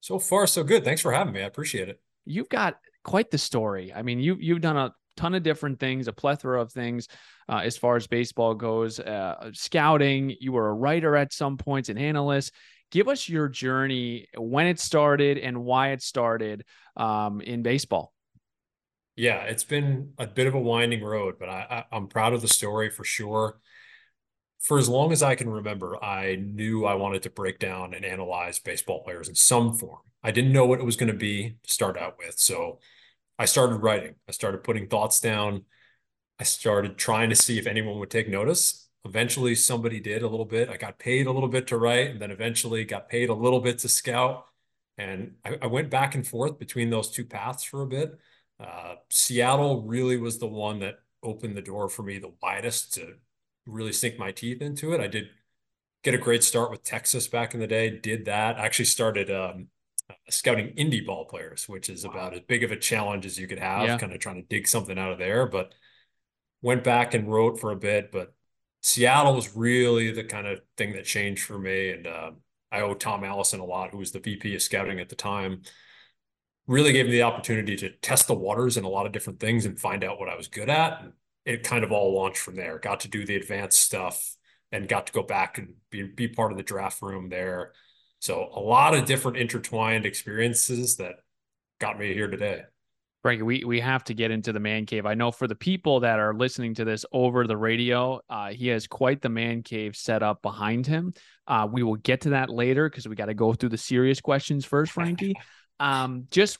So 0.00 0.18
far, 0.18 0.46
so 0.46 0.64
good. 0.64 0.82
Thanks 0.82 1.02
for 1.02 1.12
having 1.12 1.34
me. 1.34 1.42
I 1.42 1.46
appreciate 1.46 1.90
it. 1.90 2.00
You've 2.24 2.48
got 2.48 2.78
quite 3.04 3.30
the 3.30 3.36
story. 3.36 3.92
I 3.92 4.00
mean, 4.00 4.20
you 4.20 4.38
you've 4.40 4.62
done 4.62 4.78
a 4.78 4.94
ton 5.18 5.34
of 5.34 5.42
different 5.42 5.78
things, 5.78 6.08
a 6.08 6.12
plethora 6.14 6.62
of 6.62 6.72
things 6.72 7.06
uh, 7.50 7.58
as 7.58 7.76
far 7.76 7.96
as 7.96 8.06
baseball 8.06 8.54
goes. 8.54 8.98
Uh, 8.98 9.50
scouting, 9.52 10.34
you 10.40 10.52
were 10.52 10.68
a 10.68 10.72
writer 10.72 11.16
at 11.16 11.34
some 11.34 11.58
points, 11.58 11.90
an 11.90 11.98
analyst 11.98 12.54
give 12.90 13.08
us 13.08 13.28
your 13.28 13.48
journey 13.48 14.26
when 14.36 14.66
it 14.66 14.80
started 14.80 15.38
and 15.38 15.64
why 15.64 15.90
it 15.90 16.02
started 16.02 16.64
um, 16.96 17.40
in 17.40 17.62
baseball. 17.62 18.12
Yeah 19.16 19.42
it's 19.42 19.64
been 19.64 20.12
a 20.18 20.26
bit 20.26 20.46
of 20.46 20.54
a 20.54 20.60
winding 20.60 21.02
road 21.02 21.34
but 21.38 21.48
I, 21.48 21.66
I, 21.92 21.96
i'm 21.96 22.06
proud 22.06 22.32
of 22.32 22.42
the 22.42 22.48
story 22.48 22.90
for 22.90 23.04
sure. 23.04 23.58
For 24.60 24.78
as 24.78 24.88
long 24.88 25.12
as 25.12 25.22
i 25.22 25.34
can 25.34 25.48
remember 25.48 26.02
i 26.02 26.36
knew 26.36 26.84
i 26.84 26.94
wanted 26.94 27.22
to 27.24 27.30
break 27.30 27.58
down 27.58 27.94
and 27.94 28.04
analyze 28.04 28.58
baseball 28.58 29.02
players 29.02 29.28
in 29.28 29.34
some 29.34 29.76
form. 29.76 30.00
I 30.22 30.30
didn't 30.30 30.52
know 30.52 30.66
what 30.66 30.80
it 30.80 30.84
was 30.84 30.96
going 30.96 31.12
to 31.12 31.18
be 31.18 31.56
to 31.62 31.70
start 31.70 31.98
out 31.98 32.16
with 32.18 32.38
so 32.38 32.78
i 33.38 33.44
started 33.44 33.76
writing. 33.76 34.14
I 34.28 34.32
started 34.32 34.64
putting 34.64 34.88
thoughts 34.88 35.20
down. 35.20 35.64
I 36.38 36.44
started 36.44 36.96
trying 36.96 37.30
to 37.30 37.36
see 37.36 37.58
if 37.58 37.66
anyone 37.66 37.98
would 37.98 38.10
take 38.10 38.28
notice 38.28 38.89
Eventually, 39.04 39.54
somebody 39.54 39.98
did 39.98 40.22
a 40.22 40.28
little 40.28 40.44
bit. 40.44 40.68
I 40.68 40.76
got 40.76 40.98
paid 40.98 41.26
a 41.26 41.32
little 41.32 41.48
bit 41.48 41.66
to 41.68 41.78
write, 41.78 42.10
and 42.10 42.20
then 42.20 42.30
eventually 42.30 42.84
got 42.84 43.08
paid 43.08 43.30
a 43.30 43.34
little 43.34 43.60
bit 43.60 43.78
to 43.80 43.88
scout. 43.88 44.46
And 44.98 45.36
I, 45.44 45.58
I 45.62 45.66
went 45.66 45.88
back 45.88 46.14
and 46.14 46.26
forth 46.26 46.58
between 46.58 46.90
those 46.90 47.10
two 47.10 47.24
paths 47.24 47.64
for 47.64 47.82
a 47.82 47.86
bit. 47.86 48.18
Uh, 48.58 48.96
Seattle 49.08 49.82
really 49.82 50.18
was 50.18 50.38
the 50.38 50.46
one 50.46 50.80
that 50.80 50.96
opened 51.22 51.56
the 51.56 51.62
door 51.62 51.88
for 51.88 52.02
me 52.02 52.18
the 52.18 52.32
widest 52.42 52.94
to 52.94 53.14
really 53.66 53.92
sink 53.92 54.18
my 54.18 54.32
teeth 54.32 54.60
into 54.60 54.92
it. 54.92 55.00
I 55.00 55.06
did 55.06 55.28
get 56.02 56.14
a 56.14 56.18
great 56.18 56.44
start 56.44 56.70
with 56.70 56.82
Texas 56.82 57.28
back 57.28 57.54
in 57.54 57.60
the 57.60 57.66
day. 57.66 57.90
Did 57.90 58.26
that. 58.26 58.58
I 58.58 58.66
actually 58.66 58.86
started 58.86 59.30
um, 59.30 59.68
scouting 60.28 60.74
indie 60.76 61.04
ball 61.04 61.24
players, 61.24 61.68
which 61.68 61.88
is 61.88 62.06
wow. 62.06 62.12
about 62.12 62.34
as 62.34 62.40
big 62.40 62.64
of 62.64 62.70
a 62.70 62.76
challenge 62.76 63.26
as 63.26 63.38
you 63.38 63.46
could 63.46 63.58
have, 63.58 63.86
yeah. 63.86 63.98
kind 63.98 64.12
of 64.12 64.18
trying 64.18 64.36
to 64.36 64.48
dig 64.48 64.66
something 64.66 64.98
out 64.98 65.12
of 65.12 65.18
there. 65.18 65.46
But 65.46 65.74
went 66.62 66.84
back 66.84 67.14
and 67.14 67.30
wrote 67.30 67.60
for 67.60 67.70
a 67.70 67.76
bit, 67.76 68.12
but 68.12 68.34
Seattle 68.82 69.34
was 69.34 69.54
really 69.56 70.10
the 70.10 70.24
kind 70.24 70.46
of 70.46 70.60
thing 70.76 70.92
that 70.92 71.04
changed 71.04 71.44
for 71.44 71.58
me. 71.58 71.90
And 71.90 72.06
uh, 72.06 72.30
I 72.72 72.80
owe 72.80 72.94
Tom 72.94 73.24
Allison 73.24 73.60
a 73.60 73.64
lot, 73.64 73.90
who 73.90 73.98
was 73.98 74.12
the 74.12 74.20
VP 74.20 74.54
of 74.54 74.62
scouting 74.62 75.00
at 75.00 75.08
the 75.08 75.16
time. 75.16 75.62
Really 76.66 76.92
gave 76.92 77.06
me 77.06 77.12
the 77.12 77.22
opportunity 77.22 77.76
to 77.76 77.90
test 77.90 78.26
the 78.26 78.34
waters 78.34 78.76
in 78.76 78.84
a 78.84 78.88
lot 78.88 79.06
of 79.06 79.12
different 79.12 79.40
things 79.40 79.66
and 79.66 79.78
find 79.78 80.04
out 80.04 80.18
what 80.18 80.28
I 80.28 80.36
was 80.36 80.48
good 80.48 80.70
at. 80.70 81.02
And 81.02 81.12
it 81.44 81.62
kind 81.64 81.84
of 81.84 81.92
all 81.92 82.14
launched 82.14 82.38
from 82.38 82.56
there. 82.56 82.78
Got 82.78 83.00
to 83.00 83.08
do 83.08 83.26
the 83.26 83.36
advanced 83.36 83.80
stuff 83.80 84.36
and 84.72 84.88
got 84.88 85.06
to 85.08 85.12
go 85.12 85.22
back 85.22 85.58
and 85.58 85.74
be, 85.90 86.04
be 86.04 86.28
part 86.28 86.52
of 86.52 86.58
the 86.58 86.64
draft 86.64 87.02
room 87.02 87.28
there. 87.28 87.72
So 88.20 88.50
a 88.54 88.60
lot 88.60 88.94
of 88.94 89.06
different 89.06 89.38
intertwined 89.38 90.06
experiences 90.06 90.96
that 90.96 91.16
got 91.80 91.98
me 91.98 92.14
here 92.14 92.28
today. 92.28 92.62
Frankie, 93.22 93.42
we, 93.42 93.64
we 93.64 93.80
have 93.80 94.02
to 94.04 94.14
get 94.14 94.30
into 94.30 94.52
the 94.52 94.60
man 94.60 94.86
cave. 94.86 95.04
I 95.04 95.14
know 95.14 95.30
for 95.30 95.46
the 95.46 95.54
people 95.54 96.00
that 96.00 96.18
are 96.18 96.32
listening 96.32 96.74
to 96.74 96.84
this 96.86 97.04
over 97.12 97.46
the 97.46 97.56
radio, 97.56 98.20
uh, 98.30 98.48
he 98.48 98.68
has 98.68 98.86
quite 98.86 99.20
the 99.20 99.28
man 99.28 99.62
cave 99.62 99.94
set 99.94 100.22
up 100.22 100.40
behind 100.40 100.86
him. 100.86 101.12
Uh, 101.46 101.68
we 101.70 101.82
will 101.82 101.96
get 101.96 102.22
to 102.22 102.30
that 102.30 102.48
later 102.48 102.88
because 102.88 103.06
we 103.06 103.14
got 103.14 103.26
to 103.26 103.34
go 103.34 103.52
through 103.52 103.68
the 103.68 103.78
serious 103.78 104.20
questions 104.20 104.64
first, 104.64 104.92
Frankie. 104.92 105.34
Um, 105.78 106.26
just 106.30 106.58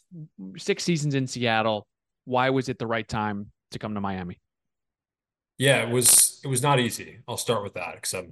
six 0.57 0.83
seasons 0.83 1.15
in 1.15 1.27
Seattle. 1.27 1.87
Why 2.25 2.49
was 2.49 2.71
it 2.71 2.79
the 2.79 2.87
right 2.87 3.07
time 3.07 3.51
to 3.73 3.79
come 3.79 3.93
to 3.93 4.01
Miami? 4.01 4.41
Yeah, 5.59 5.83
it 5.83 5.91
was. 5.91 6.41
It 6.43 6.49
was 6.49 6.63
not 6.63 6.81
easy. 6.81 7.19
I'll 7.29 7.37
start 7.37 7.63
with 7.63 7.75
that 7.75 7.97
because 7.97 8.15
I 8.15 8.27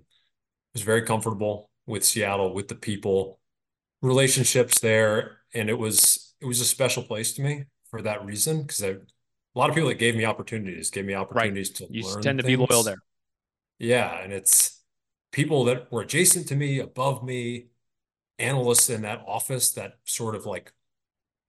was 0.73 0.83
very 0.83 1.03
comfortable 1.03 1.69
with 1.87 2.07
Seattle, 2.07 2.55
with 2.55 2.69
the 2.69 2.75
people, 2.75 3.38
relationships 4.01 4.81
there, 4.81 5.40
and 5.52 5.69
it 5.69 5.79
was 5.79 6.35
it 6.40 6.46
was 6.46 6.63
a 6.63 6.65
special 6.65 7.02
place 7.02 7.35
to 7.35 7.42
me 7.42 7.67
for 7.91 8.03
that 8.03 8.25
reason 8.25 8.63
because 8.63 8.83
a 8.83 8.99
lot 9.55 9.69
of 9.69 9.75
people 9.75 9.89
that 9.89 9.99
gave 9.99 10.17
me 10.17 10.25
opportunities 10.25 10.91
gave 10.91 11.05
me 11.05 11.15
opportunities 11.15 11.71
right. 11.81 11.89
to 11.89 11.95
you 11.95 12.05
learn 12.05 12.23
tend 12.23 12.39
to 12.39 12.45
things. 12.45 12.59
be 12.59 12.67
loyal 12.67 12.83
there 12.83 12.99
yeah 13.79 14.23
and 14.23 14.33
it's 14.33 14.83
people 15.33 15.65
that 15.65 15.91
were 15.91 16.03
adjacent 16.03 16.47
to 16.49 16.57
me 16.57 16.79
above 16.79 17.23
me 17.23 17.67
analysts 18.39 18.91
in 18.91 19.03
that 19.03 19.23
office 19.27 19.73
that 19.73 19.95
sort 20.05 20.35
of 20.35 20.47
like 20.47 20.73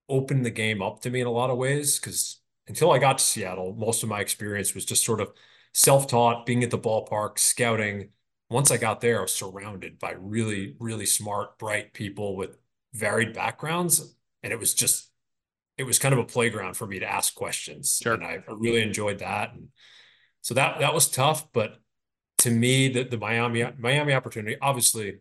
opened 0.07 0.45
the 0.45 0.51
game 0.51 0.81
up 0.81 1.01
to 1.01 1.09
me 1.09 1.21
in 1.21 1.27
a 1.27 1.31
lot 1.31 1.49
of 1.49 1.57
ways 1.57 1.99
because 1.99 2.41
until 2.67 2.91
i 2.91 2.97
got 2.97 3.17
to 3.17 3.23
seattle 3.23 3.75
most 3.77 4.03
of 4.03 4.09
my 4.09 4.19
experience 4.19 4.73
was 4.73 4.85
just 4.85 5.05
sort 5.05 5.21
of 5.21 5.31
self-taught 5.73 6.45
being 6.45 6.63
at 6.63 6.71
the 6.71 6.79
ballpark 6.79 7.37
scouting 7.37 8.09
once 8.49 8.71
i 8.71 8.77
got 8.77 9.01
there 9.01 9.19
i 9.19 9.21
was 9.21 9.33
surrounded 9.33 9.99
by 9.99 10.13
really 10.19 10.75
really 10.79 11.05
smart 11.05 11.57
bright 11.59 11.93
people 11.93 12.35
with 12.35 12.57
varied 12.93 13.33
backgrounds 13.33 14.15
and 14.41 14.51
it 14.51 14.59
was 14.59 14.73
just 14.73 15.08
it 15.79 15.85
was 15.85 15.97
kind 15.97 16.13
of 16.13 16.19
a 16.19 16.25
playground 16.25 16.75
for 16.75 16.85
me 16.85 16.99
to 16.99 17.11
ask 17.11 17.33
questions. 17.33 17.99
Sure. 18.03 18.13
And 18.13 18.23
I 18.23 18.43
really 18.47 18.81
enjoyed 18.81 19.19
that. 19.19 19.53
And 19.53 19.69
So 20.41 20.53
that 20.55 20.79
that 20.79 20.93
was 20.93 21.09
tough, 21.09 21.51
but 21.53 21.77
to 22.39 22.51
me, 22.51 22.89
the, 22.89 23.03
the 23.03 23.17
Miami 23.17 23.65
Miami 23.77 24.13
opportunity, 24.13 24.57
obviously, 24.61 25.19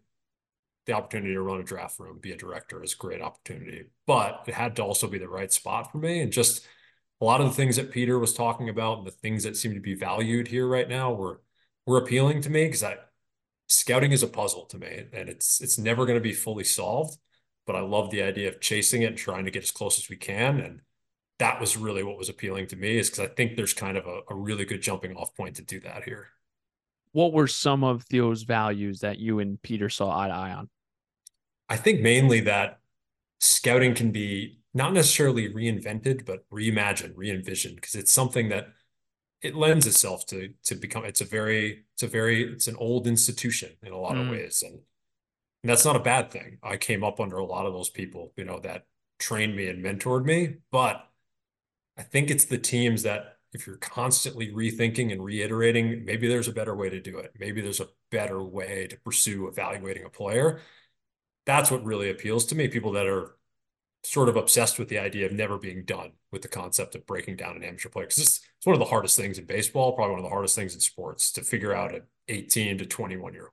the 0.86 0.92
opportunity 0.94 1.34
to 1.34 1.42
run 1.42 1.60
a 1.60 1.64
draft 1.64 1.98
room, 1.98 2.18
be 2.20 2.32
a 2.32 2.36
director 2.36 2.82
is 2.82 2.94
a 2.94 2.96
great 2.96 3.20
opportunity, 3.22 3.84
but 4.06 4.44
it 4.46 4.54
had 4.54 4.76
to 4.76 4.82
also 4.82 5.06
be 5.06 5.18
the 5.18 5.28
right 5.28 5.52
spot 5.52 5.92
for 5.92 5.98
me. 5.98 6.20
And 6.20 6.32
just 6.32 6.66
a 7.20 7.24
lot 7.24 7.40
of 7.40 7.48
the 7.48 7.54
things 7.54 7.76
that 7.76 7.90
Peter 7.90 8.18
was 8.18 8.32
talking 8.34 8.68
about 8.68 8.98
and 8.98 9.06
the 9.06 9.10
things 9.12 9.44
that 9.44 9.56
seem 9.56 9.74
to 9.74 9.80
be 9.80 9.94
valued 9.94 10.48
here 10.48 10.66
right 10.66 10.88
now 10.88 11.12
were 11.12 11.42
were 11.86 11.98
appealing 11.98 12.42
to 12.42 12.50
me 12.50 12.66
because 12.66 12.82
I 12.82 12.96
scouting 13.68 14.12
is 14.12 14.22
a 14.22 14.28
puzzle 14.28 14.66
to 14.66 14.78
me 14.78 15.06
and 15.12 15.28
it's 15.28 15.60
it's 15.60 15.78
never 15.78 16.06
going 16.06 16.18
to 16.18 16.22
be 16.22 16.32
fully 16.32 16.64
solved. 16.64 17.18
But 17.68 17.76
I 17.76 17.80
love 17.80 18.10
the 18.10 18.22
idea 18.22 18.48
of 18.48 18.62
chasing 18.62 19.02
it 19.02 19.08
and 19.08 19.16
trying 19.18 19.44
to 19.44 19.50
get 19.50 19.62
as 19.62 19.70
close 19.70 19.98
as 19.98 20.08
we 20.08 20.16
can. 20.16 20.58
And 20.58 20.80
that 21.38 21.60
was 21.60 21.76
really 21.76 22.02
what 22.02 22.16
was 22.16 22.30
appealing 22.30 22.66
to 22.68 22.76
me 22.76 22.96
is 22.96 23.10
because 23.10 23.28
I 23.28 23.34
think 23.34 23.56
there's 23.56 23.74
kind 23.74 23.98
of 23.98 24.06
a, 24.06 24.20
a 24.30 24.34
really 24.34 24.64
good 24.64 24.80
jumping 24.80 25.14
off 25.14 25.36
point 25.36 25.56
to 25.56 25.62
do 25.62 25.78
that 25.80 26.04
here. 26.04 26.28
What 27.12 27.34
were 27.34 27.46
some 27.46 27.84
of 27.84 28.06
those 28.08 28.44
values 28.44 29.00
that 29.00 29.18
you 29.18 29.38
and 29.38 29.60
Peter 29.60 29.90
saw 29.90 30.18
eye 30.18 30.28
to 30.28 30.34
eye 30.34 30.52
on? 30.52 30.70
I 31.68 31.76
think 31.76 32.00
mainly 32.00 32.40
that 32.40 32.80
scouting 33.38 33.94
can 33.94 34.12
be 34.12 34.60
not 34.72 34.94
necessarily 34.94 35.52
reinvented, 35.52 36.24
but 36.24 36.48
reimagined, 36.50 37.12
re-envisioned, 37.16 37.76
because 37.76 37.94
it's 37.94 38.12
something 38.12 38.48
that 38.48 38.68
it 39.42 39.54
lends 39.54 39.86
itself 39.86 40.24
to 40.26 40.54
to 40.64 40.74
become 40.74 41.04
it's 41.04 41.20
a 41.20 41.24
very 41.26 41.84
it's 41.92 42.02
a 42.02 42.08
very 42.08 42.50
it's 42.50 42.66
an 42.66 42.76
old 42.76 43.06
institution 43.06 43.70
in 43.82 43.92
a 43.92 43.98
lot 43.98 44.14
mm. 44.14 44.22
of 44.22 44.30
ways 44.30 44.64
and, 44.66 44.80
and 45.62 45.70
that's 45.70 45.84
not 45.84 45.96
a 45.96 46.00
bad 46.00 46.30
thing 46.30 46.58
i 46.62 46.76
came 46.76 47.02
up 47.02 47.20
under 47.20 47.36
a 47.36 47.44
lot 47.44 47.66
of 47.66 47.72
those 47.72 47.90
people 47.90 48.32
you 48.36 48.44
know 48.44 48.58
that 48.60 48.86
trained 49.18 49.56
me 49.56 49.68
and 49.68 49.84
mentored 49.84 50.24
me 50.24 50.56
but 50.70 51.08
I 51.98 52.02
think 52.02 52.30
it's 52.30 52.44
the 52.44 52.58
teams 52.58 53.02
that 53.02 53.38
if 53.52 53.66
you're 53.66 53.76
constantly 53.76 54.52
rethinking 54.52 55.10
and 55.10 55.22
reiterating, 55.22 56.04
maybe 56.04 56.28
there's 56.28 56.48
a 56.48 56.52
better 56.52 56.74
way 56.74 56.88
to 56.88 57.00
do 57.00 57.18
it. 57.18 57.32
Maybe 57.38 57.60
there's 57.60 57.80
a 57.80 57.88
better 58.10 58.42
way 58.42 58.86
to 58.86 58.96
pursue 58.98 59.48
evaluating 59.48 60.04
a 60.04 60.10
player. 60.10 60.60
That's 61.44 61.70
what 61.70 61.84
really 61.84 62.10
appeals 62.10 62.44
to 62.46 62.54
me. 62.54 62.68
People 62.68 62.92
that 62.92 63.06
are 63.06 63.36
sort 64.04 64.28
of 64.28 64.36
obsessed 64.36 64.78
with 64.78 64.88
the 64.88 64.98
idea 64.98 65.26
of 65.26 65.32
never 65.32 65.58
being 65.58 65.84
done 65.84 66.12
with 66.30 66.42
the 66.42 66.48
concept 66.48 66.94
of 66.94 67.06
breaking 67.06 67.36
down 67.36 67.56
an 67.56 67.64
amateur 67.64 67.88
player. 67.88 68.06
Because 68.06 68.18
it's, 68.18 68.40
it's 68.58 68.66
one 68.66 68.74
of 68.74 68.80
the 68.80 68.84
hardest 68.84 69.16
things 69.16 69.38
in 69.38 69.44
baseball, 69.44 69.92
probably 69.92 70.12
one 70.12 70.20
of 70.20 70.24
the 70.24 70.30
hardest 70.30 70.54
things 70.54 70.74
in 70.74 70.80
sports 70.80 71.32
to 71.32 71.42
figure 71.42 71.74
out 71.74 71.94
at 71.94 72.06
18 72.28 72.78
to 72.78 72.86
21 72.86 73.32
year 73.32 73.44
old. 73.44 73.52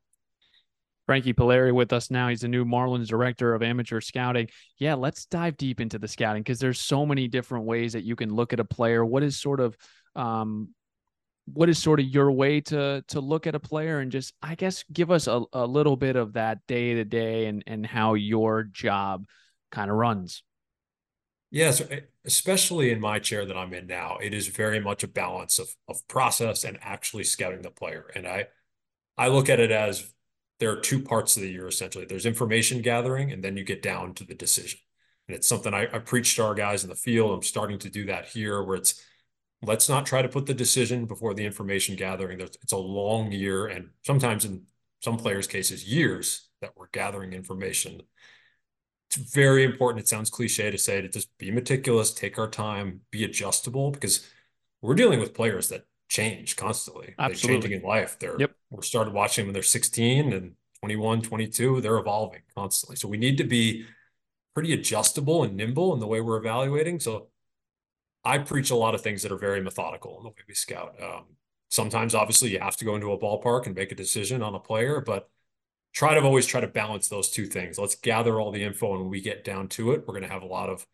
Frankie 1.06 1.34
Piliere 1.34 1.74
with 1.74 1.94
us 1.94 2.10
now. 2.10 2.30
He's 2.30 2.42
the 2.42 2.48
new 2.48 2.66
Marlins 2.66 3.08
director 3.08 3.54
of 3.54 3.62
amateur 3.62 4.02
scouting. 4.02 4.50
Yeah, 4.80 4.96
let's 4.96 5.26
dive 5.26 5.58
deep 5.58 5.80
into 5.80 6.00
the 6.00 6.08
scouting 6.08 6.42
because 6.42 6.60
there's 6.60 6.82
so 6.82 7.06
many 7.06 7.28
different 7.28 7.66
ways 7.66 7.94
that 7.94 8.04
you 8.04 8.16
can 8.16 8.34
look 8.34 8.54
at 8.54 8.60
a 8.60 8.66
player. 8.66 9.06
What 9.06 9.24
is 9.24 9.40
sort 9.40 9.60
of 9.60 9.78
um, 10.16 10.70
what 11.46 11.70
is 11.70 11.78
sort 11.78 12.00
of 12.00 12.08
your 12.08 12.32
way 12.32 12.60
to 12.60 13.04
to 13.08 13.22
look 13.22 13.46
at 13.46 13.56
a 13.56 13.60
player 13.60 14.00
and 14.00 14.12
just 14.12 14.34
I 14.42 14.56
guess 14.56 14.84
give 14.92 15.12
us 15.12 15.28
a, 15.28 15.44
a 15.54 15.66
little 15.66 15.96
bit 15.96 16.16
of 16.16 16.34
that 16.34 16.60
day 16.68 16.96
to 16.96 17.06
day 17.06 17.46
and 17.46 17.64
and 17.68 17.86
how 17.86 18.16
your 18.16 18.64
job 18.64 19.28
kind 19.72 19.92
of 19.92 19.98
runs. 19.98 20.44
Yes, 21.52 21.82
especially 22.26 22.92
in 22.92 23.00
my 23.00 23.20
chair 23.20 23.46
that 23.46 23.56
I'm 23.56 23.74
in 23.74 23.88
now, 23.88 24.18
it 24.18 24.34
is 24.34 24.48
very 24.48 24.80
much 24.80 25.04
a 25.04 25.08
balance 25.08 25.60
of 25.60 25.70
of 25.88 26.06
process 26.08 26.64
and 26.64 26.80
actually 26.82 27.24
scouting 27.24 27.62
the 27.62 27.70
player. 27.70 28.12
And 28.16 28.28
I 28.28 28.48
I 29.18 29.28
look 29.28 29.48
at 29.48 29.60
it 29.60 29.72
as 29.72 30.12
there 30.60 30.72
are 30.72 30.80
two 30.80 31.02
parts 31.02 31.36
of 31.36 31.44
the 31.44 31.52
year 31.52 31.68
essentially. 31.68 32.06
There's 32.06 32.26
information 32.26 32.82
gathering, 32.82 33.32
and 33.32 33.44
then 33.44 33.58
you 33.58 33.64
get 33.64 33.82
down 33.82 34.14
to 34.16 34.24
the 34.24 34.36
decision. 34.36 34.80
And 35.28 35.36
it's 35.36 35.48
something 35.48 35.74
I, 35.74 35.88
I 35.92 36.00
preach 36.00 36.36
to 36.36 36.44
our 36.46 36.54
guys 36.54 36.84
in 36.84 36.90
the 36.90 36.96
field. 36.96 37.32
I'm 37.32 37.44
starting 37.44 37.80
to 37.80 37.90
do 37.90 38.06
that 38.06 38.28
here, 38.28 38.64
where 38.64 38.78
it's 38.78 39.02
let's 39.62 39.90
not 39.90 40.06
try 40.06 40.22
to 40.22 40.30
put 40.30 40.46
the 40.46 40.54
decision 40.54 41.06
before 41.06 41.34
the 41.34 41.46
information 41.46 41.96
gathering. 41.96 42.40
It's 42.40 42.72
a 42.72 42.78
long 42.78 43.32
year, 43.32 43.68
and 43.68 43.90
sometimes 44.04 44.46
in 44.46 44.64
some 45.02 45.18
players' 45.18 45.48
cases, 45.48 45.86
years 45.86 46.50
that 46.62 46.72
we're 46.76 46.88
gathering 46.92 47.34
information. 47.34 48.02
It's 49.10 49.18
very 49.34 49.64
important. 49.64 50.04
It 50.04 50.08
sounds 50.08 50.30
cliche 50.30 50.72
to 50.72 50.78
say 50.78 51.02
to 51.02 51.08
just 51.08 51.36
be 51.38 51.52
meticulous, 51.52 52.14
take 52.14 52.40
our 52.40 52.50
time, 52.50 53.02
be 53.12 53.24
adjustable, 53.24 53.92
because 53.92 54.28
we're 54.82 54.96
dealing 54.96 55.20
with 55.20 55.34
players 55.34 55.70
that 55.70 55.86
change 56.10 56.56
constantly. 56.56 57.16
Absolutely. 57.18 57.48
They're 57.48 57.62
changing 57.62 57.82
in 57.82 57.88
life. 57.88 58.18
They're 58.20 58.40
yep. 58.40 58.52
we 58.70 58.84
started 58.84 59.14
watching 59.14 59.44
them 59.44 59.48
when 59.48 59.54
they're 59.54 59.64
16 59.64 60.34
and 60.34 60.54
21, 60.82 61.22
22. 61.22 61.82
They're 61.82 61.98
evolving 61.98 62.42
constantly. 62.56 62.96
So 62.96 63.08
we 63.08 63.18
need 63.18 63.38
to 63.38 63.44
be 63.44 63.86
pretty 64.54 64.74
adjustable 64.74 65.44
and 65.44 65.56
nimble 65.56 65.94
in 65.94 66.00
the 66.00 66.08
way 66.08 66.22
we're 66.22 66.38
evaluating. 66.38 67.00
So 67.00 67.28
I 68.24 68.38
preach 68.40 68.72
a 68.72 68.76
lot 68.76 68.96
of 68.96 69.02
things 69.02 69.22
that 69.24 69.32
are 69.32 69.38
very 69.38 69.62
methodical 69.62 70.18
in 70.18 70.24
the 70.24 70.30
way 70.30 70.36
we 70.48 70.54
scout. 70.54 70.96
Um, 71.02 71.26
sometimes 71.70 72.16
obviously 72.16 72.52
you 72.52 72.60
have 72.60 72.78
to 72.78 72.86
go 72.86 72.96
into 72.96 73.12
a 73.12 73.20
ballpark 73.20 73.66
and 73.66 73.76
make 73.76 73.92
a 73.92 73.96
decision 73.96 74.42
on 74.42 74.56
a 74.56 74.60
player, 74.60 75.02
but 75.02 75.30
try 75.94 76.14
to 76.14 76.22
always 76.22 76.46
try 76.46 76.62
to 76.62 76.68
balance 76.68 77.08
those 77.08 77.30
two 77.30 77.46
things. 77.46 77.78
Let's 77.78 77.96
gather 77.96 78.40
all 78.40 78.52
the 78.52 78.64
info 78.64 78.94
and 78.94 79.02
when 79.02 79.10
we 79.10 79.22
get 79.22 79.44
down 79.44 79.68
to 79.70 79.92
it, 79.92 80.02
we're 80.02 80.14
going 80.14 80.24
to 80.24 80.34
have 80.34 80.44
a 80.44 80.48
lot 80.48 80.70
of 80.70 80.86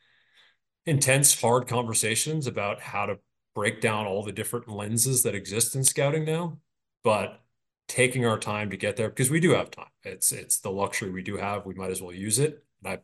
intense, 0.86 1.40
hard 1.40 1.68
conversations 1.68 2.48
about 2.48 2.82
how 2.82 3.06
to 3.06 3.20
break 3.54 3.82
down 3.82 4.06
all 4.06 4.24
the 4.24 4.32
different 4.32 4.68
lenses 4.68 5.24
that 5.24 5.36
exist 5.36 5.76
in 5.76 5.84
scouting 5.84 6.26
now, 6.26 6.58
but 7.04 7.42
taking 7.88 8.26
our 8.26 8.38
time 8.38 8.70
to 8.70 8.78
get 8.78 8.96
there 8.96 9.10
because 9.10 9.30
we 9.30 9.40
do 9.40 9.52
have 9.52 9.70
time. 9.72 9.88
It's 10.04 10.32
it's 10.32 10.60
the 10.60 10.72
luxury 10.72 11.12
we 11.12 11.24
do 11.24 11.38
have. 11.38 11.66
We 11.66 11.74
might 11.74 11.92
as 11.92 12.02
well 12.02 12.14
use 12.14 12.40
it. 12.40 12.64
And 12.84 12.94
I 12.94 13.00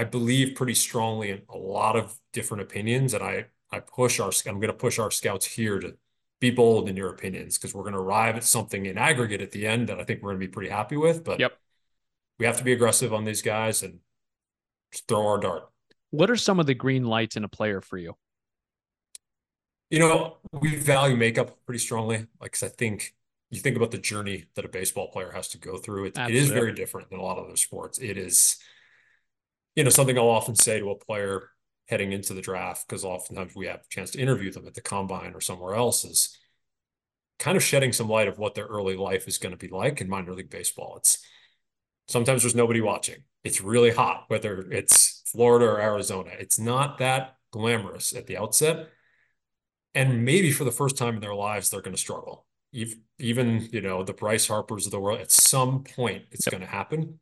I 0.00 0.04
believe 0.04 0.54
pretty 0.54 0.74
strongly 0.74 1.30
in 1.30 1.42
a 1.48 1.56
lot 1.56 1.96
of 1.96 2.18
different 2.32 2.62
opinions, 2.62 3.14
and 3.14 3.22
I 3.22 3.46
I 3.70 3.80
push 3.80 4.20
our 4.20 4.30
I'm 4.46 4.60
going 4.60 4.68
to 4.68 4.72
push 4.72 4.98
our 4.98 5.10
scouts 5.10 5.46
here 5.46 5.78
to 5.80 5.96
be 6.40 6.50
bold 6.50 6.88
in 6.88 6.96
your 6.96 7.10
opinions 7.10 7.56
because 7.56 7.74
we're 7.74 7.82
going 7.82 7.94
to 7.94 7.98
arrive 7.98 8.36
at 8.36 8.44
something 8.44 8.86
in 8.86 8.98
aggregate 8.98 9.40
at 9.40 9.52
the 9.52 9.66
end 9.66 9.88
that 9.88 9.98
I 9.98 10.04
think 10.04 10.22
we're 10.22 10.30
going 10.30 10.40
to 10.40 10.46
be 10.46 10.52
pretty 10.52 10.70
happy 10.70 10.96
with. 10.96 11.24
But 11.24 11.40
yep. 11.40 11.58
we 12.38 12.46
have 12.46 12.58
to 12.58 12.64
be 12.64 12.72
aggressive 12.72 13.14
on 13.14 13.24
these 13.24 13.42
guys 13.42 13.82
and 13.82 14.00
just 14.92 15.08
throw 15.08 15.26
our 15.26 15.38
dart. 15.38 15.68
What 16.10 16.30
are 16.30 16.36
some 16.36 16.60
of 16.60 16.66
the 16.66 16.74
green 16.74 17.04
lights 17.04 17.36
in 17.36 17.44
a 17.44 17.48
player 17.48 17.80
for 17.80 17.98
you? 17.98 18.16
You 19.90 20.00
know, 20.00 20.38
we 20.52 20.76
value 20.76 21.16
makeup 21.16 21.56
pretty 21.64 21.78
strongly. 21.78 22.26
Like, 22.40 22.52
cause 22.52 22.64
I 22.64 22.68
think 22.68 23.14
you 23.50 23.60
think 23.60 23.76
about 23.76 23.92
the 23.92 23.98
journey 23.98 24.46
that 24.54 24.64
a 24.64 24.68
baseball 24.68 25.10
player 25.10 25.30
has 25.30 25.48
to 25.48 25.58
go 25.58 25.76
through. 25.76 26.06
It, 26.06 26.18
it 26.18 26.34
is 26.34 26.50
very 26.50 26.72
different 26.72 27.10
than 27.10 27.20
a 27.20 27.22
lot 27.22 27.38
of 27.38 27.46
other 27.46 27.56
sports. 27.56 27.98
It 27.98 28.18
is, 28.18 28.56
you 29.76 29.84
know, 29.84 29.90
something 29.90 30.18
I'll 30.18 30.28
often 30.28 30.56
say 30.56 30.80
to 30.80 30.90
a 30.90 30.98
player 30.98 31.50
heading 31.88 32.10
into 32.10 32.34
the 32.34 32.40
draft, 32.40 32.88
because 32.88 33.04
oftentimes 33.04 33.54
we 33.54 33.66
have 33.66 33.80
a 33.80 33.88
chance 33.88 34.10
to 34.10 34.18
interview 34.20 34.50
them 34.50 34.66
at 34.66 34.74
the 34.74 34.80
combine 34.80 35.34
or 35.34 35.40
somewhere 35.40 35.76
else, 35.76 36.04
is 36.04 36.36
kind 37.38 37.56
of 37.56 37.62
shedding 37.62 37.92
some 37.92 38.08
light 38.08 38.26
of 38.26 38.38
what 38.38 38.56
their 38.56 38.66
early 38.66 38.96
life 38.96 39.28
is 39.28 39.38
going 39.38 39.52
to 39.52 39.58
be 39.58 39.68
like 39.68 40.00
in 40.00 40.08
minor 40.08 40.34
league 40.34 40.50
baseball. 40.50 40.96
It's 40.96 41.18
sometimes 42.08 42.42
there's 42.42 42.56
nobody 42.56 42.80
watching. 42.80 43.22
It's 43.44 43.60
really 43.60 43.92
hot, 43.92 44.24
whether 44.26 44.62
it's 44.72 45.22
Florida 45.30 45.66
or 45.66 45.80
Arizona. 45.80 46.30
It's 46.36 46.58
not 46.58 46.98
that 46.98 47.36
glamorous 47.52 48.12
at 48.12 48.26
the 48.26 48.38
outset 48.38 48.88
and 49.96 50.24
maybe 50.24 50.52
for 50.52 50.62
the 50.62 50.70
first 50.70 50.96
time 50.96 51.16
in 51.16 51.20
their 51.20 51.34
lives 51.34 51.68
they're 51.68 51.80
going 51.80 51.96
to 51.96 52.00
struggle 52.00 52.46
even 53.18 53.68
you 53.72 53.80
know 53.80 54.02
the 54.02 54.12
bryce 54.12 54.46
harpers 54.46 54.86
of 54.86 54.92
the 54.92 55.00
world 55.00 55.20
at 55.20 55.32
some 55.32 55.82
point 55.82 56.24
it's 56.30 56.46
yep. 56.46 56.52
going 56.52 56.62
to 56.62 56.68
happen. 56.68 57.18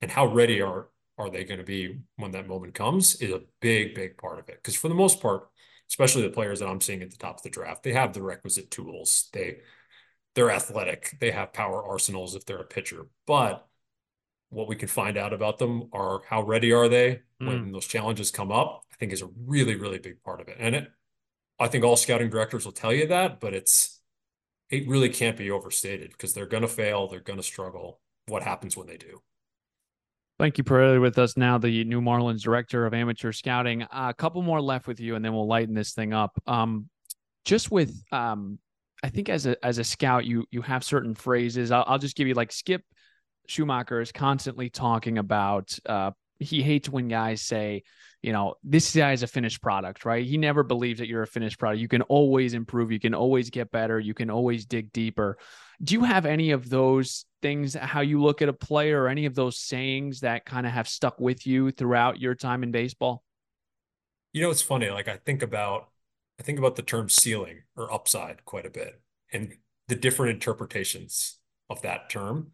And 0.00 0.10
how 0.10 0.26
ready 0.26 0.60
are 0.60 0.88
are 1.16 1.30
they 1.30 1.44
going 1.44 1.58
to 1.58 1.64
be 1.64 1.98
when 2.16 2.32
that 2.32 2.48
moment 2.48 2.74
comes 2.74 3.16
is 3.16 3.30
a 3.30 3.42
big 3.60 3.94
big 3.94 4.16
part 4.16 4.38
of 4.38 4.48
it. 4.48 4.56
Because 4.56 4.76
for 4.76 4.88
the 4.88 4.94
most 4.94 5.20
part 5.20 5.48
especially 5.90 6.22
the 6.22 6.30
players 6.30 6.60
that 6.60 6.66
i'm 6.66 6.80
seeing 6.80 7.02
at 7.02 7.10
the 7.10 7.16
top 7.16 7.36
of 7.36 7.42
the 7.42 7.50
draft 7.50 7.82
they 7.82 7.92
have 7.92 8.12
the 8.12 8.22
requisite 8.22 8.70
tools. 8.70 9.28
They 9.32 9.58
they're 10.34 10.50
athletic. 10.50 11.16
They 11.20 11.30
have 11.30 11.52
power 11.52 11.84
arsenals 11.84 12.34
if 12.34 12.44
they're 12.44 12.58
a 12.58 12.64
pitcher. 12.64 13.06
But 13.24 13.68
what 14.48 14.66
we 14.66 14.74
can 14.74 14.88
find 14.88 15.16
out 15.16 15.32
about 15.32 15.58
them 15.58 15.90
are 15.92 16.22
how 16.28 16.42
ready 16.42 16.72
are 16.72 16.88
they 16.88 17.20
when 17.38 17.66
mm. 17.66 17.72
those 17.72 17.86
challenges 17.86 18.30
come 18.30 18.52
up 18.52 18.84
i 18.92 18.94
think 18.96 19.12
is 19.12 19.22
a 19.22 19.28
really 19.44 19.74
really 19.74 19.98
big 19.98 20.22
part 20.22 20.40
of 20.40 20.48
it. 20.48 20.56
And 20.58 20.74
it 20.74 20.88
I 21.58 21.68
think 21.68 21.84
all 21.84 21.96
scouting 21.96 22.30
directors 22.30 22.64
will 22.64 22.72
tell 22.72 22.92
you 22.92 23.06
that, 23.08 23.40
but 23.40 23.54
it's 23.54 24.00
it 24.70 24.88
really 24.88 25.08
can't 25.08 25.36
be 25.36 25.50
overstated 25.50 26.10
because 26.10 26.34
they're 26.34 26.46
going 26.46 26.62
to 26.62 26.68
fail, 26.68 27.06
they're 27.06 27.20
going 27.20 27.38
to 27.38 27.42
struggle. 27.42 28.00
What 28.26 28.42
happens 28.42 28.76
when 28.76 28.86
they 28.86 28.96
do? 28.96 29.22
Frankie 30.38 30.62
Piliere, 30.62 31.00
with 31.00 31.18
us 31.18 31.36
now, 31.36 31.58
the 31.58 31.84
new 31.84 32.00
Marlins 32.00 32.42
director 32.42 32.86
of 32.86 32.94
amateur 32.94 33.30
scouting. 33.30 33.82
Uh, 33.82 34.08
a 34.08 34.14
couple 34.14 34.42
more 34.42 34.60
left 34.60 34.88
with 34.88 34.98
you, 34.98 35.14
and 35.14 35.24
then 35.24 35.32
we'll 35.32 35.46
lighten 35.46 35.74
this 35.74 35.92
thing 35.92 36.12
up. 36.12 36.32
Um, 36.46 36.88
just 37.44 37.70
with, 37.70 38.02
um, 38.10 38.58
I 39.04 39.10
think 39.10 39.28
as 39.28 39.46
a 39.46 39.62
as 39.64 39.78
a 39.78 39.84
scout, 39.84 40.24
you 40.24 40.44
you 40.50 40.62
have 40.62 40.82
certain 40.82 41.14
phrases. 41.14 41.70
I'll, 41.70 41.84
I'll 41.86 41.98
just 41.98 42.16
give 42.16 42.26
you 42.26 42.34
like 42.34 42.50
Skip 42.50 42.82
Schumaker 43.48 44.02
is 44.02 44.10
constantly 44.10 44.70
talking 44.70 45.18
about. 45.18 45.76
Uh, 45.86 46.10
he 46.38 46.62
hates 46.62 46.88
when 46.88 47.08
guys 47.08 47.42
say, 47.42 47.82
you 48.22 48.32
know, 48.32 48.54
this 48.64 48.94
guy 48.94 49.12
is 49.12 49.22
a 49.22 49.26
finished 49.26 49.60
product, 49.60 50.04
right? 50.04 50.24
He 50.24 50.38
never 50.38 50.62
believes 50.62 50.98
that 51.00 51.08
you're 51.08 51.22
a 51.22 51.26
finished 51.26 51.58
product. 51.58 51.80
You 51.80 51.88
can 51.88 52.02
always 52.02 52.54
improve, 52.54 52.90
you 52.90 53.00
can 53.00 53.14
always 53.14 53.50
get 53.50 53.70
better, 53.70 54.00
you 54.00 54.14
can 54.14 54.30
always 54.30 54.64
dig 54.64 54.92
deeper. 54.92 55.38
Do 55.82 55.94
you 55.94 56.04
have 56.04 56.24
any 56.24 56.52
of 56.52 56.70
those 56.70 57.26
things, 57.42 57.74
how 57.74 58.00
you 58.00 58.22
look 58.22 58.40
at 58.40 58.48
a 58.48 58.54
player, 58.54 59.02
or 59.02 59.08
any 59.08 59.26
of 59.26 59.34
those 59.34 59.58
sayings 59.58 60.20
that 60.20 60.46
kind 60.46 60.66
of 60.66 60.72
have 60.72 60.88
stuck 60.88 61.20
with 61.20 61.46
you 61.46 61.70
throughout 61.70 62.20
your 62.20 62.34
time 62.34 62.62
in 62.62 62.70
baseball? 62.70 63.22
You 64.32 64.42
know, 64.42 64.50
it's 64.50 64.62
funny. 64.62 64.88
Like, 64.90 65.08
I 65.08 65.16
think 65.18 65.42
about 65.42 65.88
I 66.38 66.42
think 66.42 66.58
about 66.58 66.76
the 66.76 66.82
term 66.82 67.08
ceiling 67.08 67.62
or 67.76 67.92
upside 67.92 68.44
quite 68.44 68.66
a 68.66 68.70
bit 68.70 69.00
and 69.32 69.54
the 69.88 69.94
different 69.94 70.32
interpretations 70.32 71.38
of 71.70 71.82
that 71.82 72.10
term. 72.10 72.52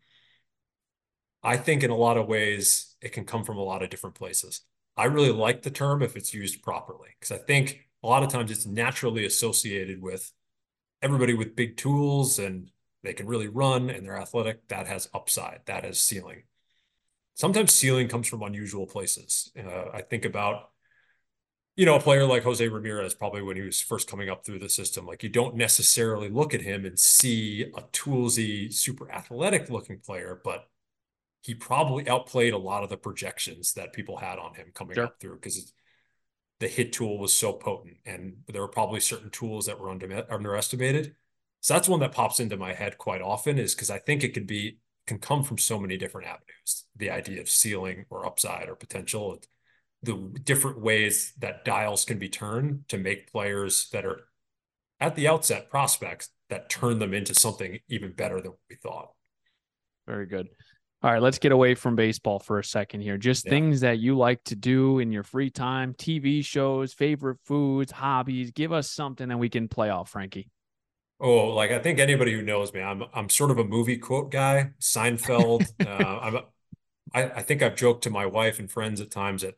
I 1.42 1.56
think 1.56 1.82
in 1.82 1.90
a 1.90 1.96
lot 1.96 2.16
of 2.16 2.26
ways 2.26 2.94
it 3.00 3.12
can 3.12 3.24
come 3.24 3.44
from 3.44 3.56
a 3.56 3.62
lot 3.62 3.82
of 3.82 3.90
different 3.90 4.16
places. 4.16 4.62
I 4.96 5.04
really 5.04 5.32
like 5.32 5.62
the 5.62 5.70
term 5.70 6.02
if 6.02 6.16
it's 6.16 6.34
used 6.34 6.62
properly 6.62 7.08
because 7.18 7.32
I 7.32 7.42
think 7.42 7.88
a 8.02 8.06
lot 8.06 8.22
of 8.22 8.30
times 8.30 8.50
it's 8.50 8.66
naturally 8.66 9.24
associated 9.24 10.02
with 10.02 10.30
everybody 11.02 11.34
with 11.34 11.56
big 11.56 11.76
tools 11.76 12.38
and 12.38 12.70
they 13.02 13.14
can 13.14 13.26
really 13.26 13.48
run 13.48 13.88
and 13.88 14.04
they're 14.04 14.18
athletic. 14.18 14.68
That 14.68 14.86
has 14.86 15.08
upside, 15.14 15.60
that 15.66 15.84
has 15.84 15.98
ceiling. 15.98 16.42
Sometimes 17.34 17.72
ceiling 17.72 18.08
comes 18.08 18.28
from 18.28 18.42
unusual 18.42 18.86
places. 18.86 19.50
Uh, 19.58 19.86
I 19.94 20.02
think 20.02 20.26
about 20.26 20.70
you 21.76 21.86
know, 21.86 21.96
a 21.96 22.00
player 22.00 22.26
like 22.26 22.42
Jose 22.42 22.68
Ramirez, 22.68 23.14
probably 23.14 23.40
when 23.40 23.56
he 23.56 23.62
was 23.62 23.80
first 23.80 24.06
coming 24.06 24.28
up 24.28 24.44
through 24.44 24.58
the 24.58 24.68
system, 24.68 25.06
like 25.06 25.22
you 25.22 25.30
don't 25.30 25.56
necessarily 25.56 26.28
look 26.28 26.52
at 26.52 26.60
him 26.60 26.84
and 26.84 26.98
see 26.98 27.62
a 27.74 27.80
toolsy, 27.92 28.70
super 28.70 29.10
athletic 29.10 29.70
looking 29.70 29.98
player, 29.98 30.38
but 30.44 30.68
he 31.42 31.54
probably 31.54 32.08
outplayed 32.08 32.52
a 32.52 32.58
lot 32.58 32.82
of 32.82 32.90
the 32.90 32.96
projections 32.96 33.72
that 33.74 33.92
people 33.92 34.16
had 34.18 34.38
on 34.38 34.54
him 34.54 34.66
coming 34.74 34.94
sure. 34.94 35.04
up 35.04 35.20
through 35.20 35.36
because 35.36 35.72
the 36.58 36.68
hit 36.68 36.92
tool 36.92 37.18
was 37.18 37.32
so 37.32 37.52
potent 37.52 37.96
and 38.04 38.36
there 38.48 38.60
were 38.60 38.68
probably 38.68 39.00
certain 39.00 39.30
tools 39.30 39.66
that 39.66 39.80
were 39.80 39.90
under, 39.90 40.24
underestimated. 40.30 41.14
So 41.60 41.74
that's 41.74 41.88
one 41.88 42.00
that 42.00 42.12
pops 42.12 42.40
into 42.40 42.56
my 42.56 42.74
head 42.74 42.98
quite 42.98 43.22
often 43.22 43.58
is 43.58 43.74
because 43.74 43.90
I 43.90 43.98
think 43.98 44.22
it 44.22 44.34
can 44.34 44.44
be 44.44 44.78
can 45.06 45.18
come 45.18 45.42
from 45.42 45.58
so 45.58 45.78
many 45.78 45.96
different 45.96 46.28
avenues. 46.28 46.84
The 46.96 47.10
idea 47.10 47.40
of 47.40 47.48
ceiling 47.48 48.04
or 48.10 48.26
upside 48.26 48.68
or 48.68 48.76
potential 48.76 49.40
the 50.02 50.14
different 50.44 50.80
ways 50.80 51.34
that 51.38 51.64
dials 51.64 52.04
can 52.04 52.18
be 52.18 52.28
turned 52.28 52.88
to 52.88 52.96
make 52.96 53.30
players 53.30 53.88
that 53.92 54.06
are 54.06 54.20
at 54.98 55.14
the 55.14 55.28
outset 55.28 55.70
prospects 55.70 56.30
that 56.48 56.70
turn 56.70 56.98
them 56.98 57.14
into 57.14 57.34
something 57.34 57.78
even 57.88 58.12
better 58.12 58.40
than 58.40 58.52
we 58.68 58.76
thought. 58.76 59.10
Very 60.06 60.26
good. 60.26 60.48
All 61.02 61.10
right, 61.10 61.22
let's 61.22 61.38
get 61.38 61.50
away 61.50 61.74
from 61.74 61.96
baseball 61.96 62.38
for 62.38 62.58
a 62.58 62.64
second 62.64 63.00
here. 63.00 63.16
Just 63.16 63.46
yeah. 63.46 63.50
things 63.50 63.80
that 63.80 64.00
you 64.00 64.18
like 64.18 64.44
to 64.44 64.54
do 64.54 64.98
in 64.98 65.10
your 65.10 65.22
free 65.22 65.48
time, 65.48 65.94
TV 65.94 66.44
shows, 66.44 66.92
favorite 66.92 67.38
foods, 67.44 67.90
hobbies. 67.90 68.50
Give 68.50 68.70
us 68.70 68.90
something 68.90 69.28
that 69.28 69.38
we 69.38 69.48
can 69.48 69.66
play 69.66 69.88
off, 69.88 70.10
Frankie. 70.10 70.50
Oh, 71.18 71.48
like 71.48 71.70
I 71.70 71.78
think 71.78 71.98
anybody 71.98 72.34
who 72.34 72.42
knows 72.42 72.74
me, 72.74 72.82
I'm 72.82 73.04
I'm 73.14 73.30
sort 73.30 73.50
of 73.50 73.58
a 73.58 73.64
movie 73.64 73.96
quote 73.96 74.30
guy. 74.30 74.72
Seinfeld. 74.78 75.70
uh, 75.86 76.18
I'm, 76.20 76.36
I, 77.14 77.38
I 77.38 77.42
think 77.42 77.62
I've 77.62 77.76
joked 77.76 78.04
to 78.04 78.10
my 78.10 78.26
wife 78.26 78.58
and 78.58 78.70
friends 78.70 79.00
at 79.00 79.10
times 79.10 79.40
that 79.40 79.54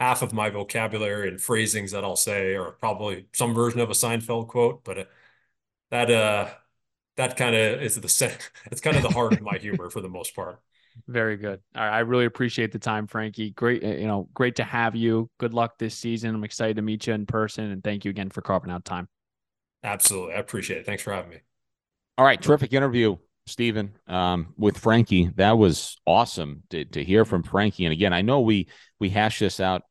half 0.00 0.22
of 0.22 0.32
my 0.32 0.48
vocabulary 0.48 1.28
and 1.28 1.40
phrasings 1.40 1.92
that 1.92 2.04
I'll 2.04 2.16
say 2.16 2.54
are 2.54 2.72
probably 2.72 3.26
some 3.34 3.52
version 3.52 3.80
of 3.80 3.90
a 3.90 3.94
Seinfeld 3.94 4.48
quote, 4.48 4.84
but 4.84 4.98
uh, 4.98 5.04
that 5.90 6.10
uh 6.10 6.48
that 7.16 7.36
kind 7.36 7.54
of 7.54 7.82
is 7.82 8.00
the 8.00 8.08
set. 8.08 8.50
It's 8.70 8.80
kind 8.80 8.96
of 8.96 9.02
the 9.02 9.10
heart 9.10 9.34
of 9.34 9.42
my 9.42 9.58
humor 9.58 9.90
for 9.90 10.00
the 10.00 10.08
most 10.08 10.34
part. 10.34 10.62
Very 11.08 11.38
good. 11.38 11.60
I 11.74 12.00
really 12.00 12.26
appreciate 12.26 12.70
the 12.70 12.78
time, 12.78 13.06
Frankie. 13.06 13.50
Great, 13.52 13.82
you 13.82 14.06
know, 14.06 14.28
great 14.34 14.56
to 14.56 14.64
have 14.64 14.94
you. 14.94 15.30
Good 15.38 15.54
luck 15.54 15.78
this 15.78 15.96
season. 15.96 16.34
I'm 16.34 16.44
excited 16.44 16.76
to 16.76 16.82
meet 16.82 17.06
you 17.06 17.14
in 17.14 17.24
person, 17.24 17.70
and 17.70 17.82
thank 17.82 18.04
you 18.04 18.10
again 18.10 18.28
for 18.28 18.42
carving 18.42 18.70
out 18.70 18.84
time. 18.84 19.08
Absolutely, 19.82 20.34
I 20.34 20.38
appreciate 20.38 20.80
it. 20.80 20.86
Thanks 20.86 21.02
for 21.02 21.14
having 21.14 21.30
me. 21.30 21.38
All 22.18 22.26
right, 22.26 22.40
terrific 22.40 22.74
interview. 22.74 23.16
Stephen, 23.46 23.94
um, 24.06 24.52
with 24.58 24.76
Frankie. 24.76 25.30
That 25.36 25.56
was 25.56 25.96
awesome 26.06 26.62
to, 26.70 26.84
to 26.84 27.02
hear 27.02 27.24
from 27.24 27.42
Frankie. 27.42 27.86
And 27.86 27.92
again, 27.92 28.12
I 28.12 28.20
know 28.20 28.40
we 28.40 28.68
we 29.00 29.08
hashed 29.08 29.40
this 29.40 29.58
out 29.58 29.82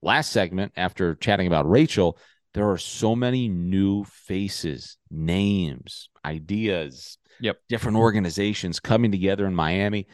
last 0.00 0.30
segment 0.30 0.72
after 0.76 1.16
chatting 1.16 1.46
about 1.46 1.68
Rachel. 1.68 2.16
There 2.52 2.70
are 2.70 2.78
so 2.78 3.16
many 3.16 3.48
new 3.48 4.04
faces, 4.04 4.96
names, 5.10 6.08
ideas, 6.24 7.18
yep, 7.40 7.58
different 7.68 7.96
organizations 7.96 8.78
coming 8.78 9.10
together 9.10 9.46
in 9.46 9.54
Miami. 9.56 10.06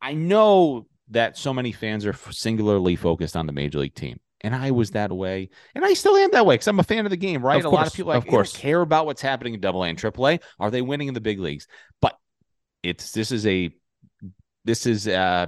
I, 0.00 0.14
know 0.14 0.86
that 1.10 1.36
so 1.36 1.52
many 1.52 1.72
fans 1.72 2.06
are 2.06 2.14
singularly 2.30 2.96
focused 2.96 3.36
on 3.36 3.46
the 3.46 3.52
major 3.52 3.78
league 3.78 3.94
team 3.94 4.18
and 4.42 4.54
I 4.54 4.70
was 4.70 4.92
that 4.92 5.12
way, 5.12 5.50
and 5.74 5.84
I 5.84 5.92
still 5.94 6.16
am 6.16 6.30
that 6.32 6.46
way 6.46 6.54
because 6.54 6.68
I'm 6.68 6.80
a 6.80 6.84
fan 6.84 7.04
of 7.04 7.10
the 7.10 7.16
game, 7.16 7.44
right? 7.44 7.58
Of 7.58 7.66
a 7.66 7.68
course, 7.68 7.78
lot 7.78 7.86
of 7.88 7.92
people, 7.92 8.08
like, 8.12 8.22
of 8.22 8.28
course, 8.28 8.56
care 8.56 8.80
about 8.80 9.06
what's 9.06 9.20
happening 9.20 9.54
in 9.54 9.60
Double 9.60 9.84
A 9.84 9.88
and 9.88 9.98
Triple 9.98 10.28
A. 10.28 10.40
Are 10.58 10.70
they 10.70 10.82
winning 10.82 11.08
in 11.08 11.14
the 11.14 11.20
big 11.20 11.38
leagues? 11.38 11.66
But 12.00 12.16
it's 12.82 13.12
this 13.12 13.32
is 13.32 13.46
a 13.46 13.70
this 14.64 14.86
is 14.86 15.06
uh 15.06 15.46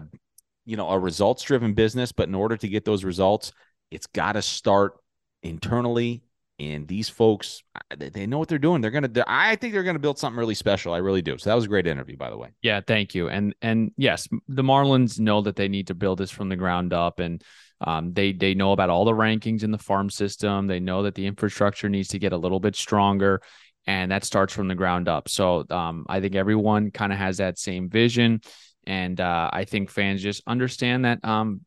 you 0.66 0.76
know 0.76 0.88
a 0.90 0.98
results 0.98 1.42
driven 1.42 1.72
business, 1.74 2.12
but 2.12 2.28
in 2.28 2.34
order 2.34 2.56
to 2.56 2.68
get 2.68 2.84
those 2.84 3.04
results, 3.04 3.52
it's 3.90 4.06
got 4.06 4.32
to 4.32 4.42
start 4.42 4.94
internally. 5.42 6.22
And 6.70 6.86
these 6.86 7.08
folks, 7.08 7.62
they 7.96 8.26
know 8.26 8.38
what 8.38 8.48
they're 8.48 8.58
doing. 8.58 8.80
They're 8.80 8.92
gonna. 8.92 9.10
I 9.26 9.56
think 9.56 9.72
they're 9.72 9.82
gonna 9.82 9.98
build 9.98 10.18
something 10.18 10.38
really 10.38 10.54
special. 10.54 10.94
I 10.94 10.98
really 10.98 11.22
do. 11.22 11.36
So 11.36 11.50
that 11.50 11.56
was 11.56 11.64
a 11.64 11.68
great 11.68 11.88
interview, 11.88 12.16
by 12.16 12.30
the 12.30 12.36
way. 12.36 12.50
Yeah, 12.62 12.80
thank 12.86 13.16
you. 13.16 13.28
And 13.28 13.54
and 13.62 13.90
yes, 13.96 14.28
the 14.46 14.62
Marlins 14.62 15.18
know 15.18 15.42
that 15.42 15.56
they 15.56 15.66
need 15.66 15.88
to 15.88 15.94
build 15.94 16.18
this 16.18 16.30
from 16.30 16.48
the 16.48 16.56
ground 16.56 16.92
up, 16.92 17.18
and 17.18 17.42
um, 17.80 18.12
they 18.12 18.32
they 18.32 18.54
know 18.54 18.70
about 18.70 18.90
all 18.90 19.04
the 19.04 19.12
rankings 19.12 19.64
in 19.64 19.72
the 19.72 19.78
farm 19.78 20.08
system. 20.08 20.68
They 20.68 20.78
know 20.78 21.02
that 21.02 21.16
the 21.16 21.26
infrastructure 21.26 21.88
needs 21.88 22.08
to 22.08 22.20
get 22.20 22.32
a 22.32 22.38
little 22.38 22.60
bit 22.60 22.76
stronger, 22.76 23.42
and 23.88 24.12
that 24.12 24.24
starts 24.24 24.54
from 24.54 24.68
the 24.68 24.76
ground 24.76 25.08
up. 25.08 25.28
So 25.28 25.64
um, 25.68 26.06
I 26.08 26.20
think 26.20 26.36
everyone 26.36 26.92
kind 26.92 27.12
of 27.12 27.18
has 27.18 27.38
that 27.38 27.58
same 27.58 27.88
vision, 27.88 28.40
and 28.86 29.20
uh, 29.20 29.50
I 29.52 29.64
think 29.64 29.90
fans 29.90 30.22
just 30.22 30.42
understand 30.46 31.06
that 31.06 31.24
um, 31.24 31.62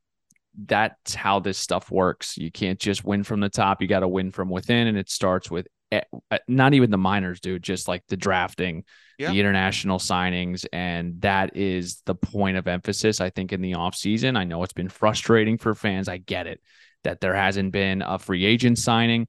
that's 0.65 1.15
how 1.15 1.39
this 1.39 1.57
stuff 1.57 1.91
works. 1.91 2.37
You 2.37 2.51
can't 2.51 2.79
just 2.79 3.03
win 3.03 3.23
from 3.23 3.39
the 3.39 3.49
top; 3.49 3.81
you 3.81 3.87
got 3.87 4.01
to 4.01 4.07
win 4.07 4.31
from 4.31 4.49
within, 4.49 4.87
and 4.87 4.97
it 4.97 5.09
starts 5.09 5.51
with 5.51 5.67
eh, 5.91 6.01
not 6.47 6.73
even 6.73 6.91
the 6.91 6.97
minors, 6.97 7.39
dude. 7.39 7.63
Just 7.63 7.87
like 7.87 8.03
the 8.07 8.17
drafting 8.17 8.83
yeah. 9.17 9.31
the 9.31 9.39
international 9.39 9.99
signings. 9.99 10.65
And 10.73 11.21
that 11.21 11.55
is 11.55 12.01
the 12.05 12.15
point 12.15 12.57
of 12.57 12.67
emphasis, 12.67 13.21
I 13.21 13.29
think, 13.29 13.53
in 13.53 13.61
the 13.61 13.73
offseason. 13.73 14.37
I 14.37 14.43
know 14.43 14.63
it's 14.63 14.73
been 14.73 14.89
frustrating 14.89 15.57
for 15.57 15.73
fans. 15.75 16.07
I 16.07 16.17
get 16.17 16.47
it 16.47 16.61
that 17.03 17.21
there 17.21 17.35
hasn't 17.35 17.71
been 17.71 18.01
a 18.01 18.19
free 18.19 18.45
agent 18.45 18.79
signing. 18.79 19.27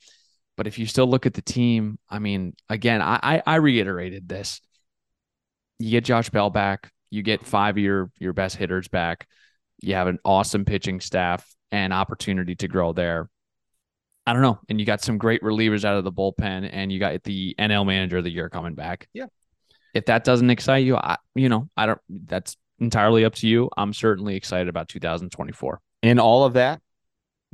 But 0.57 0.67
if 0.67 0.79
you 0.79 0.87
still 0.87 1.07
look 1.07 1.27
at 1.27 1.35
the 1.35 1.43
team, 1.43 1.99
I 2.09 2.19
mean, 2.19 2.55
again, 2.69 3.03
I, 3.03 3.21
I, 3.23 3.43
I 3.47 3.55
reiterated 3.57 4.29
this. 4.29 4.61
You 5.79 5.91
get 5.91 6.05
Josh 6.05 6.31
Bell 6.31 6.49
back, 6.49 6.91
you 7.11 7.23
get 7.23 7.45
five 7.45 7.77
of 7.77 7.83
your, 7.83 8.11
your 8.19 8.33
best 8.33 8.57
hitters 8.57 8.89
back, 8.89 9.29
you 9.81 9.95
have 9.95 10.07
an 10.07 10.19
awesome 10.25 10.65
pitching 10.65 11.01
staff 11.01 11.47
and 11.71 11.93
opportunity 11.93 12.55
to 12.57 12.69
grow 12.69 12.93
there. 12.93 13.29
I 14.27 14.33
don't 14.33 14.43
know. 14.43 14.59
And 14.69 14.81
you 14.81 14.87
got 14.87 15.03
some 15.03 15.19
great 15.19 15.43
relievers 15.43 15.85
out 15.85 15.97
of 15.97 16.05
the 16.05 16.13
bullpen, 16.13 16.69
and 16.73 16.91
you 16.91 16.99
got 16.99 17.23
the 17.23 17.55
NL 17.59 17.87
manager 17.87 18.19
of 18.19 18.25
the 18.25 18.31
year 18.31 18.49
coming 18.49 18.75
back. 18.75 19.09
Yeah 19.13 19.27
if 19.97 20.05
that 20.05 20.25
doesn't 20.25 20.51
excite 20.51 20.85
you, 20.85 20.97
I, 20.97 21.17
you 21.35 21.49
know, 21.49 21.71
I 21.77 21.87
don't, 21.87 22.01
that's 22.09 22.57
entirely 22.79 23.25
up 23.25 23.35
to 23.37 23.49
you. 23.49 23.71
I'm 23.77 23.95
certainly 23.95 24.37
excited 24.37 24.69
about 24.69 24.89
2024. 24.89 25.81
And 26.03 26.21
all 26.21 26.45
of 26.45 26.53
that 26.53 26.83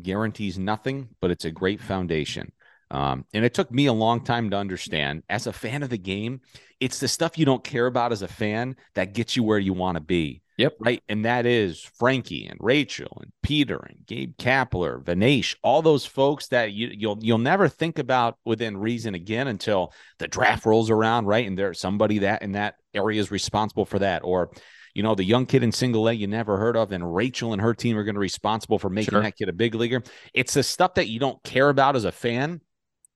guarantees 0.02 0.58
nothing, 0.58 1.10
but 1.20 1.30
it's 1.30 1.44
a 1.44 1.52
great 1.52 1.80
foundation. 1.80 2.50
Um, 2.90 3.24
and 3.32 3.44
it 3.44 3.54
took 3.54 3.70
me 3.70 3.86
a 3.86 3.92
long 3.92 4.24
time 4.24 4.50
to 4.50 4.56
understand 4.56 5.22
as 5.28 5.46
a 5.46 5.52
fan 5.52 5.84
of 5.84 5.88
the 5.88 5.98
game, 5.98 6.40
it's 6.80 6.98
the 6.98 7.08
stuff 7.08 7.38
you 7.38 7.46
don't 7.46 7.62
care 7.62 7.86
about 7.86 8.10
as 8.10 8.22
a 8.22 8.28
fan 8.28 8.74
that 8.94 9.14
gets 9.14 9.36
you 9.36 9.44
where 9.44 9.58
you 9.58 9.72
want 9.72 9.96
to 9.96 10.02
be. 10.02 10.41
Yep. 10.58 10.76
Right. 10.80 11.02
And 11.08 11.24
that 11.24 11.46
is 11.46 11.80
Frankie 11.80 12.46
and 12.46 12.58
Rachel 12.60 13.18
and 13.22 13.32
Peter 13.42 13.78
and 13.78 14.06
Gabe 14.06 14.36
Kapler, 14.36 15.02
Vinesh, 15.02 15.56
all 15.62 15.82
those 15.82 16.04
folks 16.04 16.48
that 16.48 16.72
you, 16.72 16.90
you'll 16.92 17.18
you'll 17.20 17.38
never 17.38 17.68
think 17.68 17.98
about 17.98 18.36
within 18.44 18.76
reason 18.76 19.14
again 19.14 19.48
until 19.48 19.92
the 20.18 20.28
draft 20.28 20.66
rolls 20.66 20.90
around, 20.90 21.26
right? 21.26 21.46
And 21.46 21.58
there's 21.58 21.80
somebody 21.80 22.18
that 22.18 22.42
in 22.42 22.52
that 22.52 22.76
area 22.92 23.20
is 23.20 23.30
responsible 23.30 23.86
for 23.86 23.98
that. 24.00 24.22
Or, 24.24 24.50
you 24.94 25.02
know, 25.02 25.14
the 25.14 25.24
young 25.24 25.46
kid 25.46 25.62
in 25.62 25.72
single 25.72 26.08
A 26.08 26.12
you 26.12 26.26
never 26.26 26.58
heard 26.58 26.76
of, 26.76 26.92
and 26.92 27.14
Rachel 27.14 27.54
and 27.54 27.62
her 27.62 27.72
team 27.72 27.96
are 27.96 28.04
going 28.04 28.14
to 28.14 28.20
be 28.20 28.24
responsible 28.24 28.78
for 28.78 28.90
making 28.90 29.12
sure. 29.12 29.22
that 29.22 29.36
kid 29.36 29.48
a 29.48 29.54
big 29.54 29.74
leaguer. 29.74 30.02
It's 30.34 30.54
the 30.54 30.62
stuff 30.62 30.94
that 30.94 31.08
you 31.08 31.18
don't 31.18 31.42
care 31.42 31.70
about 31.70 31.96
as 31.96 32.04
a 32.04 32.12
fan 32.12 32.60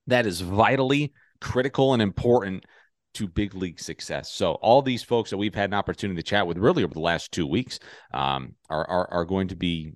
that 0.07 0.25
is 0.25 0.41
vitally 0.41 1.13
critical 1.39 1.93
and 1.93 2.01
important 2.01 2.65
to 3.13 3.27
big 3.27 3.55
league 3.55 3.79
success. 3.79 4.31
So 4.31 4.53
all 4.53 4.81
these 4.81 5.03
folks 5.03 5.29
that 5.29 5.37
we've 5.37 5.55
had 5.55 5.69
an 5.69 5.73
opportunity 5.73 6.21
to 6.21 6.23
chat 6.23 6.45
with 6.45 6.57
really 6.57 6.83
over 6.83 6.93
the 6.93 6.99
last 6.99 7.31
two 7.31 7.47
weeks 7.47 7.79
um, 8.13 8.53
are, 8.69 8.87
are, 8.87 9.11
are 9.11 9.25
going 9.25 9.47
to 9.47 9.55
be 9.55 9.93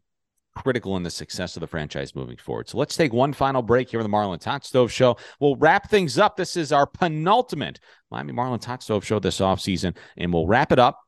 critical 0.56 0.98
in 0.98 1.04
the 1.04 1.10
success 1.10 1.56
of 1.56 1.62
the 1.62 1.68
franchise 1.68 2.16
moving 2.16 2.38
forward. 2.38 2.68
So 2.70 2.78
let's 2.78 2.96
take 2.96 3.14
one 3.14 3.34
final 3.34 3.62
break 3.62 3.90
here 3.90 4.00
on 4.00 4.10
the 4.10 4.16
Marlins 4.16 4.44
Hot 4.44 4.66
Stove 4.66 4.92
Show. 4.92 5.18
We'll 5.40 5.56
wrap 5.56 5.90
things 5.90 6.18
up. 6.18 6.36
This 6.36 6.58
is 6.58 6.72
our 6.72 6.86
penultimate 6.86 7.80
Miami 8.10 8.34
Marlins 8.34 8.66
Hot 8.66 8.84
Stove 8.84 9.06
Show 9.06 9.20
this 9.20 9.40
offseason, 9.40 9.96
and 10.18 10.34
we'll 10.34 10.48
wrap 10.48 10.72
it 10.72 10.80
up 10.80 11.00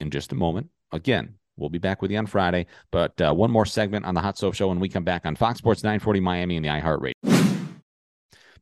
in 0.00 0.10
just 0.10 0.32
a 0.32 0.36
moment. 0.36 0.68
Again, 0.92 1.34
we'll 1.56 1.70
be 1.70 1.78
back 1.78 2.02
with 2.02 2.10
you 2.10 2.18
on 2.18 2.26
Friday, 2.26 2.66
but 2.90 3.20
uh, 3.20 3.32
one 3.32 3.50
more 3.50 3.66
segment 3.66 4.04
on 4.04 4.14
the 4.14 4.20
Hot 4.20 4.36
Stove 4.36 4.56
Show 4.56 4.68
when 4.68 4.80
we 4.80 4.88
come 4.88 5.04
back 5.04 5.26
on 5.26 5.36
Fox 5.36 5.58
Sports 5.58 5.82
940 5.82 6.20
Miami 6.20 6.56
and 6.56 6.64
the 6.64 6.70
iHeartRadio. 6.70 7.49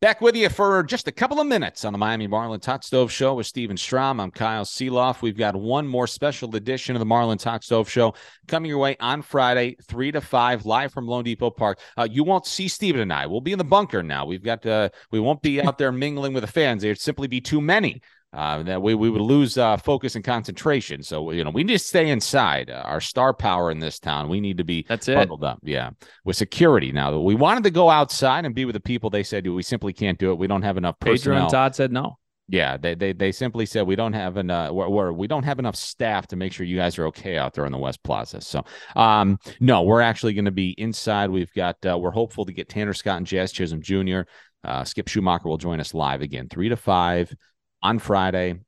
Back 0.01 0.21
with 0.21 0.37
you 0.37 0.49
for 0.49 0.85
just 0.85 1.09
a 1.09 1.13
couple 1.13 1.41
of 1.41 1.49
minutes 1.49 1.85
on 1.85 1.93
the 1.93 1.99
Miami 1.99 2.29
Marlins 2.29 2.65
Hot 2.67 2.85
Stove 2.85 3.11
Show 3.11 3.35
with 3.35 3.49
Stephen 3.49 3.77
Strom. 3.77 4.21
I'm 4.21 4.31
Kyle 4.31 4.65
Sielaff. 4.65 5.23
We've 5.23 5.37
got 5.37 5.57
one 5.57 5.89
more 5.89 6.07
special 6.07 6.55
edition 6.55 6.95
of 6.95 7.01
the 7.01 7.07
Marlins 7.07 7.43
Hot 7.43 7.65
Stove 7.65 7.91
Show 7.91 8.15
coming 8.47 8.69
your 8.69 8.79
way 8.79 8.97
on 9.01 9.23
Friday, 9.23 9.75
3 9.83 10.13
to 10.13 10.21
5, 10.21 10.65
live 10.67 10.93
from 10.93 11.09
loanDepot 11.09 11.57
Park. 11.57 11.81
Uh, 11.97 12.07
you 12.09 12.23
won't 12.23 12.47
see 12.47 12.69
Stephen 12.69 13.01
and 13.01 13.13
I. 13.13 13.27
We'll 13.27 13.41
be 13.41 13.51
in 13.51 13.59
the 13.59 13.65
bunker 13.65 14.05
now. 14.05 14.25
We've 14.25 14.43
got, 14.43 14.65
uh, 14.65 14.91
we 15.11 15.19
won't 15.19 15.43
be 15.43 15.61
out 15.61 15.79
there 15.79 15.91
mingling 15.91 16.33
with 16.33 16.45
the 16.45 16.53
fans. 16.53 16.83
There'd 16.83 17.01
simply 17.01 17.27
be 17.27 17.41
too 17.41 17.61
many 17.61 18.01
uh, 18.33 18.63
that 18.63 18.83
we, 18.83 18.95
we 18.95 19.09
would 19.09 19.23
lose 19.23 19.57
uh, 19.57 19.77
focus 19.79 20.15
and 20.15 20.25
concentration. 20.25 21.03
So, 21.03 21.31
you 21.31 21.45
know, 21.45 21.51
we 21.51 21.65
need 21.65 21.73
to 21.75 21.79
stay 21.79 22.11
inside. 22.11 22.69
Uh, 22.69 22.83
our 22.85 23.01
star 23.01 23.33
power 23.33 23.71
in 23.71 23.79
this 23.79 23.99
town, 23.99 24.29
we 24.29 24.41
need 24.41 24.59
to 24.59 24.65
be 24.65 24.85
That's 24.89 25.09
it. 25.09 25.15
bundled 25.15 25.45
up. 25.45 25.61
Yeah. 25.63 25.91
With 26.25 26.37
security. 26.37 26.93
Now, 26.93 27.19
we 27.19 27.35
wanted 27.35 27.65
to 27.65 27.71
go 27.71 27.89
outside 27.89 28.45
and 28.45 28.55
be 28.55 28.65
with 28.67 28.75
the 28.75 28.81
people. 28.81 29.09
They 29.09 29.23
said, 29.23 29.47
we 29.47 29.63
simply 29.63 29.93
can't 29.93 30.19
do 30.19 30.31
it. 30.31 30.39
We 30.39 30.47
don't 30.47 30.63
have 30.63 30.77
enough 30.77 30.97
Pedro 31.01 31.15
personnel. 31.15 31.43
and 31.43 31.51
Todd 31.51 31.75
said 31.75 31.91
no. 31.91 32.19
Yeah, 32.51 32.79
they, 32.79 32.95
they 32.95 33.13
they 33.13 33.31
simply 33.31 33.67
said 33.67 33.87
we 33.87 33.95
don't 33.95 34.15
have 34.15 34.39
enough 34.39 34.73
we're, 34.73 34.89
we're, 34.89 35.13
we 35.13 35.27
don't 35.27 35.43
have 35.43 35.59
enough 35.59 35.77
staff 35.77 36.27
to 36.29 36.37
make 36.37 36.51
sure 36.51 36.65
you 36.65 36.79
guys 36.79 36.99
are 36.99 37.07
okay 37.09 37.37
out 37.37 37.53
there 37.53 37.67
in 37.67 37.73
the 37.73 37.79
West 37.79 38.03
Plaza. 38.03 38.41
So, 38.41 38.65
um, 38.97 39.39
no, 39.61 39.83
we're 39.83 40.01
actually 40.01 40.33
going 40.33 40.47
to 40.47 40.51
be 40.51 40.71
inside. 40.79 41.29
We've 41.29 41.53
got 41.53 41.77
uh, 41.85 41.99
we're 41.99 42.11
hopeful 42.11 42.47
to 42.47 42.53
get 42.55 42.71
Tanner 42.71 42.95
Scott 42.95 43.19
and 43.19 43.27
Jazz 43.27 43.53
Chisholm 43.53 43.83
Jr. 43.83 44.21
Uh, 44.65 44.83
Skip 44.85 45.09
Schumaker 45.09 45.45
will 45.45 45.59
join 45.59 45.79
us 45.79 45.93
live 45.93 46.23
again, 46.23 46.49
three 46.49 46.71
to 46.71 46.77
five 46.77 47.35
on 47.83 47.99
Friday, 47.99 48.61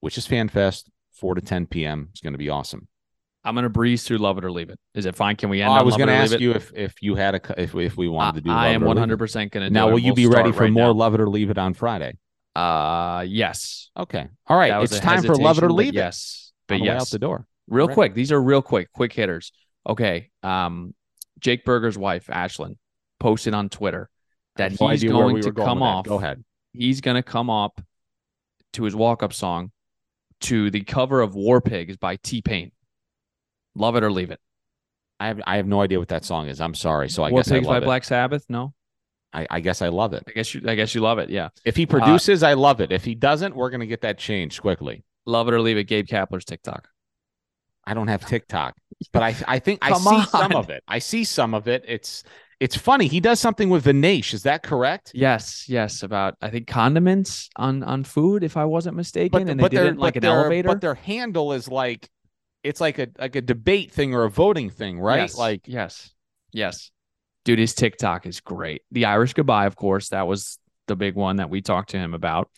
which 0.00 0.18
is 0.18 0.26
FanFest, 0.26 0.88
four 1.12 1.34
to 1.34 1.40
ten 1.40 1.66
p.m. 1.66 2.08
It's 2.12 2.20
going 2.20 2.34
to 2.34 2.38
be 2.38 2.48
awesome. 2.48 2.88
I'm 3.44 3.54
gonna 3.54 3.68
breeze 3.68 4.04
through 4.04 4.18
Love 4.18 4.38
It 4.38 4.44
or 4.44 4.50
Leave 4.50 4.68
It. 4.68 4.78
Is 4.94 5.06
it 5.06 5.16
fine? 5.16 5.36
Can 5.36 5.48
we 5.48 5.62
end? 5.62 5.70
Oh, 5.70 5.74
I 5.74 5.82
was 5.82 5.96
going 5.96 6.08
to 6.08 6.14
ask 6.14 6.38
you 6.38 6.52
if 6.52 6.72
if 6.74 6.94
you 7.00 7.14
had 7.14 7.34
a 7.34 7.60
if 7.62 7.74
if 7.74 7.96
we 7.96 8.08
wanted 8.08 8.36
to 8.36 8.40
do. 8.42 8.50
I 8.50 8.68
am 8.68 8.82
It 8.82 8.84
or 8.84 8.88
Leave 8.88 8.96
It. 8.96 9.00
100 9.00 9.18
percent 9.18 9.52
gonna 9.52 9.68
do 9.68 9.74
Now, 9.74 9.88
will 9.90 9.98
you 9.98 10.06
We'll 10.06 10.16
be 10.16 10.26
ready 10.26 10.52
for 10.52 10.64
right 10.64 10.72
more 10.72 10.88
now. 10.88 10.92
Love 10.92 11.14
It 11.14 11.20
or 11.20 11.28
Leave 11.28 11.50
It 11.50 11.58
on 11.58 11.74
Friday? 11.74 12.18
Uh, 12.54 13.24
yes. 13.26 13.90
Okay, 13.96 14.26
all 14.46 14.58
right. 14.58 14.82
It's 14.82 14.98
time 14.98 15.22
for 15.22 15.34
Love 15.36 15.58
It 15.58 15.64
or 15.64 15.72
Leave 15.72 15.94
It. 15.94 15.94
Yes, 15.94 16.52
but 16.66 16.80
way 16.80 16.88
out 16.88 17.00
yes. 17.00 17.10
the 17.10 17.18
door. 17.18 17.46
Real 17.68 17.86
Ready. 17.86 17.94
quick. 17.94 18.14
These 18.14 18.32
are 18.32 18.40
real 18.40 18.62
quick, 18.62 18.92
quick 18.92 19.12
hitters. 19.12 19.52
Okay. 19.86 20.30
Um, 20.42 20.94
Jake 21.38 21.64
Burger's 21.64 21.96
wife, 21.96 22.26
Ashlyn, 22.26 22.76
posted 23.20 23.54
on 23.54 23.68
Twitter 23.68 24.10
that 24.56 24.78
No 24.80 24.88
he's 24.88 25.04
going 25.04 25.34
we 25.34 25.42
to 25.42 25.52
come 25.52 25.82
off. 25.82 26.06
Go 26.06 26.16
ahead. 26.16 26.44
He's 26.72 27.00
going 27.00 27.16
to 27.16 27.22
come 27.22 27.50
up 27.50 27.80
to 28.74 28.84
his 28.84 28.94
walk 28.94 29.22
up 29.22 29.32
song 29.32 29.72
to 30.40 30.70
the 30.70 30.82
cover 30.82 31.20
of 31.20 31.34
War 31.34 31.60
Pigs 31.60 31.96
by 31.96 32.16
T 32.16 32.42
Pain. 32.42 32.72
Love 33.74 33.96
it 33.96 34.02
or 34.02 34.10
leave 34.10 34.30
it. 34.30 34.40
I 35.20 35.28
have 35.28 35.40
I 35.46 35.56
have 35.56 35.66
no 35.66 35.80
idea 35.80 35.98
what 35.98 36.08
that 36.08 36.24
song 36.24 36.48
is. 36.48 36.60
I'm 36.60 36.74
sorry. 36.74 37.08
So 37.08 37.22
I 37.22 37.30
War 37.30 37.40
guess 37.40 37.50
I 37.50 37.56
Pigs 37.56 37.66
by 37.66 37.74
love 37.74 37.82
it. 37.82 37.86
Black 37.86 38.04
Sabbath. 38.04 38.44
No, 38.48 38.72
I, 39.32 39.46
I 39.50 39.60
guess 39.60 39.82
I 39.82 39.88
love 39.88 40.14
it. 40.14 40.24
I 40.26 40.32
guess 40.32 40.54
you. 40.54 40.62
I 40.66 40.74
guess 40.74 40.94
you 40.94 41.00
love 41.00 41.18
it. 41.18 41.30
Yeah. 41.30 41.48
If 41.64 41.76
he 41.76 41.84
uh, 41.84 41.88
produces, 41.88 42.42
I 42.42 42.54
love 42.54 42.80
it. 42.80 42.92
If 42.92 43.04
he 43.04 43.14
doesn't, 43.14 43.54
we're 43.54 43.70
gonna 43.70 43.86
get 43.86 44.02
that 44.02 44.18
changed 44.18 44.60
quickly. 44.60 45.04
Love 45.26 45.48
it 45.48 45.54
or 45.54 45.60
leave 45.60 45.76
it. 45.76 45.84
Gabe 45.84 46.06
Kapler's 46.06 46.44
TikTok. 46.44 46.88
I 47.84 47.94
don't 47.94 48.08
have 48.08 48.26
TikTok, 48.26 48.76
but 49.12 49.22
I 49.22 49.34
I 49.46 49.58
think 49.58 49.80
I 49.82 49.92
see 49.98 50.24
some 50.24 50.54
of 50.54 50.70
it. 50.70 50.82
I 50.86 50.98
see 50.98 51.24
some 51.24 51.54
of 51.54 51.68
it. 51.68 51.84
It's 51.86 52.22
it's 52.60 52.76
funny. 52.76 53.06
He 53.06 53.20
does 53.20 53.38
something 53.40 53.68
with 53.70 53.84
Vinesh. 53.84 54.34
Is 54.34 54.42
that 54.42 54.62
correct? 54.62 55.12
Yes, 55.14 55.64
yes. 55.68 56.02
About 56.02 56.34
I 56.40 56.50
think 56.50 56.66
condiments 56.66 57.48
on 57.56 57.82
on 57.82 58.04
food, 58.04 58.42
if 58.42 58.56
I 58.56 58.64
wasn't 58.64 58.96
mistaken, 58.96 59.30
But 59.44 59.50
and 59.50 59.60
but 59.60 59.70
they 59.70 59.76
did 59.76 59.82
their 59.82 59.86
it 59.86 59.94
in 59.94 59.98
like 59.98 60.16
an 60.16 60.22
their- 60.22 60.30
elevator. 60.40 60.68
But 60.68 60.80
their 60.80 60.94
handle 60.94 61.52
is 61.52 61.68
like 61.68 62.08
it's 62.64 62.80
like 62.80 62.98
a 62.98 63.08
like 63.18 63.36
a 63.36 63.40
debate 63.40 63.92
thing 63.92 64.14
or 64.14 64.24
a 64.24 64.30
voting 64.30 64.70
thing, 64.70 64.98
right? 64.98 65.18
Yes, 65.20 65.38
Like 65.38 65.62
yes, 65.66 66.10
yes, 66.52 66.90
dude. 67.44 67.58
His 67.60 67.74
TikTok 67.74 68.26
is 68.26 68.40
great. 68.40 68.82
The 68.90 69.04
Irish 69.04 69.34
goodbye, 69.34 69.66
of 69.66 69.76
course, 69.76 70.08
that 70.08 70.26
was 70.26 70.58
the 70.88 70.96
big 70.96 71.14
one 71.14 71.36
that 71.36 71.50
we 71.50 71.60
talked 71.60 71.90
to 71.90 71.98
him 71.98 72.14
about. 72.14 72.50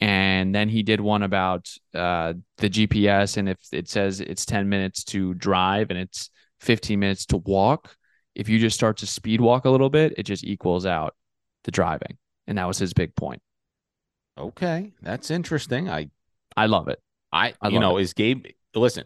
And 0.00 0.54
then 0.54 0.68
he 0.68 0.82
did 0.82 1.00
one 1.00 1.22
about 1.22 1.70
uh, 1.94 2.32
the 2.58 2.68
GPS, 2.70 3.36
and 3.36 3.48
if 3.48 3.58
it 3.72 3.88
says 3.88 4.20
it's 4.20 4.44
ten 4.44 4.68
minutes 4.68 5.04
to 5.04 5.34
drive 5.34 5.90
and 5.90 5.98
it's 5.98 6.30
fifteen 6.58 6.98
minutes 7.00 7.26
to 7.26 7.36
walk, 7.36 7.94
if 8.34 8.48
you 8.48 8.58
just 8.58 8.76
start 8.76 8.96
to 8.98 9.06
speed 9.06 9.40
walk 9.40 9.64
a 9.64 9.70
little 9.70 9.90
bit, 9.90 10.14
it 10.16 10.24
just 10.24 10.44
equals 10.44 10.86
out 10.86 11.14
the 11.64 11.70
driving. 11.70 12.18
And 12.46 12.58
that 12.58 12.66
was 12.66 12.78
his 12.78 12.92
big 12.92 13.14
point. 13.14 13.40
okay, 14.38 14.92
that's 15.02 15.30
interesting. 15.30 15.88
I 15.88 16.10
I 16.56 16.66
love 16.66 16.88
it. 16.88 17.00
I, 17.32 17.54
I 17.60 17.68
you 17.68 17.80
know, 17.80 17.98
is 17.98 18.12
Gabe 18.12 18.46
listen, 18.74 19.04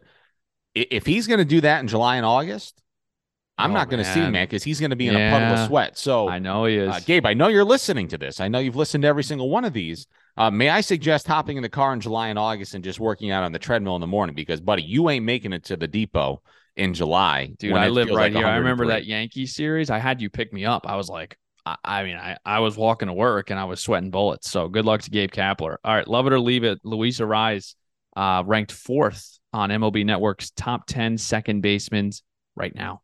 if 0.75 1.07
he's 1.07 1.27
going 1.27 1.39
to 1.39 1.45
do 1.45 1.61
that 1.63 1.81
in 1.81 1.89
July 1.89 2.17
and 2.17 2.27
August, 2.27 2.83
I'm 3.57 3.71
Oh, 3.71 3.75
not 3.75 3.91
going 3.91 4.03
to 4.05 4.11
see 4.11 4.21
him, 4.21 4.33
man. 4.33 4.47
because 4.47 4.63
he's 4.63 4.81
going 4.81 4.91
to 4.91 4.97
be 4.97 5.09
in 5.09 5.17
a 5.17 5.31
puddle 5.31 5.53
of 5.55 5.67
sweat. 5.67 5.99
So, 5.99 6.29
I 6.29 6.39
know 6.39 6.65
he 6.67 6.77
is. 6.77 6.89
uh, 6.89 7.01
Gabe, 7.01 7.27
I 7.27 7.35
know 7.35 7.49
you're 7.49 7.65
listening 7.65 8.09
to 8.09 8.19
this. 8.19 8.39
I 8.41 8.49
know 8.49 8.59
you've 8.61 8.77
listened 8.77 9.03
to 9.03 9.09
every 9.09 9.25
single 9.25 9.51
one 9.51 9.65
of 9.65 9.73
these. 9.73 10.07
Uh, 10.37 10.51
may 10.51 10.69
I 10.69 10.81
suggest 10.81 11.27
hopping 11.27 11.57
in 11.57 11.63
the 11.63 11.69
car 11.69 11.93
in 11.93 12.01
July 12.01 12.29
and 12.29 12.39
August 12.39 12.75
and 12.75 12.85
just 12.85 13.01
working 13.01 13.31
out 13.33 13.43
on 13.43 13.51
the 13.53 13.59
treadmill 13.59 13.97
in 13.97 14.01
the 14.01 14.07
morning? 14.07 14.37
Because, 14.37 14.61
buddy, 14.61 14.83
you 14.83 15.11
ain't 15.11 15.25
making 15.25 15.53
it 15.53 15.65
to 15.65 15.77
the 15.77 15.89
depot 15.89 16.41
in 16.79 16.95
July. 16.95 17.51
Dude, 17.59 17.73
when 17.73 17.83
I 17.83 17.89
live 17.89 18.09
right 18.09 18.33
like 18.33 18.35
here. 18.35 18.47
I 18.47 18.57
remember 18.57 18.87
that 18.87 19.05
Yankee 19.05 19.47
series. 19.47 19.91
I 19.91 19.99
had 19.99 20.23
you 20.23 20.31
pick 20.31 20.53
me 20.53 20.65
up. 20.65 20.87
I 20.87 20.97
was 20.97 21.09
like, 21.09 21.37
I, 21.67 21.77
I 21.85 22.05
mean, 22.05 22.17
I, 22.17 22.37
I 22.47 22.61
was 22.61 22.77
walking 22.77 23.09
to 23.09 23.13
work 23.13 23.51
and 23.51 23.59
I 23.59 23.65
was 23.65 23.81
sweating 23.81 24.11
bullets. 24.11 24.51
So 24.51 24.69
good 24.69 24.85
luck 24.85 25.03
to 25.03 25.11
Gabe 25.11 25.31
Kapler. 25.31 25.77
All 25.85 25.95
right, 25.95 26.07
love 26.07 26.27
it 26.27 26.33
or 26.33 26.41
leave 26.41 26.65
it. 26.65 26.79
Luis 26.85 27.19
Arraez, 27.19 27.75
uh, 28.17 28.43
ranked 28.47 28.73
fourth 28.73 29.39
on 29.53 29.71
MLB 29.71 30.07
Network's 30.07 30.51
top 30.51 30.87
10 30.87 31.19
second 31.19 31.61
basemen 31.61 32.13
right 32.57 32.75
now. 32.75 33.03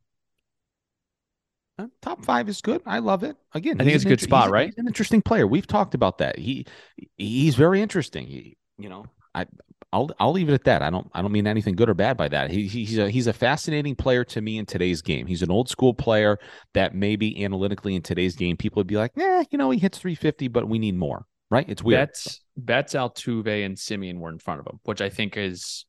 Uh, 1.76 1.86
Top 2.00 2.24
five 2.24 2.48
is 2.48 2.60
good. 2.60 2.80
I 2.86 3.00
love 3.00 3.24
it. 3.24 3.36
Again, 3.52 3.80
I 3.80 3.84
think 3.84 3.96
it's 3.96 4.04
a 4.04 4.06
an 4.06 4.12
good 4.12 4.20
spot, 4.20 4.44
he's- 4.44 4.52
right? 4.52 4.66
He's 4.66 4.78
an 4.78 4.86
interesting 4.86 5.20
player. 5.20 5.46
We've 5.46 5.66
talked 5.66 5.94
about 5.94 6.18
that. 6.18 6.38
He 6.38 6.66
he's 7.16 7.56
very 7.56 7.82
interesting. 7.82 8.28
He, 8.28 8.56
you 8.78 8.88
know, 8.88 9.06
I 9.34 9.46
I'll 9.94 10.10
I'll 10.18 10.32
leave 10.32 10.48
it 10.48 10.54
at 10.54 10.64
that. 10.64 10.82
I 10.82 10.90
don't 10.90 11.08
I 11.14 11.22
don't 11.22 11.30
mean 11.30 11.46
anything 11.46 11.76
good 11.76 11.88
or 11.88 11.94
bad 11.94 12.16
by 12.16 12.26
that. 12.28 12.50
He, 12.50 12.66
he's 12.66 12.98
a 12.98 13.08
he's 13.08 13.28
a 13.28 13.32
fascinating 13.32 13.94
player 13.94 14.24
to 14.24 14.40
me 14.40 14.58
in 14.58 14.66
today's 14.66 15.00
game. 15.00 15.26
He's 15.26 15.42
an 15.42 15.52
old 15.52 15.68
school 15.68 15.94
player 15.94 16.38
that 16.72 16.96
maybe 16.96 17.44
analytically 17.44 17.94
in 17.94 18.02
today's 18.02 18.34
game 18.34 18.56
people 18.56 18.80
would 18.80 18.88
be 18.88 18.96
like, 18.96 19.12
yeah, 19.14 19.44
you 19.52 19.56
know, 19.56 19.70
he 19.70 19.78
hits 19.78 19.98
350, 19.98 20.48
but 20.48 20.68
we 20.68 20.80
need 20.80 20.96
more. 20.96 21.26
Right? 21.48 21.68
It's 21.68 21.82
weird. 21.82 22.08
Betts, 22.08 22.40
Betts, 22.56 22.94
Altuve, 22.94 23.64
and 23.64 23.76
Semien 23.76 24.18
were 24.18 24.30
in 24.30 24.38
front 24.38 24.58
of 24.58 24.66
him, 24.66 24.80
which 24.82 25.00
I 25.00 25.10
think 25.10 25.36
is 25.36 25.86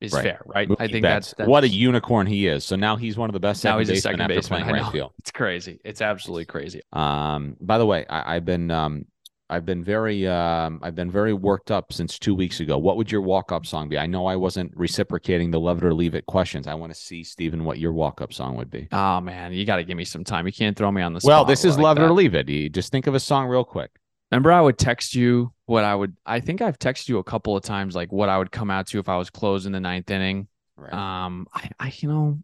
is 0.00 0.12
Right. 0.12 0.22
fair, 0.22 0.40
right? 0.46 0.68
Mookie 0.68 0.76
I 0.80 0.88
think 0.88 1.02
that's, 1.02 1.34
that's 1.36 1.48
what 1.48 1.62
a 1.62 1.68
unicorn 1.68 2.26
he 2.26 2.46
is. 2.46 2.64
So 2.64 2.74
now 2.74 2.96
he's 2.96 3.16
one 3.18 3.28
of 3.28 3.34
the 3.34 3.40
best 3.40 3.62
now 3.62 3.78
he's 3.78 3.90
a 3.90 3.96
second 3.96 4.22
after 4.22 4.34
baseman. 4.34 4.62
playing 4.62 4.82
right 4.82 4.92
field. 4.92 5.12
It's 5.18 5.30
crazy. 5.30 5.78
It's 5.84 6.00
absolutely 6.00 6.46
crazy. 6.46 6.80
Um, 6.92 7.56
by 7.60 7.78
the 7.78 7.86
way, 7.86 8.06
I, 8.08 8.36
I've 8.36 8.44
been 8.44 8.70
um, 8.70 9.04
I've 9.52 9.66
been 9.66 9.84
very 9.84 10.26
um, 10.26 10.80
I've 10.82 10.94
been 10.94 11.10
very 11.10 11.34
worked 11.34 11.70
up 11.70 11.92
since 11.92 12.18
two 12.18 12.34
weeks 12.34 12.60
ago. 12.60 12.78
What 12.78 12.96
would 12.96 13.12
your 13.12 13.20
walk 13.20 13.52
up 13.52 13.66
song 13.66 13.90
be? 13.90 13.98
I 13.98 14.06
know 14.06 14.24
I 14.24 14.34
wasn't 14.34 14.72
reciprocating 14.74 15.50
the 15.50 15.60
love 15.60 15.76
it 15.76 15.84
or 15.84 15.92
leave 15.92 16.14
it 16.14 16.24
questions. 16.24 16.66
I 16.66 16.72
want 16.72 16.94
to 16.94 16.98
see 16.98 17.22
Stephen 17.22 17.64
what 17.64 17.78
your 17.78 17.92
walk 17.92 18.22
up 18.22 18.32
song 18.32 18.56
would 18.56 18.70
be. 18.70 18.88
Oh 18.92 19.20
man, 19.20 19.52
you 19.52 19.66
got 19.66 19.76
to 19.76 19.84
give 19.84 19.98
me 19.98 20.06
some 20.06 20.24
time. 20.24 20.46
You 20.46 20.54
can't 20.54 20.74
throw 20.74 20.90
me 20.90 21.02
on 21.02 21.12
the 21.12 21.20
well, 21.22 21.44
this 21.44 21.66
is 21.66 21.76
like 21.76 21.82
love 21.82 21.98
it 21.98 22.02
or 22.02 22.12
leave 22.12 22.34
it. 22.34 22.48
You 22.48 22.70
just 22.70 22.90
think 22.90 23.06
of 23.06 23.14
a 23.14 23.20
song 23.20 23.46
real 23.46 23.62
quick. 23.62 23.90
Remember, 24.30 24.50
I 24.50 24.62
would 24.62 24.78
text 24.78 25.14
you 25.14 25.52
what 25.66 25.84
I 25.84 25.94
would. 25.94 26.16
I 26.24 26.40
think 26.40 26.62
I've 26.62 26.78
texted 26.78 27.10
you 27.10 27.18
a 27.18 27.24
couple 27.24 27.54
of 27.54 27.62
times, 27.62 27.94
like 27.94 28.10
what 28.10 28.30
I 28.30 28.38
would 28.38 28.50
come 28.50 28.70
out 28.70 28.86
to 28.88 28.98
if 29.00 29.10
I 29.10 29.18
was 29.18 29.28
closing 29.28 29.72
the 29.72 29.80
ninth 29.80 30.10
inning. 30.10 30.48
Right. 30.78 30.94
Um, 30.94 31.46
I, 31.52 31.68
I, 31.78 31.92
you 31.98 32.08
know, 32.08 32.38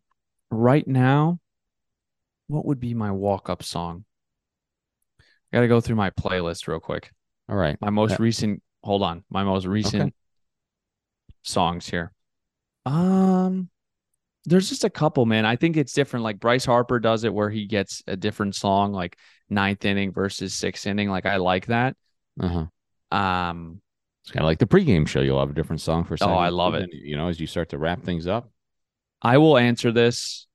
right 0.51 0.87
now, 0.87 1.41
what 2.49 2.67
would 2.67 2.81
be 2.81 2.93
my 2.93 3.13
walk 3.13 3.49
up 3.49 3.63
song? 3.63 4.05
I 5.53 5.57
got 5.57 5.61
to 5.63 5.69
go 5.69 5.81
through 5.81 5.97
my 5.97 6.11
playlist 6.11 6.69
real 6.69 6.81
quick. 6.81 7.11
All 7.49 7.57
right. 7.57 7.77
My 7.81 7.91
most 7.91 8.13
Yeah. 8.13 8.17
recent. 8.21 8.63
Hold 8.85 9.03
on, 9.03 9.25
my 9.29 9.43
most 9.43 9.67
recent 9.67 10.15
songs 11.43 11.89
here. 11.89 12.13
Um, 12.87 13.69
there's 14.45 14.69
just 14.69 14.85
a 14.85 14.91
couple, 14.91 15.27
man. 15.27 15.45
I 15.45 15.57
think 15.57 15.77
it's 15.77 15.93
different. 15.93 16.23
Like 16.25 16.39
Bryce 16.39 16.65
Harper 16.65 17.01
does 17.01 17.25
it, 17.25 17.35
where 17.35 17.51
he 17.51 17.67
gets 17.67 18.03
a 18.07 18.17
different 18.17 18.55
song, 18.55 18.93
like 18.93 19.19
ninth 19.51 19.85
inning 19.85 20.13
versus 20.13 20.55
sixth 20.55 20.87
inning. 20.87 21.11
Like 21.11 21.27
I 21.27 21.37
like 21.37 21.67
that. 21.67 21.97
Uh 22.41 22.67
huh. 23.11 23.17
Um, 23.17 23.81
It's 24.23 24.31
kind 24.31 24.45
of 24.45 24.47
like 24.47 24.59
the 24.59 24.67
pregame 24.67 25.09
show. 25.09 25.21
You'll 25.21 25.41
have 25.41 25.51
a 25.51 25.55
different 25.55 25.81
song 25.81 26.05
for. 26.05 26.17
Oh, 26.21 26.35
I 26.35 26.51
love 26.51 26.75
it. 26.75 26.91
You 26.93 27.17
know, 27.17 27.29
as 27.29 27.41
you 27.41 27.47
start 27.47 27.71
to 27.71 27.79
wrap 27.79 28.03
things 28.03 28.27
up. 28.27 28.51
I 29.21 29.39
will 29.39 29.59
answer 29.59 29.91
this 29.91 30.47